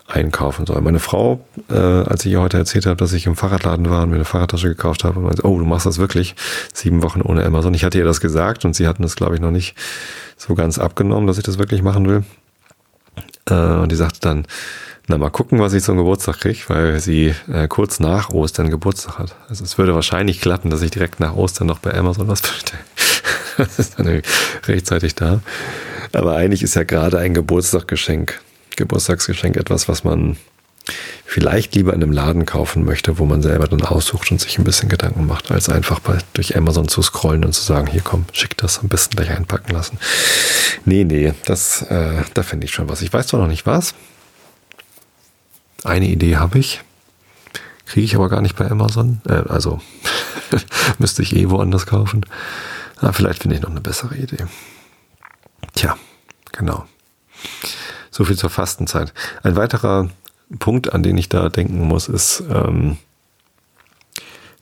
einkaufen 0.07 0.65
soll. 0.65 0.81
Meine 0.81 0.99
Frau, 0.99 1.45
äh, 1.69 1.75
als 1.75 2.25
ich 2.25 2.31
ihr 2.31 2.41
heute 2.41 2.57
erzählt 2.57 2.87
habe, 2.87 2.95
dass 2.97 3.13
ich 3.13 3.27
im 3.27 3.35
Fahrradladen 3.35 3.89
war 3.89 4.03
und 4.03 4.09
mir 4.09 4.15
eine 4.15 4.25
Fahrradtasche 4.25 4.67
gekauft 4.67 5.03
habe, 5.03 5.19
und 5.19 5.25
meinte, 5.25 5.45
oh, 5.45 5.57
du 5.59 5.65
machst 5.65 5.85
das 5.85 5.99
wirklich 5.99 6.35
sieben 6.73 7.03
Wochen 7.03 7.21
ohne 7.21 7.45
Amazon. 7.45 7.73
Ich 7.73 7.83
hatte 7.83 7.99
ihr 7.99 8.05
das 8.05 8.19
gesagt 8.19 8.65
und 8.65 8.75
sie 8.75 8.87
hatten 8.87 9.03
das, 9.03 9.15
glaube 9.15 9.35
ich, 9.35 9.41
noch 9.41 9.51
nicht 9.51 9.75
so 10.35 10.55
ganz 10.55 10.79
abgenommen, 10.79 11.27
dass 11.27 11.37
ich 11.37 11.43
das 11.43 11.59
wirklich 11.59 11.83
machen 11.83 12.07
will. 12.07 12.23
Äh, 13.49 13.53
und 13.53 13.91
die 13.91 13.95
sagte 13.95 14.19
dann, 14.21 14.47
na, 15.07 15.17
mal 15.17 15.29
gucken, 15.29 15.59
was 15.59 15.73
ich 15.73 15.83
zum 15.83 15.97
Geburtstag 15.97 16.39
kriege, 16.39 16.59
weil 16.67 16.99
sie 16.99 17.33
äh, 17.51 17.67
kurz 17.67 17.99
nach 17.99 18.29
Ostern 18.29 18.69
Geburtstag 18.69 19.19
hat. 19.19 19.35
Also 19.47 19.63
es 19.63 19.77
würde 19.77 19.95
wahrscheinlich 19.95 20.39
klappen, 20.39 20.69
dass 20.69 20.81
ich 20.81 20.91
direkt 20.91 21.19
nach 21.19 21.35
Ostern 21.35 21.67
noch 21.67 21.79
bei 21.79 21.93
Amazon 21.95 22.27
was 22.27 22.41
bestelle. 22.41 22.81
das 23.77 23.79
ist 23.79 23.99
dann 23.99 24.21
rechtzeitig 24.65 25.15
da. 25.15 25.41
Aber 26.13 26.35
eigentlich 26.35 26.63
ist 26.63 26.75
ja 26.75 26.83
gerade 26.83 27.19
ein 27.19 27.33
Geburtstagsgeschenk 27.33 28.41
Geburtstagsgeschenk 28.79 29.57
etwas, 29.57 29.89
was 29.89 30.03
man 30.03 30.37
vielleicht 31.25 31.75
lieber 31.75 31.93
in 31.93 32.01
einem 32.01 32.13
Laden 32.13 32.45
kaufen 32.45 32.83
möchte, 32.85 33.19
wo 33.19 33.25
man 33.25 33.41
selber 33.41 33.67
dann 33.67 33.81
aussucht 33.81 34.31
und 34.31 34.41
sich 34.41 34.57
ein 34.57 34.63
bisschen 34.63 34.89
Gedanken 34.89 35.27
macht, 35.27 35.51
als 35.51 35.69
einfach 35.69 35.99
bei, 35.99 36.17
durch 36.33 36.55
Amazon 36.57 36.87
zu 36.87 37.01
scrollen 37.01 37.45
und 37.45 37.53
zu 37.53 37.61
sagen, 37.61 37.87
hier 37.87 38.01
komm, 38.01 38.25
schick 38.31 38.57
das 38.57 38.79
am 38.79 38.87
besten 38.87 39.15
gleich 39.17 39.29
einpacken 39.29 39.73
lassen. 39.73 39.99
Nee, 40.85 41.03
nee, 41.03 41.33
das, 41.45 41.83
äh, 41.83 42.23
da 42.33 42.41
finde 42.41 42.65
ich 42.65 42.71
schon 42.71 42.89
was. 42.89 43.01
Ich 43.01 43.13
weiß 43.13 43.27
zwar 43.27 43.41
noch 43.41 43.47
nicht 43.47 43.65
was. 43.65 43.93
Eine 45.83 46.07
Idee 46.07 46.37
habe 46.37 46.57
ich. 46.57 46.81
Kriege 47.85 48.05
ich 48.05 48.15
aber 48.15 48.29
gar 48.29 48.41
nicht 48.41 48.55
bei 48.55 48.69
Amazon. 48.71 49.21
Äh, 49.27 49.43
also 49.49 49.81
müsste 50.97 51.21
ich 51.21 51.35
eh 51.35 51.49
woanders 51.49 51.85
kaufen. 51.85 52.25
Aber 53.01 53.13
vielleicht 53.13 53.41
finde 53.41 53.55
ich 53.55 53.61
noch 53.61 53.69
eine 53.69 53.81
bessere 53.81 54.15
Idee. 54.15 54.45
Tja, 55.73 55.97
genau. 56.51 56.85
So 58.11 58.25
viel 58.25 58.37
zur 58.37 58.49
Fastenzeit. 58.49 59.13
Ein 59.43 59.55
weiterer 59.55 60.09
Punkt, 60.59 60.93
an 60.93 61.03
den 61.03 61.17
ich 61.17 61.29
da 61.29 61.49
denken 61.49 61.87
muss, 61.87 62.07
ist 62.07 62.43
ähm, 62.49 62.97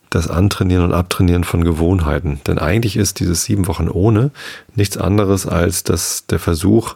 das 0.09 0.29
Antrainieren 0.29 0.83
und 0.83 0.93
Abtrainieren 0.93 1.43
von 1.43 1.63
Gewohnheiten. 1.63 2.41
Denn 2.45 2.59
eigentlich 2.59 2.97
ist 2.97 3.19
dieses 3.19 3.43
sieben 3.43 3.67
Wochen 3.67 3.89
ohne 3.89 4.31
nichts 4.75 4.97
anderes 4.97 5.47
als 5.47 5.83
das, 5.83 6.27
der 6.27 6.39
Versuch, 6.39 6.95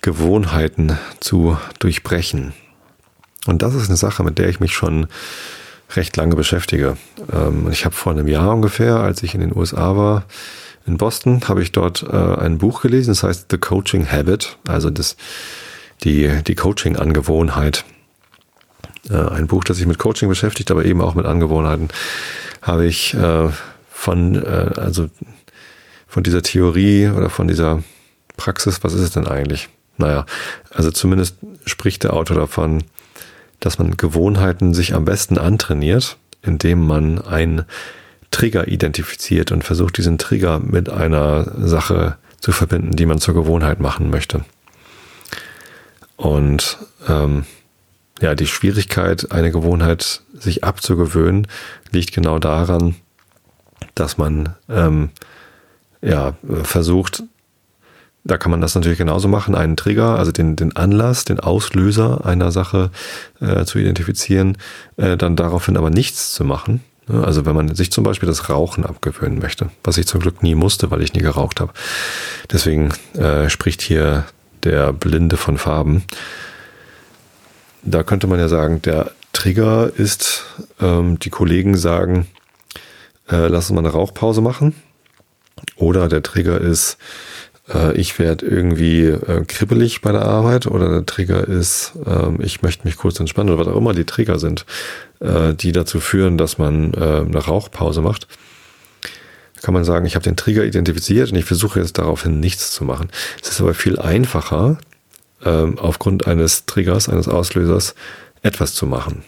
Gewohnheiten 0.00 0.98
zu 1.20 1.56
durchbrechen. 1.78 2.52
Und 3.46 3.62
das 3.62 3.74
ist 3.74 3.88
eine 3.88 3.96
Sache, 3.96 4.24
mit 4.24 4.38
der 4.38 4.48
ich 4.48 4.60
mich 4.60 4.72
schon 4.72 5.06
recht 5.96 6.16
lange 6.16 6.36
beschäftige. 6.36 6.96
Ähm, 7.32 7.68
ich 7.70 7.84
habe 7.84 7.94
vor 7.94 8.12
einem 8.12 8.28
Jahr 8.28 8.52
ungefähr, 8.52 8.96
als 8.96 9.22
ich 9.22 9.34
in 9.34 9.40
den 9.40 9.56
USA 9.56 9.96
war, 9.96 10.24
in 10.86 10.96
Boston 10.96 11.40
habe 11.48 11.62
ich 11.62 11.72
dort 11.72 12.02
äh, 12.02 12.16
ein 12.16 12.58
Buch 12.58 12.82
gelesen, 12.82 13.10
das 13.10 13.22
heißt 13.22 13.46
The 13.50 13.58
Coaching 13.58 14.10
Habit, 14.10 14.58
also 14.66 14.90
das, 14.90 15.16
die, 16.02 16.42
die 16.46 16.54
Coaching-Angewohnheit. 16.54 17.84
Äh, 19.08 19.14
ein 19.14 19.46
Buch, 19.46 19.64
das 19.64 19.76
sich 19.76 19.86
mit 19.86 19.98
Coaching 19.98 20.28
beschäftigt, 20.28 20.70
aber 20.70 20.84
eben 20.84 21.00
auch 21.00 21.14
mit 21.14 21.26
Angewohnheiten, 21.26 21.88
habe 22.62 22.86
ich 22.86 23.14
äh, 23.14 23.48
von, 23.90 24.34
äh, 24.34 24.70
also 24.76 25.08
von 26.08 26.22
dieser 26.22 26.42
Theorie 26.42 27.08
oder 27.08 27.30
von 27.30 27.46
dieser 27.46 27.82
Praxis, 28.36 28.82
was 28.82 28.94
ist 28.94 29.02
es 29.02 29.10
denn 29.12 29.26
eigentlich? 29.26 29.68
Naja, 29.98 30.26
also 30.70 30.90
zumindest 30.90 31.36
spricht 31.64 32.02
der 32.02 32.12
Autor 32.12 32.36
davon, 32.36 32.82
dass 33.62 33.78
man 33.78 33.96
Gewohnheiten 33.96 34.74
sich 34.74 34.94
am 34.94 35.04
besten 35.04 35.38
antrainiert, 35.38 36.16
indem 36.42 36.84
man 36.84 37.20
ein 37.20 37.64
Trigger 38.32 38.66
identifiziert 38.66 39.52
und 39.52 39.62
versucht, 39.62 39.98
diesen 39.98 40.18
Trigger 40.18 40.58
mit 40.58 40.90
einer 40.90 41.44
Sache 41.56 42.16
zu 42.40 42.50
verbinden, 42.50 42.96
die 42.96 43.06
man 43.06 43.18
zur 43.18 43.34
Gewohnheit 43.34 43.78
machen 43.78 44.10
möchte. 44.10 44.44
Und 46.16 46.78
ähm, 47.08 47.44
ja, 48.20 48.34
die 48.34 48.48
Schwierigkeit, 48.48 49.30
eine 49.30 49.52
Gewohnheit 49.52 50.22
sich 50.34 50.64
abzugewöhnen, 50.64 51.46
liegt 51.92 52.12
genau 52.12 52.40
daran, 52.40 52.96
dass 53.94 54.18
man 54.18 54.56
ähm, 54.68 55.10
ja 56.00 56.34
versucht, 56.64 57.22
da 58.24 58.38
kann 58.38 58.50
man 58.50 58.60
das 58.60 58.74
natürlich 58.74 58.98
genauso 58.98 59.28
machen, 59.28 59.54
einen 59.54 59.76
Trigger, 59.76 60.18
also 60.18 60.32
den, 60.32 60.56
den 60.56 60.76
Anlass, 60.76 61.24
den 61.24 61.40
Auslöser 61.40 62.24
einer 62.24 62.52
Sache 62.52 62.90
äh, 63.40 63.64
zu 63.64 63.78
identifizieren, 63.78 64.58
äh, 64.96 65.16
dann 65.16 65.36
daraufhin 65.36 65.76
aber 65.76 65.90
nichts 65.90 66.32
zu 66.32 66.44
machen, 66.44 66.80
also 67.08 67.44
wenn 67.44 67.56
man 67.56 67.74
sich 67.74 67.90
zum 67.90 68.04
Beispiel 68.04 68.28
das 68.28 68.48
Rauchen 68.48 68.86
abgewöhnen 68.86 69.38
möchte, 69.38 69.70
was 69.82 69.98
ich 69.98 70.06
zum 70.06 70.20
Glück 70.20 70.42
nie 70.42 70.54
musste, 70.54 70.90
weil 70.90 71.02
ich 71.02 71.12
nie 71.12 71.20
geraucht 71.20 71.60
habe. 71.60 71.72
Deswegen 72.50 72.92
äh, 73.14 73.50
spricht 73.50 73.82
hier 73.82 74.24
der 74.62 74.92
Blinde 74.92 75.36
von 75.36 75.58
Farben. 75.58 76.04
Da 77.82 78.04
könnte 78.04 78.28
man 78.28 78.38
ja 78.38 78.48
sagen, 78.48 78.80
der 78.82 79.10
Trigger 79.32 79.90
ist, 79.94 80.44
ähm, 80.80 81.18
die 81.18 81.30
Kollegen 81.30 81.76
sagen, 81.76 82.28
äh, 83.28 83.48
lass 83.48 83.68
uns 83.68 83.74
mal 83.74 83.80
eine 83.80 83.90
Rauchpause 83.92 84.40
machen. 84.40 84.74
Oder 85.76 86.08
der 86.08 86.22
Trigger 86.22 86.60
ist, 86.60 86.98
äh, 87.72 87.96
ich 87.96 88.18
werde 88.18 88.46
irgendwie 88.46 89.06
äh, 89.06 89.44
kribbelig 89.46 90.00
bei 90.00 90.12
der 90.12 90.24
Arbeit 90.24 90.66
oder 90.66 90.88
der 90.88 91.06
Trigger 91.06 91.46
ist, 91.46 91.92
äh, 92.06 92.42
ich 92.42 92.62
möchte 92.62 92.86
mich 92.86 92.96
kurz 92.96 93.18
entspannen 93.20 93.52
oder 93.52 93.64
was 93.64 93.72
auch 93.72 93.78
immer 93.78 93.94
die 93.94 94.04
Trigger 94.04 94.38
sind, 94.38 94.66
äh, 95.20 95.54
die 95.54 95.72
dazu 95.72 96.00
führen, 96.00 96.38
dass 96.38 96.58
man 96.58 96.94
äh, 96.94 97.24
eine 97.26 97.38
Rauchpause 97.38 98.02
macht. 98.02 98.26
Kann 99.62 99.74
man 99.74 99.84
sagen, 99.84 100.06
ich 100.06 100.16
habe 100.16 100.24
den 100.24 100.36
Trigger 100.36 100.64
identifiziert 100.64 101.30
und 101.30 101.38
ich 101.38 101.44
versuche 101.44 101.78
jetzt 101.78 101.98
daraufhin 101.98 102.40
nichts 102.40 102.72
zu 102.72 102.84
machen. 102.84 103.10
Es 103.40 103.50
ist 103.50 103.60
aber 103.60 103.74
viel 103.74 103.98
einfacher, 103.98 104.78
ähm, 105.44 105.78
aufgrund 105.78 106.26
eines 106.26 106.66
Triggers, 106.66 107.08
eines 107.08 107.28
Auslösers, 107.28 107.94
etwas 108.42 108.74
zu 108.74 108.86
machen. 108.86 109.22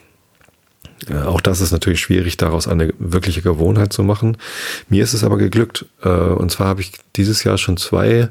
Auch 1.26 1.40
das 1.40 1.60
ist 1.60 1.72
natürlich 1.72 2.00
schwierig, 2.00 2.36
daraus 2.36 2.68
eine 2.68 2.92
wirkliche 2.98 3.42
Gewohnheit 3.42 3.92
zu 3.92 4.02
machen. 4.02 4.36
Mir 4.88 5.02
ist 5.02 5.12
es 5.12 5.24
aber 5.24 5.36
geglückt. 5.38 5.86
Äh, 6.02 6.08
und 6.08 6.50
zwar 6.50 6.68
habe 6.68 6.80
ich 6.80 6.92
dieses 7.16 7.44
Jahr 7.44 7.58
schon 7.58 7.76
zwei 7.76 8.28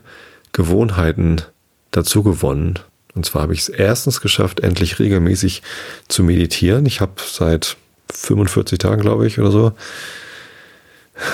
Gewohnheiten 0.52 1.42
dazu 1.92 2.24
gewonnen. 2.24 2.80
Und 3.16 3.26
zwar 3.26 3.44
habe 3.44 3.54
ich 3.54 3.62
es 3.62 3.70
erstens 3.70 4.22
geschafft, 4.22 4.62
endlich 4.62 5.00
regelmäßig 5.00 5.62
zu 6.08 6.24
meditieren. 6.24 6.86
Ich 6.86 7.02
habe 7.02 7.14
seit 7.26 7.78
45 8.12 8.80
Tagen, 8.80 9.02
glaube 9.02 9.28
ich, 9.28 9.40
oder 9.40 9.52
so, 9.52 9.72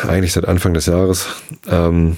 eigentlich 0.08 0.34
seit 0.34 0.46
Anfang 0.46 0.74
des 0.74 0.88
Jahres, 0.88 1.28
ähm, 1.68 2.18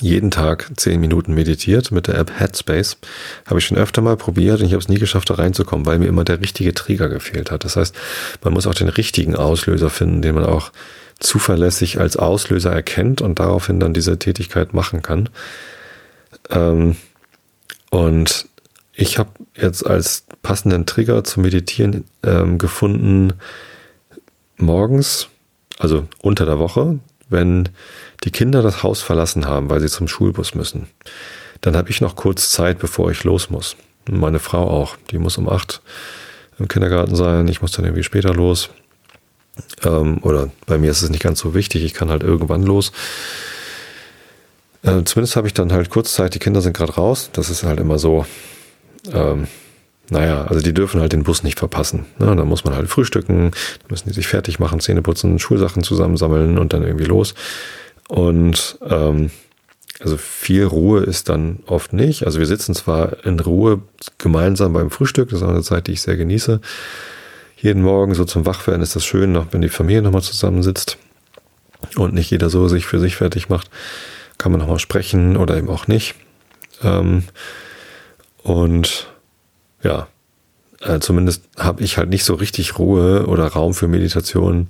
jeden 0.00 0.30
Tag 0.30 0.70
zehn 0.76 1.00
Minuten 1.00 1.34
meditiert 1.34 1.90
mit 1.90 2.06
der 2.06 2.16
App 2.16 2.38
Headspace. 2.38 2.98
Habe 3.46 3.58
ich 3.58 3.66
schon 3.66 3.78
öfter 3.78 4.02
mal 4.02 4.16
probiert 4.16 4.60
und 4.60 4.66
ich 4.66 4.72
habe 4.72 4.82
es 4.82 4.88
nie 4.88 4.98
geschafft, 4.98 5.30
da 5.30 5.34
reinzukommen, 5.34 5.86
weil 5.86 5.98
mir 5.98 6.06
immer 6.06 6.24
der 6.24 6.40
richtige 6.40 6.74
Trigger 6.74 7.08
gefehlt 7.08 7.50
hat. 7.50 7.64
Das 7.64 7.76
heißt, 7.76 7.94
man 8.42 8.52
muss 8.52 8.66
auch 8.66 8.74
den 8.74 8.88
richtigen 8.88 9.34
Auslöser 9.34 9.90
finden, 9.90 10.22
den 10.22 10.34
man 10.34 10.44
auch 10.44 10.72
zuverlässig 11.18 11.98
als 11.98 12.16
Auslöser 12.16 12.72
erkennt 12.72 13.22
und 13.22 13.38
daraufhin 13.38 13.80
dann 13.80 13.94
diese 13.94 14.18
Tätigkeit 14.18 14.72
machen 14.74 15.02
kann. 15.02 15.28
Ähm, 16.50 16.96
und 17.90 18.46
ich 18.94 19.18
habe 19.18 19.30
jetzt 19.54 19.86
als 19.86 20.24
passenden 20.42 20.86
Trigger 20.86 21.24
zum 21.24 21.42
Meditieren 21.42 22.04
ähm, 22.22 22.58
gefunden, 22.58 23.32
morgens, 24.56 25.28
also 25.78 26.06
unter 26.20 26.44
der 26.44 26.58
Woche, 26.58 26.98
wenn 27.28 27.68
die 28.24 28.30
Kinder 28.30 28.62
das 28.62 28.82
Haus 28.82 29.02
verlassen 29.02 29.46
haben, 29.46 29.70
weil 29.70 29.80
sie 29.80 29.88
zum 29.88 30.08
Schulbus 30.08 30.54
müssen, 30.54 30.88
dann 31.60 31.76
habe 31.76 31.90
ich 31.90 32.00
noch 32.00 32.16
kurz 32.16 32.50
Zeit, 32.50 32.78
bevor 32.78 33.10
ich 33.10 33.24
los 33.24 33.50
muss. 33.50 33.76
Meine 34.08 34.38
Frau 34.38 34.68
auch. 34.68 34.96
Die 35.10 35.18
muss 35.18 35.38
um 35.38 35.48
acht 35.48 35.80
im 36.58 36.68
Kindergarten 36.68 37.14
sein. 37.14 37.48
Ich 37.48 37.62
muss 37.62 37.72
dann 37.72 37.84
irgendwie 37.84 38.02
später 38.02 38.32
los. 38.32 38.70
Ähm, 39.84 40.18
oder 40.22 40.50
bei 40.66 40.78
mir 40.78 40.90
ist 40.90 41.02
es 41.02 41.10
nicht 41.10 41.22
ganz 41.22 41.40
so 41.40 41.54
wichtig. 41.54 41.84
Ich 41.84 41.94
kann 41.94 42.10
halt 42.10 42.22
irgendwann 42.22 42.62
los. 42.62 42.92
Äh, 44.82 45.02
zumindest 45.04 45.36
habe 45.36 45.46
ich 45.46 45.54
dann 45.54 45.72
halt 45.72 45.90
kurz 45.90 46.14
Zeit. 46.14 46.34
Die 46.34 46.38
Kinder 46.38 46.60
sind 46.60 46.76
gerade 46.76 46.94
raus. 46.94 47.30
Das 47.32 47.50
ist 47.50 47.64
halt 47.64 47.80
immer 47.80 47.98
so. 47.98 48.24
Ähm, 49.12 49.48
naja, 50.10 50.44
also 50.44 50.62
die 50.62 50.72
dürfen 50.72 51.00
halt 51.00 51.12
den 51.12 51.24
Bus 51.24 51.42
nicht 51.42 51.58
verpassen. 51.58 52.06
Ne? 52.18 52.34
Da 52.34 52.44
muss 52.44 52.64
man 52.64 52.74
halt 52.74 52.88
frühstücken, 52.88 53.50
da 53.50 53.86
müssen 53.90 54.08
die 54.08 54.14
sich 54.14 54.26
fertig 54.26 54.58
machen, 54.58 54.80
Zähne 54.80 55.02
putzen, 55.02 55.38
Schulsachen 55.38 55.82
zusammensammeln 55.82 56.58
und 56.58 56.72
dann 56.72 56.82
irgendwie 56.82 57.04
los. 57.04 57.34
Und 58.08 58.78
ähm, 58.88 59.30
also 60.00 60.16
viel 60.16 60.64
Ruhe 60.64 61.00
ist 61.00 61.28
dann 61.28 61.60
oft 61.66 61.92
nicht. 61.92 62.24
Also 62.24 62.38
wir 62.38 62.46
sitzen 62.46 62.74
zwar 62.74 63.24
in 63.24 63.38
Ruhe 63.40 63.82
gemeinsam 64.16 64.72
beim 64.72 64.90
Frühstück, 64.90 65.28
das 65.30 65.40
ist 65.40 65.44
auch 65.44 65.50
eine 65.50 65.62
Zeit, 65.62 65.88
die 65.88 65.92
ich 65.92 66.02
sehr 66.02 66.16
genieße. 66.16 66.60
Jeden 67.56 67.82
Morgen 67.82 68.14
so 68.14 68.24
zum 68.24 68.46
Wachwerden 68.46 68.82
ist 68.82 68.94
das 68.94 69.04
schön, 69.04 69.38
wenn 69.50 69.60
die 69.60 69.68
Familie 69.68 70.02
nochmal 70.02 70.22
zusammensitzt 70.22 70.96
und 71.96 72.14
nicht 72.14 72.30
jeder 72.30 72.50
so 72.50 72.68
sich 72.68 72.86
für 72.86 73.00
sich 73.00 73.16
fertig 73.16 73.48
macht. 73.48 73.68
Kann 74.38 74.52
man 74.52 74.60
nochmal 74.60 74.78
sprechen 74.78 75.36
oder 75.36 75.56
eben 75.56 75.68
auch 75.68 75.88
nicht. 75.88 76.14
Ähm, 76.82 77.24
und 78.44 79.08
ja, 79.82 80.08
äh, 80.80 81.00
zumindest 81.00 81.42
habe 81.56 81.82
ich 81.82 81.98
halt 81.98 82.08
nicht 82.08 82.24
so 82.24 82.34
richtig 82.34 82.78
Ruhe 82.78 83.26
oder 83.26 83.46
Raum 83.46 83.74
für 83.74 83.88
Meditation, 83.88 84.68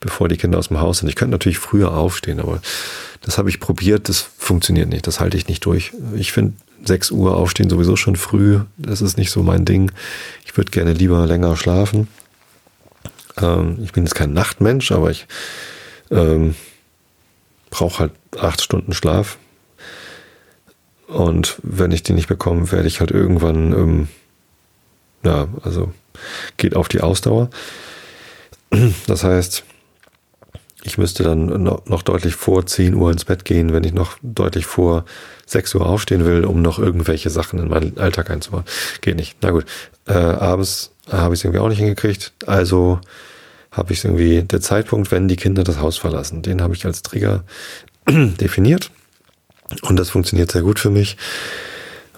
bevor 0.00 0.28
die 0.28 0.36
Kinder 0.36 0.58
aus 0.58 0.68
dem 0.68 0.80
Haus 0.80 0.98
sind. 0.98 1.08
Ich 1.08 1.16
könnte 1.16 1.32
natürlich 1.32 1.58
früher 1.58 1.92
aufstehen, 1.92 2.40
aber 2.40 2.60
das 3.22 3.38
habe 3.38 3.48
ich 3.48 3.60
probiert, 3.60 4.08
das 4.08 4.20
funktioniert 4.20 4.88
nicht, 4.88 5.06
das 5.06 5.20
halte 5.20 5.36
ich 5.36 5.48
nicht 5.48 5.64
durch. 5.64 5.92
Ich 6.14 6.32
finde 6.32 6.54
6 6.84 7.10
Uhr 7.10 7.36
aufstehen 7.36 7.70
sowieso 7.70 7.96
schon 7.96 8.16
früh, 8.16 8.60
das 8.76 9.00
ist 9.00 9.16
nicht 9.16 9.30
so 9.30 9.42
mein 9.42 9.64
Ding. 9.64 9.90
Ich 10.44 10.56
würde 10.56 10.70
gerne 10.70 10.92
lieber 10.92 11.26
länger 11.26 11.56
schlafen. 11.56 12.08
Ähm, 13.40 13.78
ich 13.82 13.92
bin 13.92 14.04
jetzt 14.04 14.14
kein 14.14 14.32
Nachtmensch, 14.32 14.92
aber 14.92 15.10
ich 15.10 15.26
ähm, 16.10 16.54
brauche 17.70 18.00
halt 18.00 18.12
acht 18.38 18.60
Stunden 18.60 18.92
Schlaf. 18.92 19.38
Und 21.08 21.58
wenn 21.62 21.92
ich 21.92 22.02
die 22.02 22.12
nicht 22.12 22.28
bekomme, 22.28 22.70
werde 22.72 22.88
ich 22.88 23.00
halt 23.00 23.10
irgendwann, 23.10 23.72
ähm, 23.72 24.08
ja, 25.26 25.48
also 25.62 25.92
geht 26.56 26.76
auf 26.76 26.88
die 26.88 27.00
Ausdauer. 27.00 27.50
Das 29.06 29.24
heißt, 29.24 29.64
ich 30.82 30.98
müsste 30.98 31.24
dann 31.24 31.64
noch 31.64 32.02
deutlich 32.02 32.36
vor 32.36 32.64
10 32.64 32.94
Uhr 32.94 33.10
ins 33.10 33.24
Bett 33.24 33.44
gehen, 33.44 33.72
wenn 33.72 33.84
ich 33.84 33.92
noch 33.92 34.18
deutlich 34.22 34.66
vor 34.66 35.04
6 35.46 35.74
Uhr 35.74 35.86
aufstehen 35.86 36.24
will, 36.24 36.44
um 36.44 36.62
noch 36.62 36.78
irgendwelche 36.78 37.28
Sachen 37.28 37.58
in 37.58 37.68
meinen 37.68 37.98
Alltag 37.98 38.30
einzubauen. 38.30 38.64
Geht 39.00 39.16
nicht. 39.16 39.36
Na 39.42 39.50
gut. 39.50 39.66
Äh, 40.06 40.12
abends 40.12 40.92
habe 41.10 41.34
ich 41.34 41.40
es 41.40 41.44
irgendwie 41.44 41.60
auch 41.60 41.68
nicht 41.68 41.78
hingekriegt. 41.78 42.32
Also 42.46 43.00
habe 43.72 43.92
ich 43.92 44.04
irgendwie 44.04 44.42
der 44.42 44.60
Zeitpunkt, 44.60 45.10
wenn 45.10 45.28
die 45.28 45.36
Kinder 45.36 45.64
das 45.64 45.80
Haus 45.80 45.98
verlassen. 45.98 46.42
Den 46.42 46.62
habe 46.62 46.74
ich 46.74 46.86
als 46.86 47.02
Trigger 47.02 47.44
definiert. 48.08 48.90
Und 49.82 49.96
das 49.96 50.10
funktioniert 50.10 50.52
sehr 50.52 50.62
gut 50.62 50.78
für 50.78 50.90
mich. 50.90 51.16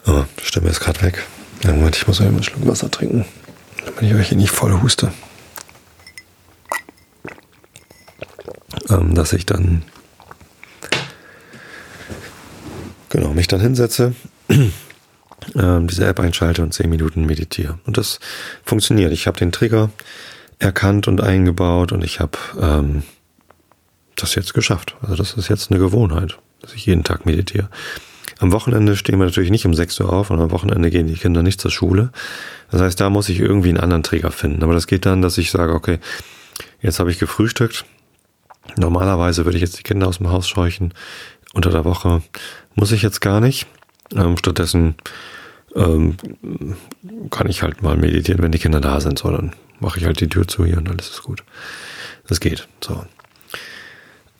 Oh, 0.07 0.25
Stimme 0.43 0.69
ist 0.69 0.81
gerade 0.81 1.01
weg. 1.03 1.25
Ja, 1.63 1.73
Moment, 1.73 1.97
ich 1.97 2.07
muss 2.07 2.21
einen 2.21 2.43
Schluck 2.43 2.67
Wasser 2.67 2.91
trinken, 2.91 3.25
damit 3.85 4.03
ich 4.03 4.15
euch 4.15 4.29
hier 4.29 4.39
nicht 4.39 4.51
voll 4.51 4.81
huste. 4.81 5.13
ähm, 8.91 9.15
dass 9.15 9.33
ich 9.33 9.47
dann 9.47 9.83
genau 13.09 13.33
mich 13.33 13.49
dann 13.49 13.61
hinsetze, 13.61 14.15
ähm, 15.55 15.87
diese 15.87 16.07
App 16.07 16.21
einschalte 16.21 16.63
und 16.63 16.75
zehn 16.75 16.91
Minuten 16.91 17.27
meditiere. 17.27 17.79
Und 17.87 17.97
das 17.97 18.21
funktioniert. 18.65 19.13
Ich 19.13 19.27
habe 19.27 19.39
den 19.39 19.53
Trigger 19.53 19.91
erkannt 20.59 21.09
und 21.09 21.21
eingebaut 21.21 21.93
und 21.93 22.03
ich 22.05 22.21
habe 22.21 22.39
ähm, 22.61 23.03
das 24.17 24.35
jetzt 24.35 24.55
geschafft. 24.55 24.97
Also 25.01 25.15
das 25.15 25.35
ist 25.35 25.49
jetzt 25.49 25.71
eine 25.71 25.79
Gewohnheit, 25.79 26.39
dass 26.61 26.75
ich 26.75 26.87
jeden 26.87 27.05
Tag 27.05 27.27
meditiere. 27.27 27.69
Am 28.39 28.53
Wochenende 28.53 28.97
stehen 28.97 29.19
wir 29.19 29.27
natürlich 29.27 29.51
nicht 29.51 29.67
um 29.67 29.75
6 29.75 30.01
Uhr 30.01 30.13
auf 30.13 30.31
und 30.31 30.41
am 30.41 30.51
Wochenende 30.51 30.91
gehen 30.91 31.09
die 31.09 31.15
Kinder 31.15 31.43
nicht 31.43 31.61
zur 31.61 31.71
Schule. 31.71 32.11
Das 32.71 32.81
heißt, 32.81 33.01
da 33.01 33.11
muss 33.11 33.29
ich 33.29 33.41
irgendwie 33.41 33.71
einen 33.71 33.81
anderen 33.81 34.03
Trigger 34.03 34.31
finden. 34.31 34.63
Aber 34.63 34.75
das 34.75 34.87
geht 34.87 35.07
dann, 35.07 35.23
dass 35.23 35.39
ich 35.39 35.51
sage, 35.51 35.75
okay, 35.75 35.99
jetzt 36.81 37.01
habe 37.01 37.11
ich 37.11 37.19
gefrühstückt, 37.19 37.85
Normalerweise 38.77 39.45
würde 39.45 39.57
ich 39.57 39.63
jetzt 39.63 39.79
die 39.79 39.83
Kinder 39.83 40.07
aus 40.07 40.19
dem 40.19 40.31
Haus 40.31 40.49
scheuchen. 40.49 40.93
Unter 41.55 41.71
der 41.71 41.85
Woche 41.85 42.23
muss 42.75 42.93
ich 42.93 43.03
jetzt 43.03 43.21
gar 43.21 43.41
nicht. 43.41 43.67
Ähm, 44.15 44.37
stattdessen 44.37 44.95
ähm, 45.75 46.17
kann 47.31 47.49
ich 47.49 47.63
halt 47.63 47.83
mal 47.83 47.97
meditieren, 47.97 48.43
wenn 48.43 48.53
die 48.53 48.59
Kinder 48.59 48.81
da 48.81 49.01
sind. 49.01 49.19
So, 49.19 49.31
dann 49.31 49.55
mache 49.81 49.99
ich 49.99 50.05
halt 50.05 50.21
die 50.21 50.29
Tür 50.29 50.47
zu 50.47 50.65
hier 50.65 50.79
und 50.79 50.89
alles 50.89 51.11
ist 51.11 51.23
gut. 51.23 51.43
Das 52.27 52.41
geht. 52.41 52.69
So. 52.81 53.05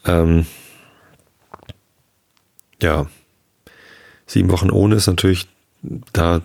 Ähm, 0.05 0.47
ja. 2.83 3.07
Sieben 4.29 4.51
Wochen 4.51 4.71
ohne 4.71 4.95
ist 4.95 5.07
natürlich, 5.07 5.49
da 6.13 6.43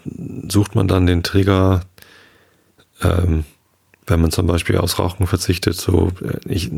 sucht 0.48 0.74
man 0.74 0.88
dann 0.88 1.06
den 1.06 1.22
Trigger, 1.22 1.82
ähm, 3.02 3.44
wenn 4.08 4.22
man 4.22 4.32
zum 4.32 4.48
Beispiel 4.48 4.78
aus 4.78 5.00
Rauchen 5.00 5.28
verzichtet, 5.28 5.76
so 5.76 6.12
äh, 6.22 6.38
ich 6.48 6.72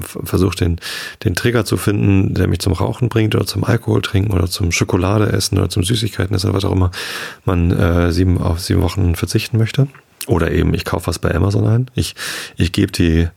versuche 0.00 0.56
den, 0.56 0.80
den 1.24 1.34
Trigger 1.34 1.64
zu 1.64 1.76
finden, 1.76 2.34
der 2.34 2.48
mich 2.48 2.60
zum 2.60 2.72
Rauchen 2.72 3.10
bringt 3.10 3.34
oder 3.34 3.46
zum 3.46 3.64
Alkohol 3.64 4.00
trinken 4.02 4.32
oder 4.32 4.46
zum 4.46 4.72
Schokolade 4.72 5.30
essen 5.30 5.58
oder 5.58 5.68
zum 5.68 5.84
Süßigkeiten 5.84 6.34
essen 6.34 6.48
oder 6.48 6.56
was 6.56 6.64
auch 6.64 6.72
immer 6.72 6.90
man 7.44 7.70
äh, 7.70 8.10
sieben 8.10 8.38
auf 8.38 8.60
sieben 8.60 8.82
Wochen 8.82 9.14
verzichten 9.14 9.58
möchte. 9.58 9.88
Oder 10.26 10.50
eben, 10.50 10.74
ich 10.74 10.84
kaufe 10.84 11.06
was 11.06 11.18
bei 11.18 11.34
Amazon 11.34 11.66
ein. 11.66 11.90
Ich, 11.94 12.14
ich 12.56 12.72
gebe 12.72 12.90
die 12.90 13.28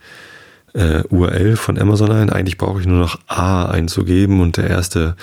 äh, 0.73 1.03
URL 1.09 1.55
von 1.55 1.77
Amazon 1.77 2.11
ein. 2.11 2.29
Eigentlich 2.29 2.57
brauche 2.57 2.79
ich 2.79 2.87
nur 2.87 2.99
noch 2.99 3.19
A 3.27 3.65
einzugeben 3.65 4.41
und 4.41 4.57
der 4.57 4.69
erste 4.69 5.15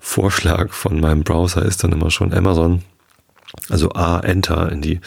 Vorschlag 0.00 0.72
von 0.72 1.00
meinem 1.00 1.24
Browser 1.24 1.64
ist 1.64 1.84
dann 1.84 1.92
immer 1.92 2.10
schon 2.10 2.32
Amazon. 2.32 2.82
Also 3.68 3.92
A, 3.92 4.20
Enter 4.20 4.70
in 4.70 4.82
die 4.82 5.00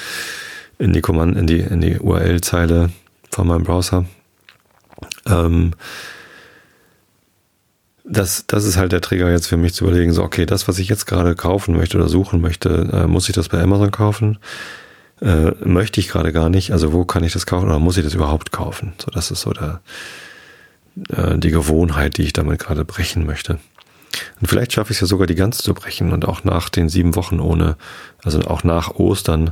in 0.81 0.93
die 0.93 1.01
Kommand, 1.01 1.37
in 1.37 1.45
die, 1.45 1.59
in 1.59 1.79
die 1.79 1.99
URL-Zeile 1.99 2.89
von 3.29 3.47
meinem 3.47 3.63
Browser. 3.63 4.05
Ähm, 5.27 5.73
das, 8.03 8.45
das 8.47 8.65
ist 8.65 8.77
halt 8.77 8.91
der 8.91 9.01
Trigger 9.01 9.29
jetzt 9.29 9.47
für 9.47 9.57
mich 9.57 9.75
zu 9.75 9.85
überlegen, 9.85 10.11
so, 10.11 10.23
okay, 10.23 10.47
das, 10.47 10.67
was 10.67 10.79
ich 10.79 10.89
jetzt 10.89 11.05
gerade 11.05 11.35
kaufen 11.35 11.77
möchte 11.77 11.97
oder 11.97 12.09
suchen 12.09 12.41
möchte, 12.41 12.89
äh, 12.91 13.07
muss 13.07 13.29
ich 13.29 13.35
das 13.35 13.49
bei 13.49 13.61
Amazon 13.61 13.91
kaufen? 13.91 14.39
Äh, 15.21 15.51
möchte 15.63 15.99
ich 15.99 16.07
gerade 16.07 16.33
gar 16.33 16.49
nicht, 16.49 16.71
also 16.71 16.93
wo 16.93 17.05
kann 17.05 17.23
ich 17.23 17.33
das 17.33 17.45
kaufen 17.45 17.67
oder 17.67 17.77
muss 17.77 17.97
ich 17.97 18.03
das 18.03 18.15
überhaupt 18.15 18.51
kaufen? 18.51 18.93
So, 18.97 19.11
das 19.11 19.29
ist 19.29 19.41
so 19.41 19.51
der, 19.51 19.81
äh, 21.09 21.37
die 21.37 21.51
Gewohnheit, 21.51 22.17
die 22.17 22.23
ich 22.23 22.33
damit 22.33 22.59
gerade 22.59 22.83
brechen 22.85 23.27
möchte. 23.27 23.59
Und 24.39 24.47
vielleicht 24.47 24.73
schaffe 24.73 24.91
ich 24.91 24.97
es 24.97 25.01
ja 25.01 25.07
sogar, 25.07 25.27
die 25.27 25.35
ganze 25.35 25.63
zu 25.63 25.73
brechen 25.73 26.11
und 26.11 26.27
auch 26.27 26.43
nach 26.43 26.69
den 26.69 26.89
sieben 26.89 27.15
Wochen 27.15 27.39
ohne, 27.39 27.77
also 28.23 28.41
auch 28.41 28.63
nach 28.63 28.95
Ostern 28.95 29.51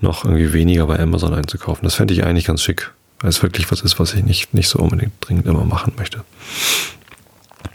noch 0.00 0.24
irgendwie 0.24 0.52
weniger 0.52 0.86
bei 0.86 0.98
Amazon 0.98 1.34
einzukaufen. 1.34 1.84
Das 1.84 1.94
fände 1.94 2.14
ich 2.14 2.24
eigentlich 2.24 2.44
ganz 2.44 2.62
schick, 2.62 2.92
weil 3.20 3.30
es 3.30 3.42
wirklich 3.42 3.70
was 3.70 3.80
ist, 3.80 3.98
was 3.98 4.14
ich 4.14 4.24
nicht, 4.24 4.54
nicht 4.54 4.68
so 4.68 4.78
unbedingt 4.78 5.12
dringend 5.20 5.46
immer 5.46 5.64
machen 5.64 5.94
möchte. 5.96 6.24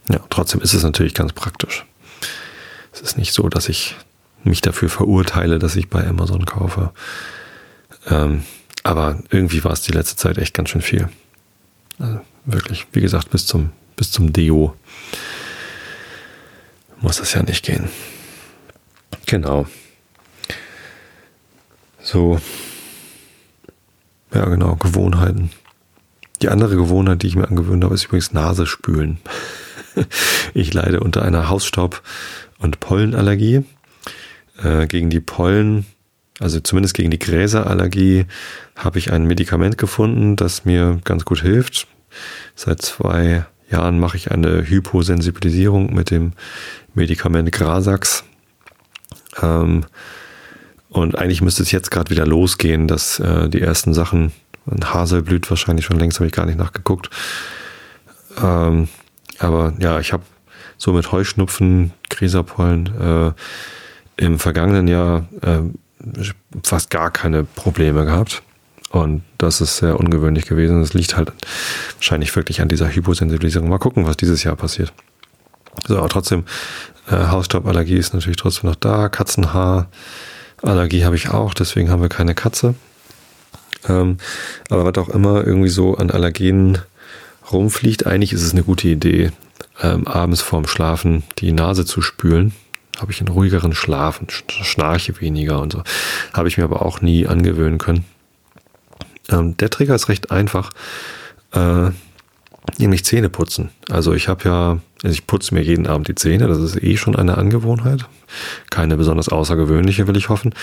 Ja, 0.09 0.19
trotzdem 0.29 0.61
ist 0.61 0.73
es 0.73 0.83
natürlich 0.83 1.13
ganz 1.13 1.33
praktisch. 1.33 1.85
Es 2.91 3.01
ist 3.01 3.17
nicht 3.17 3.33
so, 3.33 3.49
dass 3.49 3.69
ich 3.69 3.95
mich 4.43 4.61
dafür 4.61 4.89
verurteile, 4.89 5.59
dass 5.59 5.75
ich 5.75 5.89
bei 5.89 6.05
Amazon 6.07 6.45
kaufe. 6.45 6.91
Ähm, 8.07 8.43
aber 8.83 9.19
irgendwie 9.29 9.63
war 9.63 9.71
es 9.71 9.81
die 9.81 9.91
letzte 9.91 10.15
Zeit 10.15 10.37
echt 10.37 10.53
ganz 10.53 10.69
schön 10.69 10.81
viel. 10.81 11.09
Also 11.99 12.21
wirklich, 12.45 12.87
wie 12.93 13.01
gesagt, 13.01 13.29
bis 13.29 13.45
zum, 13.45 13.71
bis 13.95 14.11
zum 14.11 14.33
Deo 14.33 14.75
muss 17.01 17.17
das 17.17 17.33
ja 17.33 17.43
nicht 17.43 17.65
gehen. 17.65 17.89
Genau. 19.25 19.67
So, 22.01 22.39
ja 24.33 24.45
genau, 24.45 24.75
Gewohnheiten. 24.75 25.51
Die 26.41 26.49
andere 26.49 26.75
Gewohnheit, 26.75 27.23
die 27.23 27.27
ich 27.27 27.35
mir 27.35 27.47
angewöhnt 27.47 27.83
habe, 27.83 27.95
ist 27.95 28.05
übrigens 28.05 28.31
Nase 28.31 28.65
spülen. 28.65 29.19
ich 30.53 30.73
leide 30.73 31.01
unter 31.01 31.23
einer 31.23 31.49
Hausstaub- 31.49 32.01
und 32.59 32.79
Pollenallergie. 32.79 33.63
Äh, 34.63 34.87
gegen 34.87 35.09
die 35.09 35.19
Pollen, 35.19 35.85
also 36.39 36.59
zumindest 36.59 36.93
gegen 36.93 37.11
die 37.11 37.19
Gräserallergie, 37.19 38.25
habe 38.75 38.99
ich 38.99 39.11
ein 39.11 39.25
Medikament 39.25 39.77
gefunden, 39.77 40.35
das 40.35 40.65
mir 40.65 40.99
ganz 41.03 41.25
gut 41.25 41.41
hilft. 41.41 41.87
Seit 42.55 42.81
zwei 42.81 43.45
Jahren 43.71 43.99
mache 43.99 44.17
ich 44.17 44.31
eine 44.31 44.67
Hyposensibilisierung 44.67 45.93
mit 45.93 46.11
dem 46.11 46.33
Medikament 46.93 47.51
Grasax. 47.51 48.23
Ähm, 49.41 49.85
und 50.89 51.17
eigentlich 51.17 51.41
müsste 51.41 51.63
es 51.63 51.71
jetzt 51.71 51.91
gerade 51.91 52.09
wieder 52.09 52.25
losgehen, 52.25 52.87
dass 52.87 53.19
äh, 53.19 53.47
die 53.49 53.61
ersten 53.61 53.93
Sachen, 53.93 54.31
Hasel 54.83 55.21
blüht 55.21 55.49
wahrscheinlich 55.49 55.85
schon 55.85 55.99
längst, 55.99 56.19
habe 56.19 56.27
ich 56.27 56.33
gar 56.33 56.45
nicht 56.45 56.57
nachgeguckt. 56.57 57.09
Ähm, 58.41 58.87
Aber 59.39 59.73
ja, 59.79 59.99
ich 59.99 60.13
habe 60.13 60.23
so 60.77 60.93
mit 60.93 61.11
Heuschnupfen, 61.11 61.91
Gräserpollen 62.09 62.89
äh, 62.99 63.31
im 64.23 64.39
vergangenen 64.39 64.87
Jahr 64.87 65.27
äh, 65.41 65.59
fast 66.63 66.89
gar 66.89 67.11
keine 67.11 67.43
Probleme 67.43 68.05
gehabt. 68.05 68.41
Und 68.89 69.23
das 69.37 69.61
ist 69.61 69.77
sehr 69.77 69.99
ungewöhnlich 69.99 70.45
gewesen. 70.45 70.81
Das 70.81 70.93
liegt 70.93 71.15
halt 71.15 71.31
wahrscheinlich 71.95 72.35
wirklich 72.35 72.61
an 72.61 72.69
dieser 72.69 72.89
Hyposensibilisierung. 72.89 73.69
Mal 73.69 73.77
gucken, 73.77 74.05
was 74.05 74.17
dieses 74.17 74.43
Jahr 74.43 74.55
passiert. 74.55 74.93
So, 75.87 75.97
aber 75.97 76.09
trotzdem, 76.09 76.45
äh, 77.09 77.27
Hausstauballergie 77.27 77.97
ist 77.97 78.13
natürlich 78.13 78.37
trotzdem 78.37 78.69
noch 78.69 78.75
da. 78.75 79.09
Katzenhaarallergie 79.09 81.05
habe 81.05 81.15
ich 81.15 81.29
auch, 81.29 81.53
deswegen 81.53 81.91
haben 81.91 82.01
wir 82.01 82.09
keine 82.09 82.33
Katze. 82.35 82.75
Ähm, 83.87 84.17
aber 84.69 84.85
was 84.85 84.97
auch 84.97 85.09
immer 85.09 85.45
irgendwie 85.45 85.69
so 85.69 85.95
an 85.95 86.11
Allergenen 86.11 86.79
rumfliegt, 87.51 88.05
eigentlich 88.05 88.33
ist 88.33 88.43
es 88.43 88.51
eine 88.51 88.63
gute 88.63 88.87
Idee, 88.87 89.31
ähm, 89.81 90.07
abends 90.07 90.41
vorm 90.41 90.67
Schlafen 90.67 91.23
die 91.37 91.51
Nase 91.51 91.85
zu 91.85 92.01
spülen. 92.01 92.53
Habe 92.99 93.11
ich 93.11 93.21
einen 93.21 93.29
ruhigeren 93.29 93.73
Schlafen, 93.73 94.27
schnarche 94.29 95.21
weniger 95.21 95.61
und 95.61 95.71
so. 95.71 95.83
Habe 96.33 96.49
ich 96.49 96.57
mir 96.57 96.65
aber 96.65 96.81
auch 96.81 96.99
nie 96.99 97.27
angewöhnen 97.27 97.77
können. 97.77 98.03
Ähm, 99.29 99.57
der 99.57 99.69
Trigger 99.69 99.95
ist 99.95 100.09
recht 100.09 100.31
einfach, 100.31 100.71
äh, 101.53 101.89
nämlich 102.77 103.05
Zähne 103.05 103.29
putzen. 103.29 103.69
Also 103.89 104.13
ich 104.13 104.27
habe 104.27 104.45
ja, 104.45 104.79
also 105.03 105.13
ich 105.13 105.27
putze 105.27 105.53
mir 105.53 105.63
jeden 105.63 105.87
Abend 105.87 106.07
die 106.07 106.15
Zähne, 106.15 106.47
das 106.47 106.59
ist 106.59 106.81
eh 106.81 106.97
schon 106.97 107.15
eine 107.15 107.37
Angewohnheit. 107.37 108.05
Keine 108.69 108.97
besonders 108.97 109.29
außergewöhnliche, 109.29 110.07
will 110.07 110.17
ich 110.17 110.29
hoffen. 110.29 110.53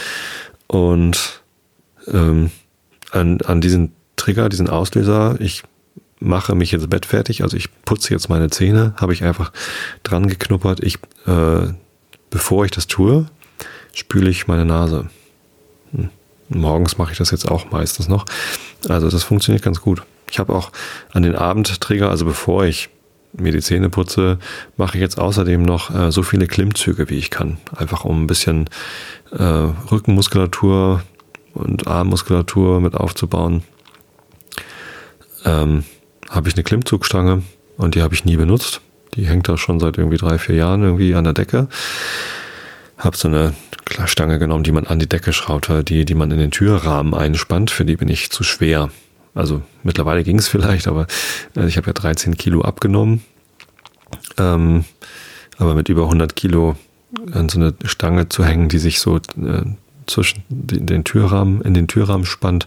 Und 0.66 1.42
ähm, 2.08 2.50
an, 3.10 3.40
an 3.42 3.60
diesen 3.60 3.92
Trigger, 4.16 4.48
diesen 4.48 4.68
Auslöser, 4.68 5.36
ich 5.40 5.62
mache 6.18 6.54
mich 6.54 6.72
jetzt 6.72 6.88
Bett 6.88 7.06
fertig, 7.06 7.42
also 7.42 7.56
ich 7.56 7.68
putze 7.82 8.12
jetzt 8.12 8.28
meine 8.28 8.50
Zähne, 8.50 8.94
habe 8.96 9.12
ich 9.12 9.22
einfach 9.22 9.52
dran 10.02 10.28
geknuppert. 10.28 10.82
Ich, 10.82 10.96
äh, 11.26 11.72
bevor 12.30 12.64
ich 12.64 12.70
das 12.70 12.86
tue, 12.86 13.26
spüle 13.92 14.30
ich 14.30 14.46
meine 14.46 14.64
Nase. 14.64 15.08
Hm. 15.92 16.08
Morgens 16.48 16.98
mache 16.98 17.12
ich 17.12 17.18
das 17.18 17.30
jetzt 17.30 17.50
auch 17.50 17.70
meistens 17.70 18.08
noch. 18.08 18.24
Also 18.88 19.10
das 19.10 19.24
funktioniert 19.24 19.64
ganz 19.64 19.80
gut. 19.80 20.02
Ich 20.30 20.38
habe 20.38 20.54
auch 20.54 20.70
an 21.12 21.22
den 21.22 21.34
Abendtrigger, 21.34 22.10
also 22.10 22.24
bevor 22.24 22.64
ich 22.64 22.88
mir 23.32 23.52
die 23.52 23.60
Zähne 23.60 23.90
putze, 23.90 24.38
mache 24.76 24.96
ich 24.96 25.00
jetzt 25.00 25.18
außerdem 25.18 25.62
noch 25.62 25.94
äh, 25.94 26.10
so 26.10 26.22
viele 26.22 26.46
Klimmzüge, 26.46 27.10
wie 27.10 27.18
ich 27.18 27.30
kann. 27.30 27.58
Einfach 27.74 28.04
um 28.04 28.22
ein 28.22 28.26
bisschen 28.26 28.68
äh, 29.32 29.42
Rückenmuskulatur 29.42 31.02
und 31.54 31.86
Armmuskulatur 31.86 32.80
mit 32.80 32.94
aufzubauen. 32.94 33.62
Ähm, 35.44 35.84
habe 36.30 36.48
ich 36.48 36.54
eine 36.54 36.64
Klimmzugstange 36.64 37.42
und 37.76 37.94
die 37.94 38.02
habe 38.02 38.14
ich 38.14 38.24
nie 38.24 38.36
benutzt. 38.36 38.80
Die 39.14 39.26
hängt 39.26 39.48
da 39.48 39.56
schon 39.56 39.80
seit 39.80 39.96
irgendwie 39.96 40.18
drei, 40.18 40.38
vier 40.38 40.56
Jahren 40.56 40.82
irgendwie 40.82 41.14
an 41.14 41.24
der 41.24 41.32
Decke. 41.32 41.68
Habe 42.98 43.16
so 43.16 43.28
eine 43.28 43.54
Stange 44.06 44.38
genommen, 44.38 44.64
die 44.64 44.72
man 44.72 44.86
an 44.86 44.98
die 44.98 45.08
Decke 45.08 45.32
schraubt, 45.32 45.70
die, 45.88 46.04
die 46.04 46.14
man 46.14 46.30
in 46.30 46.38
den 46.38 46.50
Türrahmen 46.50 47.14
einspannt. 47.14 47.70
Für 47.70 47.84
die 47.84 47.96
bin 47.96 48.08
ich 48.08 48.30
zu 48.30 48.42
schwer. 48.42 48.90
Also 49.34 49.62
mittlerweile 49.82 50.24
ging 50.24 50.38
es 50.38 50.48
vielleicht, 50.48 50.88
aber 50.88 51.06
äh, 51.56 51.66
ich 51.66 51.76
habe 51.76 51.88
ja 51.88 51.92
13 51.92 52.36
Kilo 52.36 52.62
abgenommen. 52.62 53.22
Ähm, 54.38 54.84
aber 55.58 55.74
mit 55.74 55.88
über 55.88 56.04
100 56.04 56.36
Kilo 56.36 56.76
an 57.32 57.48
so 57.48 57.58
eine 57.58 57.74
Stange 57.84 58.28
zu 58.28 58.44
hängen, 58.44 58.68
die 58.68 58.78
sich 58.78 59.00
so 59.00 59.16
äh, 59.16 59.20
zwischen 60.06 60.42
den 60.48 61.04
Türrahmen, 61.04 61.62
in 61.62 61.74
den 61.74 61.88
Türrahmen 61.88 62.26
spannt, 62.26 62.66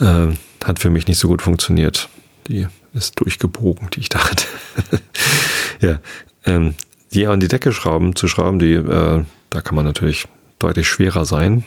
äh, 0.00 0.28
hat 0.64 0.78
für 0.78 0.90
mich 0.90 1.06
nicht 1.06 1.18
so 1.18 1.28
gut 1.28 1.42
funktioniert. 1.42 2.08
Die 2.48 2.66
ist 2.94 3.20
durchgebogen, 3.20 3.90
die 3.90 4.00
ich 4.00 4.08
da 4.08 4.30
hatte. 4.30 4.46
ja, 5.80 5.98
ähm, 6.44 6.74
die 7.12 7.26
an 7.26 7.40
die 7.40 7.48
Decke 7.48 7.72
schrauben, 7.72 8.16
zu 8.16 8.28
schrauben, 8.28 8.58
die, 8.58 8.74
äh, 8.74 9.24
da 9.50 9.60
kann 9.60 9.74
man 9.74 9.84
natürlich 9.84 10.26
deutlich 10.58 10.88
schwerer 10.88 11.24
sein. 11.24 11.64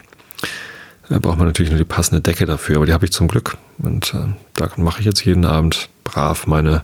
Da 1.10 1.18
braucht 1.18 1.38
man 1.38 1.48
natürlich 1.48 1.72
nur 1.72 1.80
die 1.80 1.86
passende 1.86 2.22
Decke 2.22 2.46
dafür, 2.46 2.78
aber 2.78 2.86
die 2.86 2.94
habe 2.94 3.06
ich 3.06 3.12
zum 3.12 3.28
Glück. 3.28 3.58
Und 3.80 4.14
äh, 4.14 4.28
da 4.54 4.70
mache 4.78 5.00
ich 5.00 5.06
jetzt 5.06 5.26
jeden 5.26 5.46
Abend 5.46 5.90
brav 6.04 6.46
meine 6.46 6.84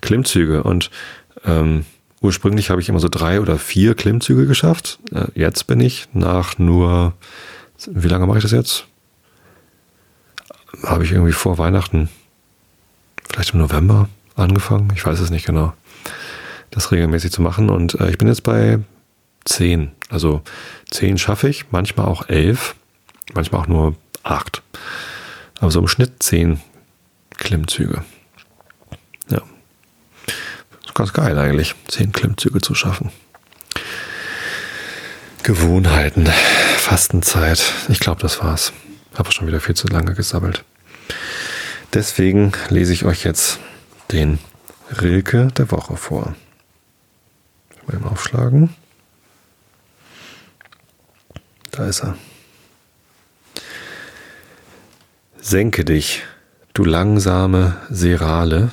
Klimmzüge. 0.00 0.62
Und 0.62 0.90
ähm, 1.44 1.84
ursprünglich 2.20 2.70
habe 2.70 2.80
ich 2.80 2.88
immer 2.88 3.00
so 3.00 3.08
drei 3.08 3.40
oder 3.40 3.58
vier 3.58 3.94
Klimmzüge 3.94 4.46
geschafft. 4.46 5.00
Äh, 5.12 5.26
jetzt 5.34 5.66
bin 5.66 5.80
ich 5.80 6.08
nach 6.12 6.58
nur, 6.58 7.14
wie 7.88 8.08
lange 8.08 8.26
mache 8.26 8.38
ich 8.38 8.44
das 8.44 8.52
jetzt? 8.52 8.86
Habe 10.84 11.04
ich 11.04 11.12
irgendwie 11.12 11.32
vor 11.32 11.58
Weihnachten 11.58 12.08
vielleicht 13.28 13.54
im 13.54 13.60
November 13.60 14.08
angefangen, 14.34 14.92
ich 14.94 15.04
weiß 15.04 15.20
es 15.20 15.30
nicht 15.30 15.46
genau, 15.46 15.72
das 16.70 16.92
regelmäßig 16.92 17.32
zu 17.32 17.42
machen. 17.42 17.68
Und 17.68 17.98
äh, 18.00 18.10
ich 18.10 18.18
bin 18.18 18.28
jetzt 18.28 18.42
bei 18.42 18.78
zehn. 19.46 19.92
Also 20.08 20.42
zehn 20.90 21.18
schaffe 21.18 21.48
ich, 21.48 21.70
manchmal 21.70 22.06
auch 22.06 22.28
elf, 22.28 22.74
manchmal 23.34 23.62
auch 23.62 23.66
nur 23.66 23.96
acht. 24.22 24.62
Aber 25.58 25.70
so 25.70 25.80
im 25.80 25.88
Schnitt 25.88 26.22
zehn 26.22 26.60
Klimmzüge. 27.36 28.04
Ja. 29.28 29.42
ist 30.84 30.94
ganz 30.94 31.12
geil 31.12 31.38
eigentlich, 31.38 31.74
zehn 31.88 32.12
Klimmzüge 32.12 32.60
zu 32.60 32.74
schaffen. 32.74 33.10
Gewohnheiten, 35.42 36.26
Fastenzeit. 36.76 37.72
Ich 37.88 38.00
glaube, 38.00 38.20
das 38.20 38.42
war's. 38.42 38.72
Habe 39.16 39.30
schon 39.32 39.46
wieder 39.46 39.60
viel 39.60 39.76
zu 39.76 39.86
lange 39.86 40.14
gesammelt. 40.14 40.64
Deswegen 41.94 42.52
lese 42.68 42.92
ich 42.92 43.04
euch 43.04 43.24
jetzt 43.24 43.60
den 44.10 44.38
Rilke 45.00 45.48
der 45.56 45.70
Woche 45.70 45.96
vor. 45.96 46.34
Mal 47.86 48.08
aufschlagen. 48.08 48.74
Da 51.76 51.86
ist 51.86 52.02
er. 52.02 52.16
Senke 55.38 55.84
dich, 55.84 56.22
du 56.72 56.84
langsame 56.84 57.76
Serale, 57.90 58.72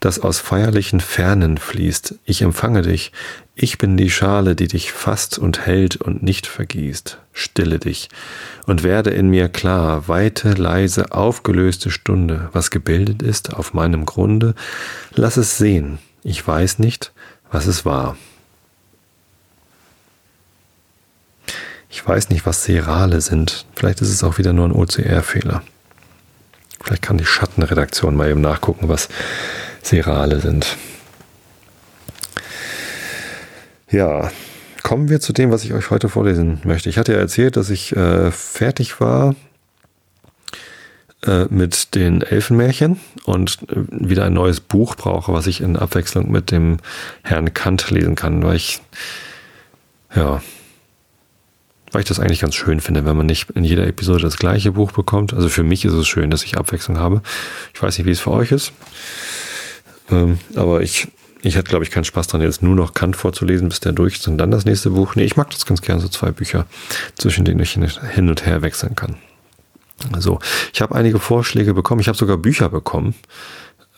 das 0.00 0.18
aus 0.18 0.40
feierlichen 0.40 1.00
Fernen 1.00 1.56
fließt. 1.56 2.16
Ich 2.24 2.42
empfange 2.42 2.82
dich. 2.82 3.12
Ich 3.54 3.78
bin 3.78 3.96
die 3.96 4.10
Schale, 4.10 4.56
die 4.56 4.66
dich 4.66 4.92
fasst 4.92 5.38
und 5.38 5.64
hält 5.64 5.96
und 5.96 6.22
nicht 6.22 6.46
vergießt. 6.46 7.18
Stille 7.32 7.78
dich 7.78 8.08
und 8.66 8.82
werde 8.82 9.10
in 9.10 9.28
mir 9.28 9.48
klar, 9.48 10.08
weite, 10.08 10.52
leise, 10.52 11.12
aufgelöste 11.12 11.90
Stunde, 11.90 12.50
was 12.52 12.70
gebildet 12.70 13.22
ist 13.22 13.54
auf 13.54 13.72
meinem 13.72 14.04
Grunde. 14.04 14.54
Lass 15.14 15.36
es 15.36 15.56
sehen. 15.58 15.98
Ich 16.24 16.46
weiß 16.46 16.78
nicht, 16.80 17.12
was 17.50 17.66
es 17.66 17.84
war. 17.84 18.16
Ich 21.92 22.08
weiß 22.08 22.30
nicht, 22.30 22.46
was 22.46 22.64
Serale 22.64 23.20
sind. 23.20 23.66
Vielleicht 23.76 24.00
ist 24.00 24.08
es 24.08 24.24
auch 24.24 24.38
wieder 24.38 24.54
nur 24.54 24.64
ein 24.64 24.72
OCR-Fehler. 24.72 25.62
Vielleicht 26.82 27.02
kann 27.02 27.18
die 27.18 27.26
Schattenredaktion 27.26 28.16
mal 28.16 28.30
eben 28.30 28.40
nachgucken, 28.40 28.88
was 28.88 29.10
Serale 29.82 30.40
sind. 30.40 30.78
Ja, 33.90 34.30
kommen 34.82 35.10
wir 35.10 35.20
zu 35.20 35.34
dem, 35.34 35.50
was 35.50 35.64
ich 35.64 35.74
euch 35.74 35.90
heute 35.90 36.08
vorlesen 36.08 36.62
möchte. 36.64 36.88
Ich 36.88 36.96
hatte 36.96 37.12
ja 37.12 37.18
erzählt, 37.18 37.58
dass 37.58 37.68
ich 37.68 37.94
äh, 37.94 38.30
fertig 38.30 38.98
war 38.98 39.34
äh, 41.26 41.44
mit 41.50 41.94
den 41.94 42.22
Elfenmärchen 42.22 43.00
und 43.24 43.58
äh, 43.68 43.76
wieder 43.90 44.24
ein 44.24 44.32
neues 44.32 44.60
Buch 44.60 44.94
brauche, 44.94 45.34
was 45.34 45.46
ich 45.46 45.60
in 45.60 45.76
Abwechslung 45.76 46.30
mit 46.30 46.52
dem 46.52 46.78
Herrn 47.22 47.52
Kant 47.52 47.90
lesen 47.90 48.14
kann, 48.14 48.42
weil 48.42 48.56
ich 48.56 48.80
ja 50.16 50.40
weil 51.92 52.02
ich 52.02 52.08
das 52.08 52.18
eigentlich 52.18 52.40
ganz 52.40 52.54
schön 52.54 52.80
finde, 52.80 53.04
wenn 53.04 53.16
man 53.16 53.26
nicht 53.26 53.50
in 53.50 53.64
jeder 53.64 53.86
Episode 53.86 54.22
das 54.22 54.38
gleiche 54.38 54.72
Buch 54.72 54.92
bekommt. 54.92 55.34
Also 55.34 55.48
für 55.48 55.62
mich 55.62 55.84
ist 55.84 55.92
es 55.92 56.08
schön, 56.08 56.30
dass 56.30 56.42
ich 56.42 56.56
Abwechslung 56.56 56.98
habe. 56.98 57.22
Ich 57.74 57.82
weiß 57.82 57.98
nicht, 57.98 58.06
wie 58.06 58.10
es 58.10 58.20
für 58.20 58.30
euch 58.30 58.50
ist. 58.50 58.72
Ähm, 60.10 60.38
aber 60.56 60.80
ich, 60.80 61.08
ich 61.42 61.54
hätte, 61.54 61.68
glaube 61.68 61.84
ich, 61.84 61.90
keinen 61.90 62.04
Spaß 62.04 62.28
dran, 62.28 62.40
jetzt 62.40 62.62
nur 62.62 62.74
noch 62.74 62.94
Kant 62.94 63.14
vorzulesen, 63.14 63.68
bis 63.68 63.80
der 63.80 63.92
durch 63.92 64.14
ist 64.14 64.28
und 64.28 64.38
dann 64.38 64.50
das 64.50 64.64
nächste 64.64 64.90
Buch. 64.90 65.14
Nee, 65.16 65.24
ich 65.24 65.36
mag 65.36 65.50
das 65.50 65.66
ganz 65.66 65.82
gerne, 65.82 66.00
so 66.00 66.08
zwei 66.08 66.30
Bücher, 66.30 66.66
zwischen 67.16 67.44
denen 67.44 67.60
ich 67.60 67.72
hin 67.72 68.28
und 68.28 68.46
her 68.46 68.62
wechseln 68.62 68.96
kann. 68.96 69.16
So, 70.18 70.40
ich 70.72 70.80
habe 70.80 70.94
einige 70.94 71.20
Vorschläge 71.20 71.74
bekommen. 71.74 72.00
Ich 72.00 72.08
habe 72.08 72.18
sogar 72.18 72.36
Bücher 72.36 72.68
bekommen. 72.68 73.14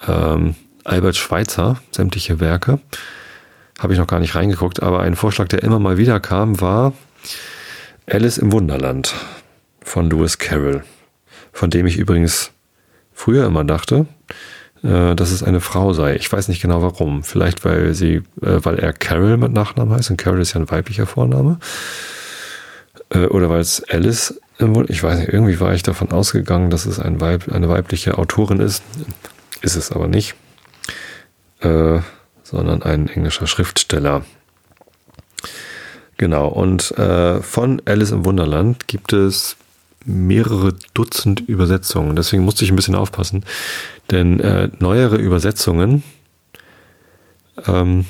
Ähm, 0.06 0.54
Albert 0.84 1.16
Schweitzer, 1.16 1.80
sämtliche 1.92 2.40
Werke. 2.40 2.80
Habe 3.78 3.92
ich 3.92 3.98
noch 3.98 4.06
gar 4.06 4.20
nicht 4.20 4.34
reingeguckt, 4.34 4.82
aber 4.82 5.00
ein 5.00 5.16
Vorschlag, 5.16 5.48
der 5.48 5.62
immer 5.62 5.78
mal 5.78 5.96
wieder 5.96 6.20
kam, 6.20 6.60
war 6.60 6.92
Alice 8.06 8.36
im 8.36 8.52
Wunderland 8.52 9.14
von 9.82 10.10
Lewis 10.10 10.38
Carroll, 10.38 10.84
von 11.52 11.70
dem 11.70 11.86
ich 11.86 11.96
übrigens 11.96 12.50
früher 13.12 13.46
immer 13.46 13.64
dachte, 13.64 14.06
äh, 14.82 15.14
dass 15.14 15.30
es 15.30 15.42
eine 15.42 15.60
Frau 15.60 15.94
sei. 15.94 16.16
Ich 16.16 16.30
weiß 16.30 16.48
nicht 16.48 16.60
genau 16.60 16.82
warum. 16.82 17.22
Vielleicht 17.22 17.64
weil 17.64 17.94
sie, 17.94 18.16
äh, 18.42 18.60
weil 18.62 18.78
er 18.78 18.92
Carol 18.92 19.38
mit 19.38 19.52
Nachnamen 19.52 19.94
heißt 19.94 20.10
und 20.10 20.18
Carol 20.18 20.42
ist 20.42 20.52
ja 20.52 20.60
ein 20.60 20.70
weiblicher 20.70 21.06
Vorname. 21.06 21.58
Äh, 23.08 23.26
oder 23.26 23.48
weil 23.48 23.60
es 23.60 23.82
Alice, 23.88 24.38
ich 24.88 25.02
weiß 25.02 25.20
nicht, 25.20 25.32
irgendwie 25.32 25.58
war 25.58 25.72
ich 25.72 25.82
davon 25.82 26.12
ausgegangen, 26.12 26.68
dass 26.68 26.84
es 26.84 27.00
ein 27.00 27.20
Weib, 27.22 27.50
eine 27.50 27.70
weibliche 27.70 28.18
Autorin 28.18 28.60
ist. 28.60 28.82
Ist 29.62 29.76
es 29.76 29.90
aber 29.90 30.08
nicht. 30.08 30.34
so, 31.60 32.02
sondern 32.42 32.82
ein 32.82 33.08
englischer 33.08 33.46
Schriftsteller. 33.46 34.22
Genau, 36.16 36.48
und 36.48 36.92
äh, 36.92 37.40
von 37.42 37.82
Alice 37.84 38.12
im 38.12 38.24
Wunderland 38.24 38.86
gibt 38.86 39.12
es 39.12 39.56
mehrere 40.04 40.74
Dutzend 40.92 41.40
Übersetzungen. 41.40 42.14
Deswegen 42.14 42.44
musste 42.44 42.64
ich 42.64 42.70
ein 42.70 42.76
bisschen 42.76 42.94
aufpassen, 42.94 43.44
denn 44.10 44.38
äh, 44.40 44.68
neuere 44.78 45.16
Übersetzungen 45.16 46.02
ähm, 47.66 48.04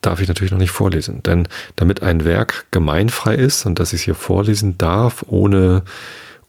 darf 0.00 0.20
ich 0.20 0.28
natürlich 0.28 0.52
noch 0.52 0.58
nicht 0.58 0.70
vorlesen. 0.70 1.22
Denn 1.22 1.48
damit 1.76 2.02
ein 2.02 2.24
Werk 2.24 2.66
gemeinfrei 2.70 3.34
ist 3.34 3.66
und 3.66 3.78
dass 3.78 3.92
ich 3.92 4.00
es 4.00 4.04
hier 4.04 4.14
vorlesen 4.14 4.78
darf, 4.78 5.24
ohne 5.28 5.82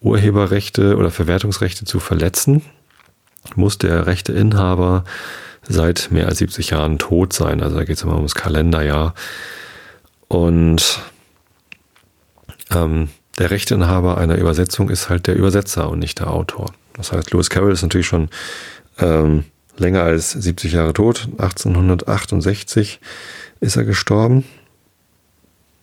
Urheberrechte 0.02 0.98
oder 0.98 1.12
Verwertungsrechte 1.12 1.86
zu 1.86 2.00
verletzen, 2.00 2.62
muss 3.56 3.78
der 3.78 4.08
Rechteinhaber 4.08 5.04
seit 5.68 6.10
mehr 6.12 6.28
als 6.28 6.40
70 6.40 6.72
Jahren 6.72 7.00
tot 7.00 7.34
sein. 7.34 7.62
Also 7.62 7.78
da 7.78 7.84
geht 7.84 7.98
es 7.98 8.04
immer 8.04 8.16
ums 8.16 8.36
Kalenderjahr. 8.36 9.14
Und 10.36 11.00
ähm, 12.70 13.08
der 13.38 13.52
Rechteinhaber 13.52 14.18
einer 14.18 14.36
Übersetzung 14.36 14.90
ist 14.90 15.08
halt 15.10 15.28
der 15.28 15.36
Übersetzer 15.38 15.90
und 15.90 16.00
nicht 16.00 16.20
der 16.20 16.30
Autor. 16.30 16.74
Das 16.94 17.14
heißt, 17.14 17.32
Lewis 17.32 17.50
Carroll 17.50 17.72
ist 17.72 17.84
natürlich 17.84 18.08
schon 18.08 18.28
ähm, 19.00 19.46
länger 19.78 20.04
als 20.04 20.32
70 20.32 20.74
Jahre 20.74 20.92
tot. 20.92 21.30
1868 21.38 23.00
ist 23.62 23.78
er 23.78 23.86
gestorben. 23.86 24.44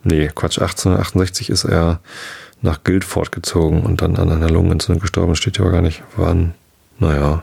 Nee, 0.04 0.28
Quatsch, 0.34 0.58
1868 0.58 1.48
ist 1.48 1.64
er 1.64 2.00
nach 2.60 2.84
Guildford 2.84 3.32
gezogen 3.32 3.80
und 3.84 4.02
dann 4.02 4.16
an 4.16 4.30
einer 4.30 4.50
Lungenentzündung 4.50 5.00
gestorben. 5.00 5.34
Steht 5.34 5.56
ja 5.56 5.64
aber 5.64 5.72
gar 5.72 5.80
nicht, 5.82 6.02
wann. 6.14 6.52
Naja. 6.98 7.42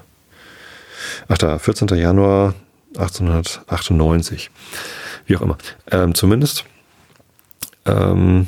Ach 1.28 1.40
da, 1.40 1.58
14. 1.58 1.88
Januar 1.88 2.54
1898. 2.98 4.52
Wie 5.26 5.38
auch 5.38 5.42
immer. 5.42 5.58
Ähm, 5.90 6.14
zumindest 6.14 6.66
ähm, 7.86 8.48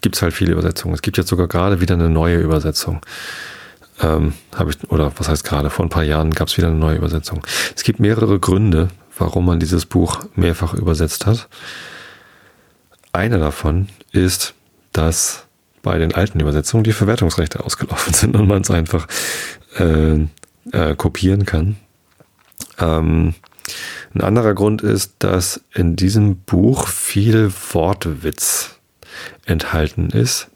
gibt 0.00 0.16
es 0.16 0.22
halt 0.22 0.34
viele 0.34 0.52
Übersetzungen. 0.52 0.94
Es 0.94 1.02
gibt 1.02 1.16
jetzt 1.16 1.28
sogar 1.28 1.48
gerade 1.48 1.80
wieder 1.80 1.94
eine 1.94 2.10
neue 2.10 2.38
Übersetzung. 2.38 3.00
Ähm, 4.00 4.34
habe 4.54 4.70
ich, 4.70 4.90
oder 4.90 5.12
was 5.16 5.28
heißt 5.28 5.44
gerade, 5.44 5.70
vor 5.70 5.84
ein 5.84 5.90
paar 5.90 6.02
Jahren 6.02 6.30
gab 6.30 6.48
es 6.48 6.56
wieder 6.56 6.68
eine 6.68 6.76
neue 6.76 6.96
Übersetzung. 6.96 7.46
Es 7.74 7.84
gibt 7.84 8.00
mehrere 8.00 8.38
Gründe, 8.38 8.88
warum 9.16 9.46
man 9.46 9.60
dieses 9.60 9.86
Buch 9.86 10.24
mehrfach 10.34 10.74
übersetzt 10.74 11.26
hat. 11.26 11.48
Einer 13.12 13.38
davon 13.38 13.88
ist, 14.10 14.54
dass 14.92 15.46
bei 15.82 15.98
den 15.98 16.14
alten 16.14 16.40
Übersetzungen 16.40 16.82
die 16.82 16.92
Verwertungsrechte 16.92 17.60
ausgelaufen 17.64 18.12
sind 18.14 18.36
und 18.36 18.48
man 18.48 18.62
es 18.62 18.70
einfach 18.70 19.06
äh, 19.78 20.26
äh, 20.72 20.96
kopieren 20.96 21.46
kann. 21.46 21.76
Ähm, 22.78 23.34
ein 24.14 24.20
anderer 24.20 24.54
Grund 24.54 24.82
ist, 24.82 25.14
dass 25.20 25.60
in 25.74 25.96
diesem 25.96 26.36
Buch 26.36 26.88
viel 26.88 27.52
Wortwitz 27.72 28.76
enthalten 29.46 30.10
ist, 30.10 30.48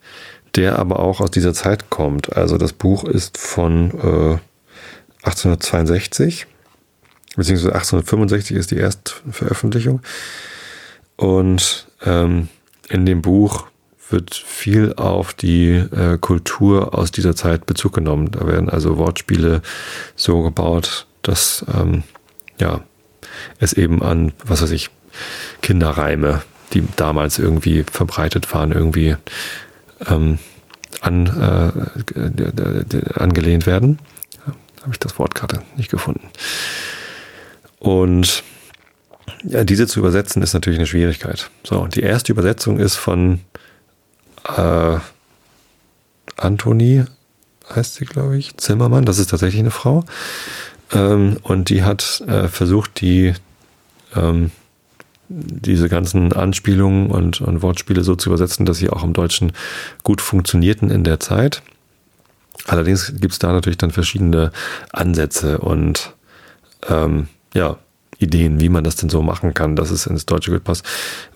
der 0.54 0.78
aber 0.78 1.00
auch 1.00 1.20
aus 1.20 1.30
dieser 1.30 1.54
Zeit 1.54 1.90
kommt. 1.90 2.36
Also 2.36 2.58
das 2.58 2.72
Buch 2.72 3.04
ist 3.04 3.38
von 3.38 3.90
äh, 3.90 4.38
1862, 5.24 6.46
beziehungsweise 7.36 7.74
1865 7.74 8.56
ist 8.56 8.70
die 8.70 8.76
Erstveröffentlichung. 8.76 10.00
Und 11.16 11.88
ähm, 12.04 12.48
in 12.88 13.06
dem 13.06 13.22
Buch 13.22 13.66
wird 14.10 14.34
viel 14.34 14.94
auf 14.94 15.34
die 15.34 15.72
äh, 15.72 16.18
Kultur 16.18 16.96
aus 16.96 17.10
dieser 17.10 17.36
Zeit 17.36 17.66
Bezug 17.66 17.92
genommen. 17.92 18.30
Da 18.30 18.46
werden 18.46 18.70
also 18.70 18.96
Wortspiele 18.96 19.62
so 20.16 20.42
gebaut, 20.42 21.06
dass 21.22 21.64
ähm, 21.74 22.04
ja, 22.60 22.80
es 23.58 23.72
eben 23.72 24.02
an, 24.02 24.32
was 24.44 24.62
weiß 24.62 24.70
ich, 24.70 24.90
Kinderreime 25.62 26.42
die 26.72 26.84
damals 26.96 27.38
irgendwie 27.38 27.84
verbreitet 27.84 28.52
waren, 28.52 28.72
irgendwie 28.72 29.16
ähm, 30.06 30.38
an, 31.00 31.26
äh, 31.26 33.12
angelehnt 33.14 33.66
werden. 33.66 33.98
Ja, 34.46 34.52
Habe 34.82 34.92
ich 34.92 34.98
das 34.98 35.18
Wort 35.18 35.34
gerade 35.34 35.62
nicht 35.76 35.90
gefunden. 35.90 36.28
Und 37.78 38.42
ja, 39.44 39.64
diese 39.64 39.86
zu 39.86 40.00
übersetzen 40.00 40.42
ist 40.42 40.54
natürlich 40.54 40.78
eine 40.78 40.86
Schwierigkeit. 40.86 41.50
So, 41.62 41.86
die 41.86 42.02
erste 42.02 42.32
Übersetzung 42.32 42.78
ist 42.78 42.96
von 42.96 43.40
äh, 44.56 44.96
Anthony, 46.36 47.04
heißt 47.74 47.96
sie, 47.96 48.04
glaube 48.04 48.36
ich, 48.36 48.56
Zimmermann. 48.56 49.04
Das 49.04 49.18
ist 49.18 49.30
tatsächlich 49.30 49.60
eine 49.60 49.70
Frau. 49.70 50.04
Ähm, 50.92 51.38
und 51.42 51.68
die 51.68 51.82
hat 51.82 52.22
äh, 52.26 52.48
versucht, 52.48 53.00
die 53.00 53.34
ähm, 54.14 54.50
diese 55.28 55.88
ganzen 55.88 56.32
Anspielungen 56.32 57.10
und, 57.10 57.40
und 57.40 57.60
Wortspiele 57.62 58.02
so 58.02 58.16
zu 58.16 58.30
übersetzen, 58.30 58.64
dass 58.64 58.78
sie 58.78 58.90
auch 58.90 59.04
im 59.04 59.12
Deutschen 59.12 59.52
gut 60.02 60.20
funktionierten 60.20 60.90
in 60.90 61.04
der 61.04 61.20
Zeit. 61.20 61.62
Allerdings 62.66 63.12
gibt 63.20 63.32
es 63.32 63.38
da 63.38 63.52
natürlich 63.52 63.78
dann 63.78 63.90
verschiedene 63.90 64.52
Ansätze 64.90 65.58
und 65.58 66.14
ähm, 66.88 67.28
ja, 67.54 67.76
Ideen, 68.18 68.60
wie 68.60 68.68
man 68.68 68.84
das 68.84 68.96
denn 68.96 69.10
so 69.10 69.22
machen 69.22 69.54
kann, 69.54 69.76
dass 69.76 69.90
es 69.90 70.06
ins 70.06 70.26
Deutsche 70.26 70.50
gut 70.50 70.64
passt. 70.64 70.84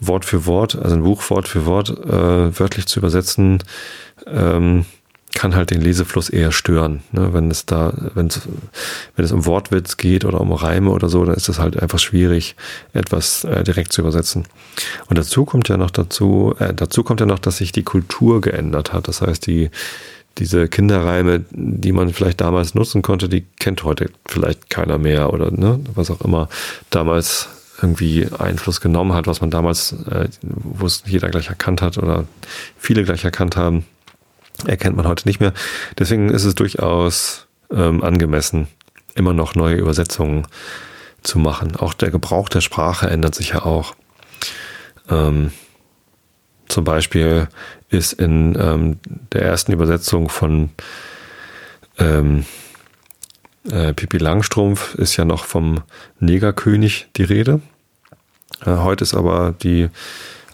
Wort 0.00 0.24
für 0.24 0.46
Wort, 0.46 0.76
also 0.76 0.96
ein 0.96 1.02
Buch 1.02 1.28
Wort 1.30 1.46
für 1.46 1.64
Wort 1.64 1.90
äh, 1.90 2.58
wörtlich 2.58 2.86
zu 2.86 2.98
übersetzen, 2.98 3.62
ähm, 4.26 4.84
kann 5.34 5.54
halt 5.54 5.70
den 5.70 5.80
Lesefluss 5.80 6.28
eher 6.28 6.52
stören. 6.52 7.02
Ne? 7.12 7.32
Wenn 7.32 7.50
es 7.50 7.66
da, 7.66 7.92
wenn 8.14 8.26
es, 8.26 8.42
wenn 9.16 9.24
es 9.24 9.32
um 9.32 9.46
Wortwitz 9.46 9.96
geht 9.96 10.24
oder 10.24 10.40
um 10.40 10.52
Reime 10.52 10.90
oder 10.90 11.08
so, 11.08 11.24
dann 11.24 11.34
ist 11.34 11.48
es 11.48 11.58
halt 11.58 11.80
einfach 11.80 11.98
schwierig, 11.98 12.56
etwas 12.92 13.44
äh, 13.44 13.64
direkt 13.64 13.92
zu 13.92 14.02
übersetzen. 14.02 14.44
Und 15.08 15.18
dazu 15.18 15.44
kommt 15.44 15.68
ja 15.68 15.76
noch 15.76 15.90
dazu, 15.90 16.54
äh, 16.58 16.74
dazu 16.74 17.02
kommt 17.02 17.20
ja 17.20 17.26
noch, 17.26 17.38
dass 17.38 17.58
sich 17.58 17.72
die 17.72 17.82
Kultur 17.82 18.40
geändert 18.40 18.92
hat. 18.92 19.08
Das 19.08 19.22
heißt, 19.22 19.46
die, 19.46 19.70
diese 20.38 20.68
Kinderreime, 20.68 21.44
die 21.50 21.92
man 21.92 22.12
vielleicht 22.12 22.40
damals 22.40 22.74
nutzen 22.74 23.02
konnte, 23.02 23.28
die 23.28 23.44
kennt 23.58 23.84
heute 23.84 24.10
vielleicht 24.26 24.70
keiner 24.70 24.98
mehr 24.98 25.32
oder 25.32 25.50
ne, 25.50 25.80
was 25.94 26.10
auch 26.10 26.20
immer 26.20 26.48
damals 26.90 27.48
irgendwie 27.80 28.28
Einfluss 28.38 28.80
genommen 28.80 29.12
hat, 29.12 29.26
was 29.26 29.40
man 29.40 29.50
damals, 29.50 29.92
äh, 30.10 30.28
wo 30.42 30.86
es 30.86 31.02
jeder 31.06 31.30
gleich 31.30 31.48
erkannt 31.48 31.82
hat 31.82 31.98
oder 31.98 32.26
viele 32.78 33.02
gleich 33.04 33.24
erkannt 33.24 33.56
haben 33.56 33.84
erkennt 34.66 34.96
man 34.96 35.06
heute 35.06 35.28
nicht 35.28 35.40
mehr. 35.40 35.52
Deswegen 35.98 36.30
ist 36.30 36.44
es 36.44 36.54
durchaus 36.54 37.46
ähm, 37.70 38.02
angemessen, 38.02 38.68
immer 39.14 39.32
noch 39.32 39.54
neue 39.54 39.76
Übersetzungen 39.76 40.46
zu 41.22 41.38
machen. 41.38 41.76
Auch 41.76 41.94
der 41.94 42.10
Gebrauch 42.10 42.48
der 42.48 42.60
Sprache 42.60 43.08
ändert 43.08 43.34
sich 43.34 43.50
ja 43.50 43.64
auch. 43.64 43.94
Ähm, 45.08 45.52
zum 46.68 46.84
Beispiel 46.84 47.48
ist 47.90 48.14
in 48.14 48.56
ähm, 48.58 48.98
der 49.32 49.42
ersten 49.42 49.72
Übersetzung 49.72 50.28
von 50.28 50.70
ähm, 51.98 52.46
äh, 53.70 53.92
Pippi 53.92 54.18
Langstrumpf 54.18 54.94
ist 54.94 55.16
ja 55.16 55.24
noch 55.24 55.44
vom 55.44 55.82
Negerkönig 56.18 57.08
die 57.16 57.24
Rede. 57.24 57.60
Äh, 58.64 58.76
heute 58.76 59.04
ist 59.04 59.14
aber 59.14 59.54
die 59.62 59.88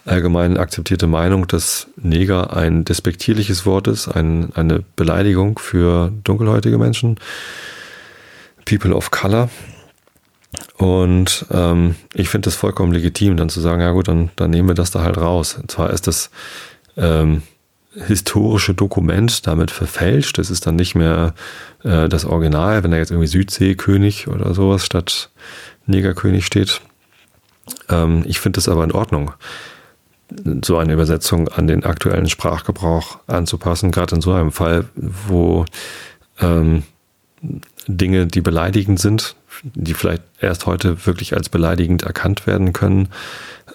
allgemein 0.05 0.57
akzeptierte 0.57 1.07
Meinung, 1.07 1.47
dass 1.47 1.87
Neger 1.95 2.55
ein 2.55 2.85
despektierliches 2.85 3.65
Wort 3.65 3.87
ist, 3.87 4.07
ein, 4.07 4.53
eine 4.55 4.83
Beleidigung 4.95 5.59
für 5.59 6.11
dunkelhäutige 6.23 6.77
Menschen, 6.77 7.19
People 8.65 8.95
of 8.95 9.11
Color. 9.11 9.49
Und 10.77 11.45
ähm, 11.51 11.95
ich 12.13 12.29
finde 12.29 12.49
es 12.49 12.55
vollkommen 12.55 12.91
legitim, 12.91 13.37
dann 13.37 13.49
zu 13.49 13.61
sagen, 13.61 13.81
ja 13.81 13.91
gut, 13.91 14.07
dann, 14.07 14.31
dann 14.35 14.49
nehmen 14.49 14.67
wir 14.67 14.75
das 14.75 14.91
da 14.91 15.01
halt 15.01 15.17
raus. 15.17 15.57
Und 15.61 15.69
zwar 15.69 15.91
ist 15.91 16.07
das 16.07 16.31
ähm, 16.97 17.43
historische 17.93 18.73
Dokument 18.73 19.45
damit 19.47 19.71
verfälscht. 19.71 20.39
Es 20.39 20.49
ist 20.49 20.65
dann 20.65 20.75
nicht 20.75 20.95
mehr 20.95 21.33
äh, 21.83 22.07
das 22.09 22.25
Original, 22.25 22.83
wenn 22.83 22.91
da 22.91 22.97
jetzt 22.97 23.11
irgendwie 23.11 23.27
Südseekönig 23.27 24.27
oder 24.27 24.53
sowas 24.53 24.85
statt 24.85 25.29
Negerkönig 25.85 26.45
steht. 26.45 26.81
Ähm, 27.89 28.23
ich 28.27 28.39
finde 28.39 28.57
das 28.57 28.69
aber 28.69 28.83
in 28.83 28.91
Ordnung 28.91 29.31
so 30.63 30.77
eine 30.77 30.93
Übersetzung 30.93 31.47
an 31.47 31.67
den 31.67 31.83
aktuellen 31.83 32.29
Sprachgebrauch 32.29 33.19
anzupassen, 33.27 33.91
gerade 33.91 34.15
in 34.15 34.21
so 34.21 34.31
einem 34.31 34.51
Fall, 34.51 34.85
wo 34.95 35.65
ähm, 36.39 36.83
Dinge, 37.87 38.27
die 38.27 38.41
beleidigend 38.41 38.99
sind, 38.99 39.35
die 39.63 39.93
vielleicht 39.93 40.23
erst 40.39 40.65
heute 40.65 41.05
wirklich 41.05 41.33
als 41.35 41.49
beleidigend 41.49 42.03
erkannt 42.03 42.45
werden 42.45 42.73
können, 42.73 43.09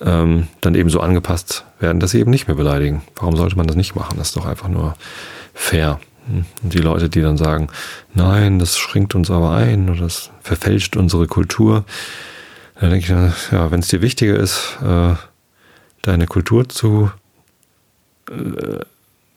ähm, 0.01 0.49
dann 0.61 0.75
eben 0.75 0.91
so 0.91 1.01
angepasst 1.01 1.65
werden, 1.81 2.01
dass 2.01 2.13
sie 2.13 2.21
eben 2.21 2.31
nicht 2.31 2.47
mehr 2.47 2.57
beleidigen. 2.57 3.03
Warum 3.17 3.37
sollte 3.37 3.57
man 3.57 3.67
das 3.67 3.77
nicht 3.77 3.95
machen? 3.95 4.17
Das 4.19 4.29
ist 4.29 4.37
doch 4.37 4.47
einfach 4.47 4.69
nur 4.69 4.95
fair. 5.53 5.99
Und 6.27 6.47
die 6.73 6.79
Leute, 6.79 7.09
die 7.09 7.21
dann 7.21 7.37
sagen, 7.37 7.69
nein, 8.15 8.59
das 8.59 8.79
schränkt 8.79 9.15
uns 9.15 9.31
aber 9.31 9.53
ein 9.53 9.91
oder 9.91 10.03
das 10.03 10.31
verfälscht 10.41 10.97
unsere 10.97 11.27
Kultur, 11.27 11.85
da 12.81 12.89
denke 12.89 13.05
ich, 13.05 13.53
ja, 13.53 13.71
wenn 13.71 13.81
es 13.81 13.89
dir 13.89 14.03
wichtiger 14.03 14.37
ist, 14.39 14.79
äh, 14.83 15.15
deine 16.07 16.27
Kultur 16.27 16.69
zu 16.69 17.11
äh, 18.31 18.85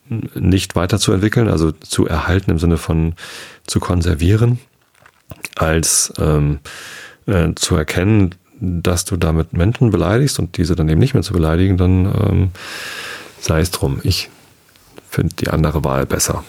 nicht 0.09 0.75
weiterzuentwickeln, 0.75 1.49
also 1.49 1.71
zu 1.71 2.07
erhalten 2.07 2.51
im 2.51 2.59
Sinne 2.59 2.77
von 2.77 3.15
zu 3.65 3.79
konservieren, 3.79 4.59
als 5.55 6.13
ähm, 6.17 6.59
äh, 7.25 7.53
zu 7.55 7.75
erkennen, 7.75 8.35
dass 8.59 9.05
du 9.05 9.17
damit 9.17 9.53
Menschen 9.53 9.91
beleidigst 9.91 10.39
und 10.39 10.57
diese 10.57 10.75
dann 10.75 10.89
eben 10.89 10.99
nicht 10.99 11.13
mehr 11.13 11.23
zu 11.23 11.33
beleidigen, 11.33 11.77
dann 11.77 12.05
ähm, 12.05 12.51
sei 13.39 13.59
es 13.59 13.71
drum. 13.71 13.99
Ich 14.03 14.29
finde 15.09 15.35
die 15.35 15.49
andere 15.49 15.83
Wahl 15.83 16.05
besser. 16.05 16.43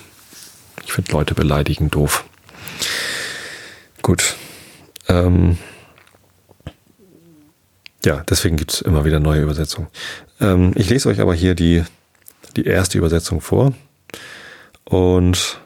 Ich 0.84 0.92
finde 0.92 1.12
Leute 1.12 1.34
beleidigen 1.34 1.90
doof. 1.90 2.24
Gut. 4.02 4.36
Ähm, 5.08 5.58
ja, 8.04 8.22
deswegen 8.28 8.56
gibt 8.56 8.74
es 8.74 8.80
immer 8.80 9.04
wieder 9.04 9.20
neue 9.20 9.42
Übersetzungen. 9.42 9.88
Ähm, 10.40 10.72
ich 10.74 10.88
lese 10.88 11.08
euch 11.08 11.20
aber 11.20 11.34
hier 11.34 11.54
die, 11.54 11.82
die 12.56 12.64
erste 12.64 12.98
Übersetzung 12.98 13.40
vor. 13.40 13.72
Und 14.84 15.60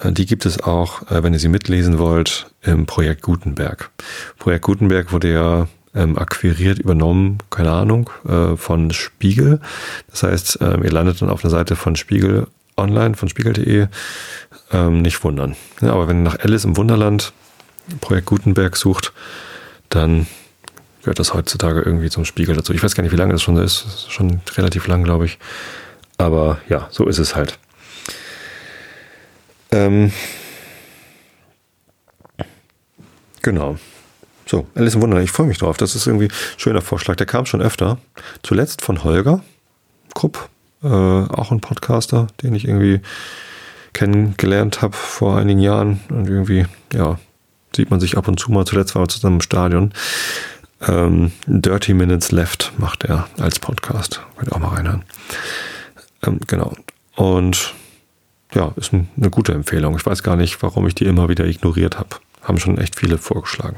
äh, 0.00 0.12
die 0.12 0.26
gibt 0.26 0.46
es 0.46 0.62
auch, 0.62 1.10
äh, 1.10 1.22
wenn 1.22 1.32
ihr 1.32 1.38
sie 1.38 1.48
mitlesen 1.48 1.98
wollt, 1.98 2.46
im 2.62 2.86
Projekt 2.86 3.22
Gutenberg. 3.22 3.90
Projekt 4.38 4.64
Gutenberg 4.64 5.12
wurde 5.12 5.32
ja 5.32 5.68
ähm, 5.94 6.18
akquiriert, 6.18 6.78
übernommen, 6.78 7.38
keine 7.50 7.70
Ahnung, 7.70 8.10
äh, 8.26 8.56
von 8.56 8.90
Spiegel. 8.90 9.60
Das 10.10 10.22
heißt, 10.22 10.58
ähm, 10.60 10.82
ihr 10.82 10.90
landet 10.90 11.22
dann 11.22 11.30
auf 11.30 11.42
der 11.42 11.50
Seite 11.50 11.76
von 11.76 11.94
Spiegel 11.94 12.48
online, 12.76 13.14
von 13.14 13.28
spiegel.de. 13.28 13.86
Ähm, 14.72 15.02
nicht 15.02 15.22
wundern. 15.22 15.56
Ja, 15.80 15.92
aber 15.92 16.08
wenn 16.08 16.18
ihr 16.18 16.30
nach 16.30 16.40
Alice 16.40 16.64
im 16.64 16.76
Wunderland 16.76 17.32
Projekt 18.00 18.26
Gutenberg 18.26 18.76
sucht, 18.76 19.12
dann 19.90 20.26
gehört 21.04 21.18
das 21.18 21.34
heutzutage 21.34 21.80
irgendwie 21.80 22.10
zum 22.10 22.24
Spiegel 22.24 22.56
dazu. 22.56 22.72
Ich 22.72 22.82
weiß 22.82 22.94
gar 22.94 23.02
nicht, 23.02 23.12
wie 23.12 23.16
lange 23.16 23.32
das 23.32 23.42
schon 23.42 23.56
ist. 23.56 23.84
Das 23.84 23.94
ist 23.94 24.12
schon 24.12 24.40
relativ 24.56 24.86
lang, 24.86 25.04
glaube 25.04 25.26
ich. 25.26 25.38
Aber 26.18 26.58
ja, 26.68 26.88
so 26.90 27.06
ist 27.06 27.18
es 27.18 27.36
halt. 27.36 27.58
Ähm, 29.70 30.12
genau. 33.42 33.76
So, 34.46 34.66
Alice 34.74 34.94
im 34.94 35.02
Wunderland. 35.02 35.24
Ich 35.24 35.32
freue 35.32 35.46
mich 35.46 35.58
drauf. 35.58 35.76
Das 35.76 35.94
ist 35.94 36.06
irgendwie 36.06 36.26
ein 36.26 36.58
schöner 36.58 36.82
Vorschlag. 36.82 37.16
Der 37.16 37.26
kam 37.26 37.46
schon 37.46 37.62
öfter. 37.62 37.98
Zuletzt 38.42 38.82
von 38.82 39.04
Holger 39.04 39.42
Krupp, 40.14 40.48
äh, 40.82 40.86
auch 40.86 41.50
ein 41.50 41.60
Podcaster, 41.60 42.28
den 42.42 42.54
ich 42.54 42.66
irgendwie 42.66 43.00
kennengelernt 43.92 44.80
habe 44.80 44.94
vor 44.96 45.36
einigen 45.36 45.60
Jahren. 45.60 46.00
Und 46.08 46.28
irgendwie, 46.28 46.66
ja, 46.92 47.18
sieht 47.74 47.90
man 47.90 48.00
sich 48.00 48.16
ab 48.16 48.28
und 48.28 48.38
zu 48.38 48.52
mal. 48.52 48.64
Zuletzt 48.64 48.94
waren 48.94 49.02
wir 49.02 49.08
zusammen 49.08 49.36
im 49.36 49.40
Stadion. 49.40 49.92
Ähm, 50.86 51.32
Dirty 51.46 51.94
Minutes 51.94 52.32
Left 52.32 52.72
macht 52.78 53.04
er 53.04 53.28
als 53.38 53.58
Podcast. 53.58 54.20
Könnt 54.36 54.50
ihr 54.50 54.56
auch 54.56 54.60
mal 54.60 54.74
reinhören. 54.74 55.04
Ähm, 56.26 56.40
genau. 56.46 56.74
Und 57.16 57.74
ja, 58.52 58.72
ist 58.76 58.92
ein, 58.92 59.08
eine 59.16 59.30
gute 59.30 59.52
Empfehlung. 59.52 59.96
Ich 59.96 60.06
weiß 60.06 60.22
gar 60.22 60.36
nicht, 60.36 60.62
warum 60.62 60.86
ich 60.86 60.94
die 60.94 61.06
immer 61.06 61.28
wieder 61.28 61.46
ignoriert 61.46 61.98
habe. 61.98 62.16
Haben 62.42 62.58
schon 62.58 62.78
echt 62.78 62.96
viele 62.98 63.18
vorgeschlagen. 63.18 63.76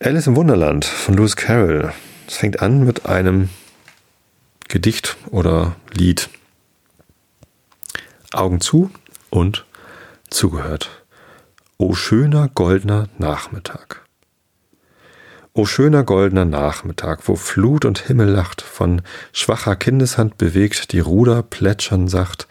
Alice 0.00 0.26
im 0.28 0.36
Wunderland 0.36 0.84
von 0.84 1.14
Lewis 1.14 1.36
Carroll. 1.36 1.92
Es 2.26 2.36
fängt 2.36 2.62
an 2.62 2.84
mit 2.84 3.06
einem 3.06 3.48
Gedicht 4.68 5.16
oder 5.30 5.76
Lied. 5.92 6.28
Augen 8.32 8.60
zu 8.60 8.90
und 9.30 9.64
zugehört. 10.30 10.90
O 11.78 11.94
schöner 11.94 12.48
goldener 12.48 13.08
Nachmittag. 13.18 14.07
O 15.58 15.66
schöner 15.66 16.04
goldener 16.04 16.44
Nachmittag, 16.44 17.22
wo 17.26 17.34
Flut 17.34 17.84
und 17.84 17.98
Himmel 17.98 18.28
lacht, 18.28 18.62
von 18.62 19.02
schwacher 19.32 19.74
Kindeshand 19.74 20.38
bewegt, 20.38 20.92
die 20.92 21.00
Ruder 21.00 21.42
plätschern 21.42 22.06
sacht, 22.06 22.46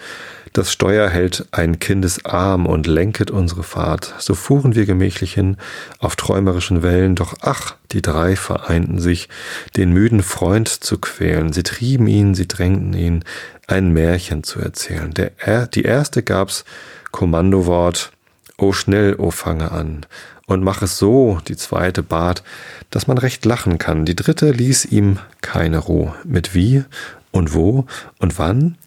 das 0.51 0.73
Steuer 0.73 1.07
hält 1.07 1.47
ein 1.51 1.79
Kindesarm 1.79 2.65
und 2.65 2.85
lenket 2.85 3.31
unsere 3.31 3.63
Fahrt. 3.63 4.13
So 4.17 4.35
fuhren 4.35 4.75
wir 4.75 4.85
gemächlich 4.85 5.33
hin 5.33 5.55
auf 5.99 6.17
träumerischen 6.17 6.83
Wellen, 6.83 7.15
doch 7.15 7.35
ach, 7.39 7.75
die 7.93 8.01
drei 8.01 8.35
vereinten 8.35 8.99
sich, 8.99 9.29
den 9.77 9.93
müden 9.93 10.21
Freund 10.21 10.67
zu 10.67 10.97
quälen. 10.97 11.53
Sie 11.53 11.63
trieben 11.63 12.07
ihn, 12.07 12.35
sie 12.35 12.49
drängten 12.49 12.91
ihn, 12.91 13.23
ein 13.67 13.93
Märchen 13.93 14.43
zu 14.43 14.59
erzählen. 14.59 15.13
Der, 15.13 15.67
die 15.67 15.83
erste 15.83 16.23
gab's 16.23 16.65
Kommandowort, 17.13 18.11
O 18.59 18.73
schnell, 18.73 19.15
o 19.17 19.29
fange 19.29 19.71
an 19.71 20.05
und 20.47 20.63
mach 20.63 20.81
es 20.81 20.97
so, 20.97 21.39
die 21.47 21.57
zweite 21.57 22.01
bat, 22.01 22.41
dass 22.89 23.05
man 23.05 23.17
recht 23.17 23.45
lachen 23.45 23.77
kann. 23.77 24.05
Die 24.05 24.15
dritte 24.15 24.49
ließ 24.51 24.85
ihm 24.85 25.19
keine 25.41 25.77
Ruhe. 25.77 26.15
Mit 26.23 26.55
wie 26.55 26.83
und 27.31 27.53
wo 27.53 27.85
und 28.17 28.39
wann? 28.39 28.77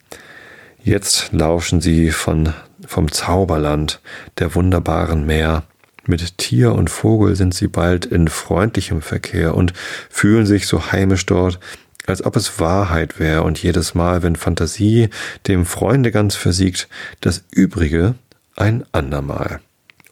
Jetzt 0.83 1.33
lauschen 1.33 1.83
sie 1.83 2.11
von, 2.11 2.55
vom 2.87 3.13
Zauberland 3.13 4.01
der 4.39 4.55
wunderbaren 4.55 5.27
Meer. 5.27 5.65
Mit 6.07 6.39
Tier 6.39 6.73
und 6.73 6.89
Vogel 6.89 7.37
sind 7.37 7.55
sie 7.55 7.69
bald 7.69 8.07
in 8.07 8.29
freundlichem 8.29 9.03
Verkehr 9.03 9.55
und 9.55 9.75
fühlen 10.09 10.47
sich 10.47 10.67
so 10.67 10.91
heimisch 10.91 11.27
dort, 11.27 11.61
als 12.07 12.25
ob 12.25 12.37
es 12.37 12.59
Wahrheit 12.59 13.21
wäre 13.21 13.43
und 13.43 13.63
jedes 13.63 13.95
Mal, 13.95 14.23
wenn 14.23 14.35
Fantasie 14.35 15.11
dem 15.47 15.67
Freunde 15.67 16.11
ganz 16.11 16.37
versiegt, 16.37 16.89
das 17.21 17.45
Übrige 17.51 18.15
ein 18.57 18.85
andermal. 18.93 19.61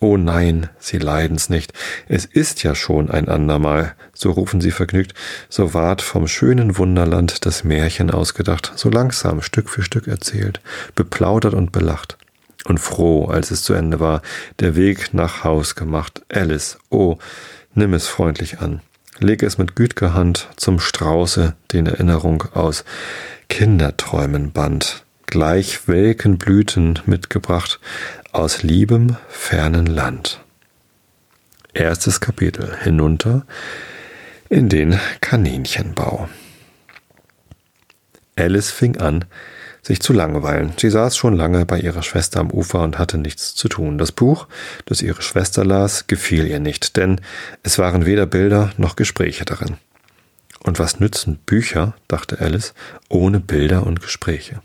Oh 0.01 0.17
nein, 0.17 0.69
sie 0.79 0.99
leiden's 0.99 1.49
nicht. 1.49 1.73
Es 2.07 2.25
ist 2.25 2.63
ja 2.63 2.77
schon 2.77 3.11
ein 3.11 3.29
andermal, 3.29 3.95
so 4.15 4.31
rufen 4.31 4.61
sie 4.61 4.71
vergnügt, 4.71 5.13
so 5.49 5.75
ward 5.75 6.03
vom 6.03 6.29
schönen 6.29 6.79
Wunderland 6.79 7.45
das 7.47 7.65
Märchen 7.65 8.13
ausgedacht, 8.13 8.73
so 8.77 8.91
langsam 8.91 9.43
Stück 9.43 9.69
für 9.69 9.83
Stück 9.83 10.07
erzählt, 10.07 10.61
beplaudert 10.95 11.55
und 11.55 11.73
belacht. 11.73 12.17
Und 12.65 12.79
froh, 12.79 13.27
als 13.27 13.51
es 13.51 13.63
zu 13.63 13.73
Ende 13.73 13.99
war, 13.99 14.23
der 14.61 14.77
Weg 14.77 15.15
nach 15.15 15.43
Haus 15.43 15.75
gemacht. 15.75 16.23
Alice, 16.33 16.79
oh, 16.91 17.19
nimm 17.75 17.93
es 17.93 18.07
freundlich 18.07 18.61
an. 18.61 18.83
Leg 19.19 19.43
es 19.43 19.59
mit 19.59 19.75
güt'ger 19.75 20.15
Hand 20.15 20.49
zum 20.57 20.79
Strauße, 20.79 21.55
den 21.73 21.87
Erinnerung 21.87 22.45
aus 22.55 22.85
Kinderträumen 23.49 24.53
band, 24.53 25.05
gleich 25.27 25.89
welken 25.89 26.39
Blüten 26.39 27.01
mitgebracht, 27.07 27.81
aus 28.33 28.63
liebem 28.63 29.17
fernen 29.29 29.87
Land. 29.87 30.41
Erstes 31.73 32.21
Kapitel 32.21 32.77
hinunter 32.83 33.47
in 34.49 34.69
den 34.69 34.99
Kaninchenbau. 35.21 36.29
Alice 38.37 38.71
fing 38.71 38.99
an, 38.99 39.25
sich 39.83 40.01
zu 40.01 40.13
langweilen. 40.13 40.73
Sie 40.77 40.91
saß 40.91 41.17
schon 41.17 41.35
lange 41.35 41.65
bei 41.65 41.81
ihrer 41.81 42.03
Schwester 42.03 42.41
am 42.41 42.51
Ufer 42.51 42.81
und 42.83 42.99
hatte 42.99 43.19
nichts 43.19 43.55
zu 43.55 43.69
tun. 43.69 43.99
Das 43.99 44.13
Buch, 44.13 44.47
das 44.85 45.03
ihre 45.03 45.23
Schwester 45.23 45.65
las, 45.65 46.07
gefiel 46.07 46.47
ihr 46.47 46.61
nicht, 46.61 46.97
denn 46.97 47.21
es 47.63 47.79
waren 47.79 48.07
weder 48.07 48.27
Bilder 48.27 48.73
noch 48.77 48.97
Gespräche 48.97 49.45
darin. 49.45 49.79
Und 50.61 50.79
was 50.79 51.01
nützen 51.01 51.39
Bücher, 51.47 51.95
dachte 52.09 52.41
Alice, 52.41 52.75
ohne 53.09 53.41
Bilder 53.41 53.87
und 53.87 54.01
Gespräche? 54.01 54.61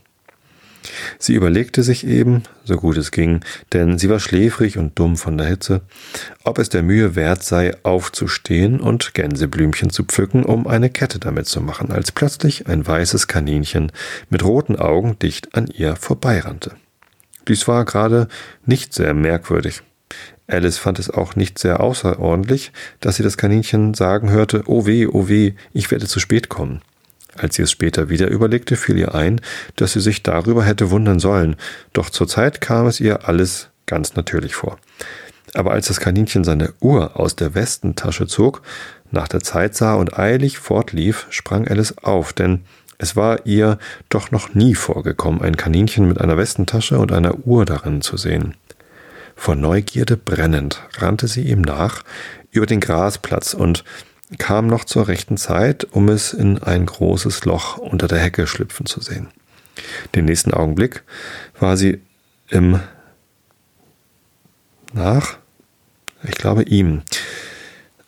Sie 1.20 1.34
überlegte 1.34 1.84
sich 1.84 2.06
eben, 2.06 2.44
so 2.64 2.78
gut 2.78 2.98
es 2.98 3.12
ging, 3.12 3.42
denn 3.74 3.98
sie 3.98 4.10
war 4.10 4.20
schläfrig 4.20 4.78
und 4.78 4.98
dumm 4.98 5.18
von 5.18 5.38
der 5.38 5.48
Hitze, 5.48 5.82
ob 6.44 6.60
es 6.60 6.70
der 6.70 6.84
Mühe 6.84 7.16
wert 7.16 7.44
sei, 7.44 7.76
aufzustehen 7.84 8.80
und 8.80 9.14
Gänseblümchen 9.14 9.90
zu 9.90 10.04
pflücken, 10.04 10.44
um 10.44 10.68
eine 10.68 10.90
Kette 10.90 11.20
damit 11.20 11.48
zu 11.48 11.62
machen, 11.62 11.92
als 11.92 12.12
plötzlich 12.12 12.68
ein 12.68 12.86
weißes 12.86 13.28
Kaninchen 13.28 13.92
mit 14.30 14.44
roten 14.44 14.76
Augen 14.76 15.18
dicht 15.20 15.56
an 15.56 15.68
ihr 15.68 15.96
vorbeirannte. 15.96 16.72
Dies 17.48 17.68
war 17.68 17.86
gerade 17.86 18.28
nicht 18.66 18.94
sehr 18.94 19.14
merkwürdig. 19.14 19.82
Alice 20.48 20.78
fand 20.78 21.00
es 21.00 21.10
auch 21.10 21.36
nicht 21.36 21.58
sehr 21.58 21.80
außerordentlich, 21.80 22.72
dass 23.00 23.16
sie 23.16 23.24
das 23.24 23.38
Kaninchen 23.38 23.94
sagen 23.94 24.30
hörte, 24.30 24.64
Oh 24.68 24.86
weh, 24.86 25.08
oh 25.08 25.28
weh, 25.28 25.54
ich 25.74 25.90
werde 25.92 26.08
zu 26.08 26.20
spät 26.20 26.50
kommen. 26.50 26.82
Als 27.36 27.56
sie 27.56 27.64
es 27.64 27.72
später 27.72 28.10
wieder 28.10 28.28
überlegte, 28.28 28.76
fiel 28.76 28.98
ihr 28.98 29.16
ein, 29.16 29.42
dass 29.76 29.94
sie 29.94 30.02
sich 30.02 30.24
darüber 30.24 30.64
hätte 30.64 30.92
wundern 30.92 31.20
sollen, 31.20 31.56
doch 31.92 32.10
zur 32.10 32.28
Zeit 32.28 32.62
kam 32.62 32.86
es 32.86 33.00
ihr 33.00 33.28
alles 33.28 33.70
ganz 33.86 34.16
natürlich 34.16 34.56
vor. 34.56 34.78
Aber 35.54 35.72
als 35.72 35.88
das 35.88 36.00
Kaninchen 36.00 36.44
seine 36.44 36.74
Uhr 36.80 37.20
aus 37.20 37.36
der 37.36 37.56
Westentasche 37.56 38.28
zog, 38.28 38.62
nach 39.12 39.28
der 39.28 39.42
Zeit 39.42 39.76
sah 39.76 39.94
und 39.96 40.18
eilig 40.18 40.58
fortlief, 40.58 41.28
sprang 41.30 41.68
Alice 41.68 41.98
auf, 42.00 42.34
denn 42.34 42.62
es 42.98 43.16
war 43.16 43.46
ihr 43.46 43.78
doch 44.10 44.32
noch 44.32 44.54
nie 44.54 44.76
vorgekommen, 44.76 45.42
ein 45.42 45.58
Kaninchen 45.58 46.08
mit 46.08 46.22
einer 46.22 46.38
Westentasche 46.38 46.98
und 46.98 47.12
einer 47.12 47.46
Uhr 47.46 47.66
darin 47.66 48.02
zu 48.02 48.18
sehen. 48.18 48.56
Vor 49.36 49.56
Neugierde 49.56 50.16
brennend 50.18 50.82
rannte 50.98 51.28
sie 51.28 51.44
ihm 51.44 51.62
nach 51.62 52.04
über 52.52 52.66
den 52.66 52.80
Grasplatz 52.80 53.54
und 53.54 53.84
kam 54.38 54.68
noch 54.68 54.86
zur 54.86 55.08
rechten 55.08 55.38
Zeit, 55.38 55.88
um 55.92 56.10
es 56.10 56.34
in 56.34 56.62
ein 56.62 56.86
großes 56.86 57.46
Loch 57.46 57.78
unter 57.78 58.08
der 58.08 58.20
Hecke 58.20 58.48
schlüpfen 58.48 58.86
zu 58.86 59.02
sehen. 59.02 59.28
Den 60.16 60.26
nächsten 60.26 60.54
Augenblick 60.54 61.04
war 61.60 61.78
sie 61.78 62.02
im 62.50 62.80
nach, 64.94 65.38
ich 66.24 66.36
glaube 66.36 66.64
ihm, 66.64 67.02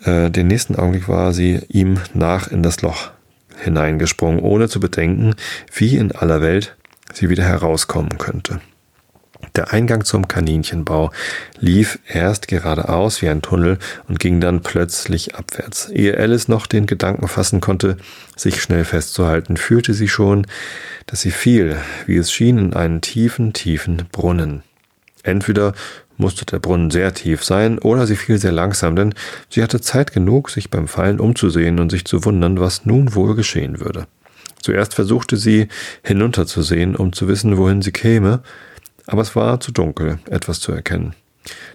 äh, 0.03 0.29
den 0.29 0.47
nächsten 0.47 0.75
Augenblick 0.75 1.07
war 1.07 1.33
sie 1.33 1.61
ihm 1.67 1.99
nach 2.13 2.47
in 2.47 2.61
das 2.61 2.81
Loch 2.81 3.11
hineingesprungen, 3.57 4.39
ohne 4.39 4.69
zu 4.69 4.79
bedenken, 4.79 5.35
wie 5.73 5.97
in 5.97 6.11
aller 6.11 6.41
Welt 6.41 6.75
sie 7.13 7.29
wieder 7.29 7.43
herauskommen 7.43 8.17
könnte. 8.17 8.61
Der 9.55 9.71
Eingang 9.71 10.03
zum 10.03 10.27
Kaninchenbau 10.27 11.11
lief 11.59 11.99
erst 12.07 12.47
geradeaus 12.47 13.21
wie 13.21 13.29
ein 13.29 13.41
Tunnel 13.41 13.77
und 14.07 14.19
ging 14.19 14.41
dann 14.41 14.61
plötzlich 14.61 15.35
abwärts. 15.35 15.89
Ehe 15.89 16.17
Alice 16.17 16.47
noch 16.47 16.67
den 16.67 16.85
Gedanken 16.85 17.27
fassen 17.27 17.61
konnte, 17.61 17.97
sich 18.35 18.61
schnell 18.61 18.85
festzuhalten, 18.85 19.57
fühlte 19.57 19.93
sie 19.93 20.07
schon, 20.07 20.47
dass 21.05 21.21
sie 21.21 21.31
fiel, 21.31 21.77
wie 22.05 22.17
es 22.17 22.31
schien, 22.31 22.57
in 22.57 22.73
einen 22.73 23.01
tiefen, 23.01 23.53
tiefen 23.53 24.03
Brunnen. 24.11 24.63
Entweder 25.23 25.73
musste 26.17 26.45
der 26.45 26.59
Brunnen 26.59 26.91
sehr 26.91 27.13
tief 27.13 27.43
sein, 27.43 27.79
oder 27.79 28.07
sie 28.07 28.15
fiel 28.15 28.37
sehr 28.37 28.51
langsam, 28.51 28.95
denn 28.95 29.13
sie 29.49 29.63
hatte 29.63 29.81
Zeit 29.81 30.13
genug, 30.13 30.49
sich 30.49 30.69
beim 30.69 30.87
Fallen 30.87 31.19
umzusehen 31.19 31.79
und 31.79 31.89
sich 31.89 32.05
zu 32.05 32.23
wundern, 32.25 32.59
was 32.59 32.85
nun 32.85 33.15
wohl 33.15 33.35
geschehen 33.35 33.79
würde. 33.79 34.07
Zuerst 34.61 34.95
versuchte 34.95 35.37
sie 35.37 35.67
hinunterzusehen, 36.03 36.95
um 36.95 37.13
zu 37.13 37.27
wissen, 37.27 37.57
wohin 37.57 37.81
sie 37.81 37.91
käme, 37.91 38.41
aber 39.07 39.21
es 39.21 39.35
war 39.35 39.59
zu 39.59 39.71
dunkel, 39.71 40.19
etwas 40.29 40.59
zu 40.59 40.71
erkennen. 40.71 41.15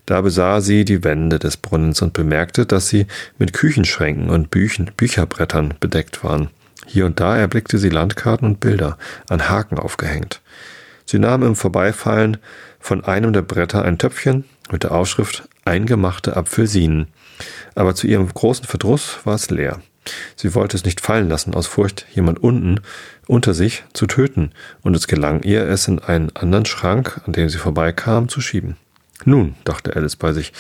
Da 0.07 0.21
besah 0.21 0.61
sie 0.61 0.85
die 0.85 1.05
Wände 1.05 1.39
des 1.39 1.57
Brunnens 1.57 2.03
und 2.03 2.13
bemerkte, 2.13 2.67
dass 2.67 2.89
sie 2.89 3.07
mit 3.39 3.53
Küchenschränken 3.53 4.31
und 4.31 4.51
Büchen, 4.51 4.91
Bücherbrettern 4.97 5.75
bedeckt 5.79 6.25
waren. 6.25 6.51
Hier 6.87 7.07
und 7.07 7.21
da 7.21 7.37
erblickte 7.37 7.79
sie 7.79 7.89
Landkarten 7.89 8.49
und 8.49 8.61
Bilder, 8.61 8.99
an 9.29 9.49
Haken 9.49 9.79
aufgehängt. 9.79 10.41
Sie 11.07 11.19
nahm 11.19 11.43
im 11.43 11.57
Vorbeifallen 11.57 12.39
von 12.81 13.05
einem 13.05 13.33
der 13.33 13.43
Bretter 13.43 13.85
ein 13.85 13.99
Töpfchen 13.99 14.45
mit 14.73 14.83
der 14.83 14.93
Aufschrift 14.93 15.49
Eingemachte 15.65 16.37
Apfelsinen. 16.37 17.09
Aber 17.75 17.95
zu 17.95 18.07
ihrem 18.07 18.29
großen 18.29 18.65
Verdruss 18.65 19.19
war 19.25 19.35
es 19.35 19.51
leer. 19.51 19.81
Sie 20.35 20.55
wollte 20.55 20.77
es 20.77 20.85
nicht 20.85 21.01
fallen 21.01 21.29
lassen, 21.29 21.55
aus 21.55 21.67
Furcht, 21.67 22.07
jemand 22.13 22.43
unten 22.43 22.81
unter 23.31 23.55
sich 23.55 23.85
zu 23.93 24.07
töten, 24.07 24.51
und 24.83 24.97
es 24.97 25.07
gelang 25.07 25.43
ihr, 25.43 25.63
es 25.63 25.87
in 25.87 26.01
einen 26.01 26.35
anderen 26.35 26.67
Schrank, 26.67 27.21
an 27.27 27.33
dem 27.33 27.49
sie 27.49 27.59
vorbeikam, 27.59 28.29
zu 28.29 28.41
schieben. 28.41 28.77
Nun, 29.25 29.55
dachte 29.65 29.95
Alice 29.95 30.17
bei 30.17 30.33
sich, 30.33 30.53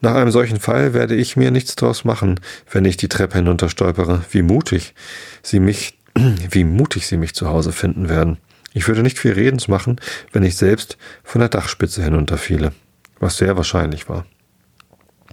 nach 0.00 0.14
einem 0.14 0.30
solchen 0.30 0.58
Fall 0.58 0.94
werde 0.94 1.14
ich 1.14 1.36
mir 1.36 1.50
nichts 1.50 1.76
draus 1.76 2.04
machen, 2.04 2.40
wenn 2.70 2.86
ich 2.86 2.96
die 2.96 3.08
Treppe 3.08 3.36
hinunterstolpere. 3.36 4.24
Wie 4.30 4.40
mutig 4.40 4.94
sie 5.42 5.60
mich, 5.60 5.98
wie 6.50 6.64
mutig 6.64 7.06
sie 7.06 7.18
mich 7.18 7.34
zu 7.34 7.48
Hause 7.48 7.70
finden 7.70 8.08
werden. 8.08 8.38
Ich 8.72 8.88
würde 8.88 9.02
nicht 9.02 9.18
viel 9.18 9.32
Redens 9.32 9.68
machen, 9.68 10.00
wenn 10.32 10.42
ich 10.42 10.56
selbst 10.56 10.96
von 11.22 11.40
der 11.40 11.50
Dachspitze 11.50 12.02
hinunterfiele, 12.02 12.72
was 13.18 13.36
sehr 13.36 13.58
wahrscheinlich 13.58 14.08
war. 14.08 14.24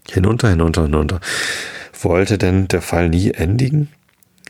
Hinunter, 0.10 0.50
hinunter, 0.50 0.84
hinunter. 0.84 1.22
Wollte 2.02 2.38
denn 2.38 2.68
der 2.68 2.82
Fall 2.82 3.08
nie 3.08 3.32
endigen? 3.32 3.90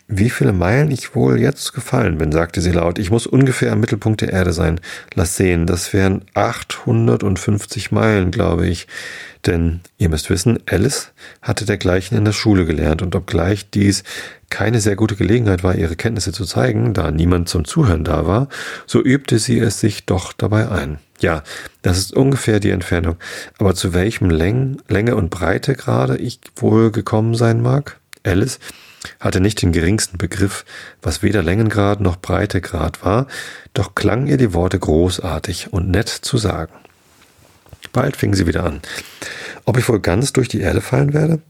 Wie 0.09 0.29
viele 0.29 0.53
Meilen 0.53 0.89
ich 0.89 1.15
wohl 1.15 1.37
jetzt 1.37 1.73
gefallen 1.73 2.17
bin, 2.17 2.31
sagte 2.31 2.61
sie 2.61 2.71
laut. 2.71 2.97
Ich 2.97 3.11
muss 3.11 3.27
ungefähr 3.27 3.73
am 3.73 3.81
Mittelpunkt 3.81 4.21
der 4.21 4.31
Erde 4.31 4.53
sein. 4.53 4.79
Lass 5.15 5.35
sehen, 5.35 5.65
das 5.65 5.91
wären 5.91 6.23
850 6.33 7.91
Meilen, 7.91 8.31
glaube 8.31 8.67
ich. 8.67 8.87
Denn 9.45 9.81
ihr 9.97 10.07
müsst 10.07 10.29
wissen, 10.29 10.59
Alice 10.65 11.11
hatte 11.41 11.65
dergleichen 11.65 12.17
in 12.17 12.23
der 12.23 12.31
Schule 12.31 12.65
gelernt 12.65 13.01
und 13.01 13.15
obgleich 13.15 13.69
dies 13.69 14.03
keine 14.49 14.79
sehr 14.79 14.95
gute 14.95 15.17
Gelegenheit 15.17 15.65
war, 15.65 15.75
ihre 15.75 15.97
Kenntnisse 15.97 16.31
zu 16.31 16.45
zeigen, 16.45 16.93
da 16.93 17.11
niemand 17.11 17.49
zum 17.49 17.65
Zuhören 17.65 18.05
da 18.05 18.25
war, 18.25 18.47
so 18.85 19.03
übte 19.03 19.39
sie 19.39 19.59
es 19.59 19.81
sich 19.81 20.05
doch 20.05 20.31
dabei 20.31 20.69
ein. 20.69 20.99
Ja, 21.19 21.43
das 21.81 21.97
ist 21.97 22.13
ungefähr 22.13 22.61
die 22.61 22.69
Entfernung. 22.69 23.17
Aber 23.57 23.75
zu 23.75 23.93
welchem 23.93 24.29
Läng 24.29 24.77
Länge 24.87 25.17
und 25.17 25.31
Breite 25.31 25.75
gerade 25.75 26.17
ich 26.17 26.39
wohl 26.55 26.91
gekommen 26.91 27.35
sein 27.35 27.61
mag? 27.61 27.99
Alice 28.23 28.59
hatte 29.19 29.39
nicht 29.39 29.61
den 29.61 29.71
geringsten 29.71 30.17
Begriff, 30.17 30.65
was 31.01 31.23
weder 31.23 31.43
Längengrad 31.43 32.01
noch 32.01 32.17
Breitegrad 32.17 33.03
war, 33.03 33.27
doch 33.73 33.95
klangen 33.95 34.27
ihr 34.27 34.37
die 34.37 34.53
Worte 34.53 34.79
großartig 34.79 35.71
und 35.71 35.89
nett 35.89 36.09
zu 36.09 36.37
sagen. 36.37 36.73
Bald 37.93 38.17
fing 38.17 38.33
sie 38.33 38.47
wieder 38.47 38.63
an. 38.63 38.81
Ob 39.65 39.77
ich 39.77 39.87
wohl 39.89 39.99
ganz 39.99 40.33
durch 40.33 40.47
die 40.47 40.61
Erde 40.61 40.81
fallen 40.81 41.13
werde? 41.13 41.41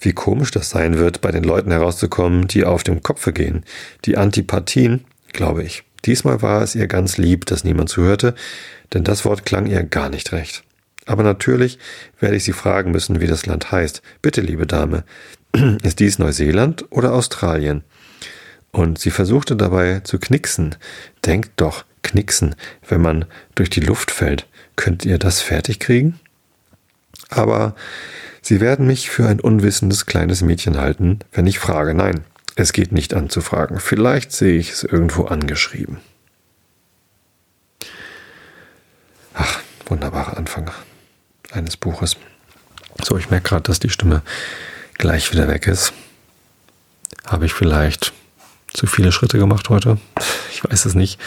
Wie 0.00 0.12
komisch 0.12 0.50
das 0.50 0.70
sein 0.70 0.98
wird, 0.98 1.20
bei 1.20 1.30
den 1.30 1.44
Leuten 1.44 1.70
herauszukommen, 1.70 2.48
die 2.48 2.64
auf 2.64 2.82
dem 2.82 3.02
Kopfe 3.02 3.32
gehen. 3.32 3.64
Die 4.04 4.16
Antipathien, 4.16 5.04
glaube 5.32 5.62
ich. 5.62 5.84
Diesmal 6.04 6.42
war 6.42 6.62
es 6.62 6.74
ihr 6.74 6.86
ganz 6.86 7.18
lieb, 7.18 7.46
dass 7.46 7.64
niemand 7.64 7.90
zuhörte, 7.90 8.34
denn 8.92 9.04
das 9.04 9.24
Wort 9.24 9.44
klang 9.44 9.66
ihr 9.66 9.82
gar 9.82 10.08
nicht 10.08 10.32
recht. 10.32 10.64
Aber 11.10 11.24
natürlich 11.24 11.80
werde 12.20 12.36
ich 12.36 12.44
sie 12.44 12.52
fragen 12.52 12.92
müssen, 12.92 13.20
wie 13.20 13.26
das 13.26 13.44
Land 13.44 13.72
heißt. 13.72 14.00
Bitte, 14.22 14.42
liebe 14.42 14.64
Dame, 14.64 15.02
ist 15.82 15.98
dies 15.98 16.20
Neuseeland 16.20 16.84
oder 16.90 17.14
Australien? 17.14 17.82
Und 18.70 19.00
sie 19.00 19.10
versuchte 19.10 19.56
dabei 19.56 20.02
zu 20.04 20.20
knicksen. 20.20 20.76
Denkt 21.26 21.50
doch, 21.56 21.84
knicksen, 22.02 22.54
wenn 22.88 23.00
man 23.00 23.24
durch 23.56 23.70
die 23.70 23.80
Luft 23.80 24.12
fällt. 24.12 24.46
Könnt 24.76 25.04
ihr 25.04 25.18
das 25.18 25.40
fertig 25.40 25.80
kriegen? 25.80 26.20
Aber 27.28 27.74
sie 28.40 28.60
werden 28.60 28.86
mich 28.86 29.10
für 29.10 29.26
ein 29.26 29.40
unwissendes 29.40 30.06
kleines 30.06 30.42
Mädchen 30.42 30.78
halten, 30.78 31.18
wenn 31.32 31.48
ich 31.48 31.58
frage. 31.58 31.92
Nein, 31.92 32.20
es 32.54 32.72
geht 32.72 32.92
nicht 32.92 33.14
an 33.14 33.30
zu 33.30 33.40
fragen. 33.40 33.80
Vielleicht 33.80 34.30
sehe 34.30 34.60
ich 34.60 34.70
es 34.70 34.84
irgendwo 34.84 35.24
angeschrieben. 35.24 35.96
Ach, 39.34 39.58
wunderbarer 39.86 40.36
Anfang 40.36 40.70
eines 41.52 41.76
Buches. 41.76 42.16
So, 43.02 43.16
ich 43.16 43.30
merke 43.30 43.48
gerade, 43.48 43.62
dass 43.62 43.80
die 43.80 43.88
Stimme 43.88 44.22
gleich 44.98 45.32
wieder 45.32 45.48
weg 45.48 45.66
ist. 45.66 45.92
Habe 47.26 47.46
ich 47.46 47.52
vielleicht 47.52 48.12
zu 48.72 48.86
viele 48.86 49.12
Schritte 49.12 49.38
gemacht 49.38 49.68
heute? 49.68 49.98
Ich 50.52 50.64
weiß 50.64 50.84
es 50.84 50.94
nicht. 50.94 51.18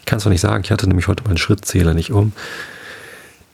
Ich 0.00 0.06
kann 0.06 0.18
es 0.18 0.24
noch 0.24 0.30
nicht 0.30 0.40
sagen. 0.40 0.62
Ich 0.64 0.70
hatte 0.70 0.86
nämlich 0.86 1.08
heute 1.08 1.24
meinen 1.24 1.38
Schrittzähler 1.38 1.94
nicht 1.94 2.12
um. 2.12 2.32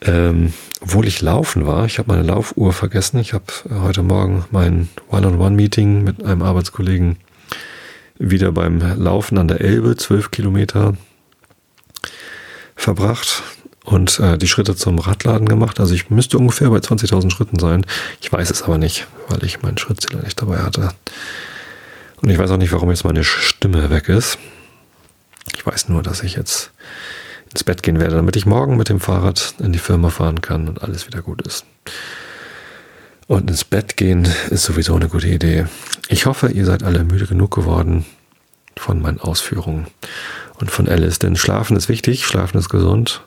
Ähm, 0.01 0.53
obwohl 0.81 1.07
ich 1.07 1.21
laufen 1.21 1.65
war, 1.65 1.85
ich 1.85 1.97
habe 1.97 2.11
meine 2.11 2.27
Laufuhr 2.27 2.73
vergessen. 2.73 3.19
Ich 3.19 3.33
habe 3.33 3.45
heute 3.69 4.03
Morgen 4.03 4.45
mein 4.51 4.89
One-on-One-Meeting 5.09 6.03
mit 6.03 6.23
einem 6.23 6.41
Arbeitskollegen 6.41 7.17
wieder 8.19 8.51
beim 8.51 8.79
Laufen 9.01 9.37
an 9.37 9.47
der 9.47 9.61
Elbe, 9.61 9.95
zwölf 9.95 10.29
Kilometer 10.29 10.95
verbracht 12.75 13.43
und 13.83 14.19
äh, 14.19 14.37
die 14.37 14.47
Schritte 14.47 14.75
zum 14.75 14.99
Radladen 14.99 15.47
gemacht. 15.47 15.79
Also 15.79 15.93
ich 15.93 16.09
müsste 16.09 16.37
ungefähr 16.37 16.69
bei 16.69 16.77
20.000 16.77 17.31
Schritten 17.31 17.59
sein. 17.59 17.85
Ich 18.21 18.31
weiß 18.31 18.49
es 18.49 18.63
aber 18.63 18.77
nicht, 18.77 19.07
weil 19.27 19.43
ich 19.43 19.61
meinen 19.61 19.77
Schrittzähler 19.77 20.23
nicht 20.23 20.41
dabei 20.41 20.59
hatte. 20.59 20.89
Und 22.21 22.29
ich 22.29 22.37
weiß 22.37 22.51
auch 22.51 22.57
nicht, 22.57 22.71
warum 22.71 22.89
jetzt 22.89 23.03
meine 23.03 23.23
Stimme 23.23 23.89
weg 23.89 24.07
ist. 24.07 24.37
Ich 25.55 25.65
weiß 25.65 25.89
nur, 25.89 26.01
dass 26.03 26.23
ich 26.23 26.35
jetzt 26.35 26.71
ins 27.51 27.63
Bett 27.63 27.83
gehen 27.83 27.99
werde, 27.99 28.15
damit 28.15 28.35
ich 28.35 28.45
morgen 28.45 28.77
mit 28.77 28.89
dem 28.89 28.99
Fahrrad 28.99 29.55
in 29.59 29.73
die 29.73 29.79
Firma 29.79 30.09
fahren 30.09 30.41
kann 30.41 30.69
und 30.69 30.81
alles 30.81 31.05
wieder 31.05 31.21
gut 31.21 31.45
ist. 31.45 31.65
Und 33.27 33.49
ins 33.49 33.63
Bett 33.63 33.97
gehen 33.97 34.27
ist 34.49 34.63
sowieso 34.63 34.95
eine 34.95 35.09
gute 35.09 35.27
Idee. 35.27 35.65
Ich 36.07 36.25
hoffe, 36.25 36.49
ihr 36.49 36.65
seid 36.65 36.83
alle 36.83 37.03
müde 37.03 37.27
genug 37.27 37.53
geworden 37.53 38.05
von 38.77 39.01
meinen 39.01 39.19
Ausführungen 39.19 39.87
und 40.59 40.71
von 40.71 40.87
Alice, 40.87 41.19
denn 41.19 41.35
Schlafen 41.35 41.77
ist 41.77 41.89
wichtig, 41.89 42.25
Schlafen 42.25 42.57
ist 42.57 42.69
gesund. 42.69 43.21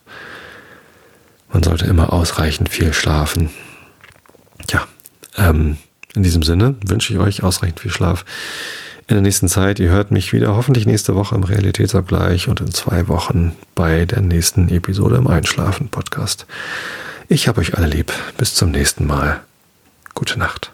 Man 1.57 1.63
sollte 1.63 1.87
immer 1.87 2.13
ausreichend 2.13 2.69
viel 2.69 2.93
schlafen. 2.93 3.49
Ja, 4.71 4.87
ähm, 5.39 5.79
in 6.15 6.23
diesem 6.23 6.43
Sinne 6.43 6.75
wünsche 6.87 7.15
ich 7.15 7.19
euch 7.19 7.43
ausreichend 7.43 7.81
viel 7.81 7.91
Schlaf 7.91 8.27
in 9.09 9.15
der 9.15 9.23
nächsten 9.23 9.49
Zeit. 9.49 9.81
Ihr 9.81 9.89
hört 9.89 10.11
mich 10.11 10.35
wieder 10.35 10.55
hoffentlich 10.55 10.85
nächste 10.85 11.15
Woche 11.15 11.35
im 11.35 11.45
Realitätsabgleich 11.45 12.49
und 12.49 12.61
in 12.61 12.73
zwei 12.73 13.09
Wochen 13.09 13.57
bei 13.75 14.05
der 14.05 14.21
nächsten 14.21 14.69
Episode 14.69 15.17
im 15.17 15.29
Einschlafen-Podcast. 15.29 16.45
Ich 17.31 17.49
habe 17.49 17.63
euch 17.63 17.75
alle 17.75 17.87
lieb. 17.87 18.13
Bis 18.37 18.55
zum 18.55 18.71
nächsten 18.71 19.07
Mal. 19.07 19.41
Gute 20.13 20.39
Nacht. 20.39 20.73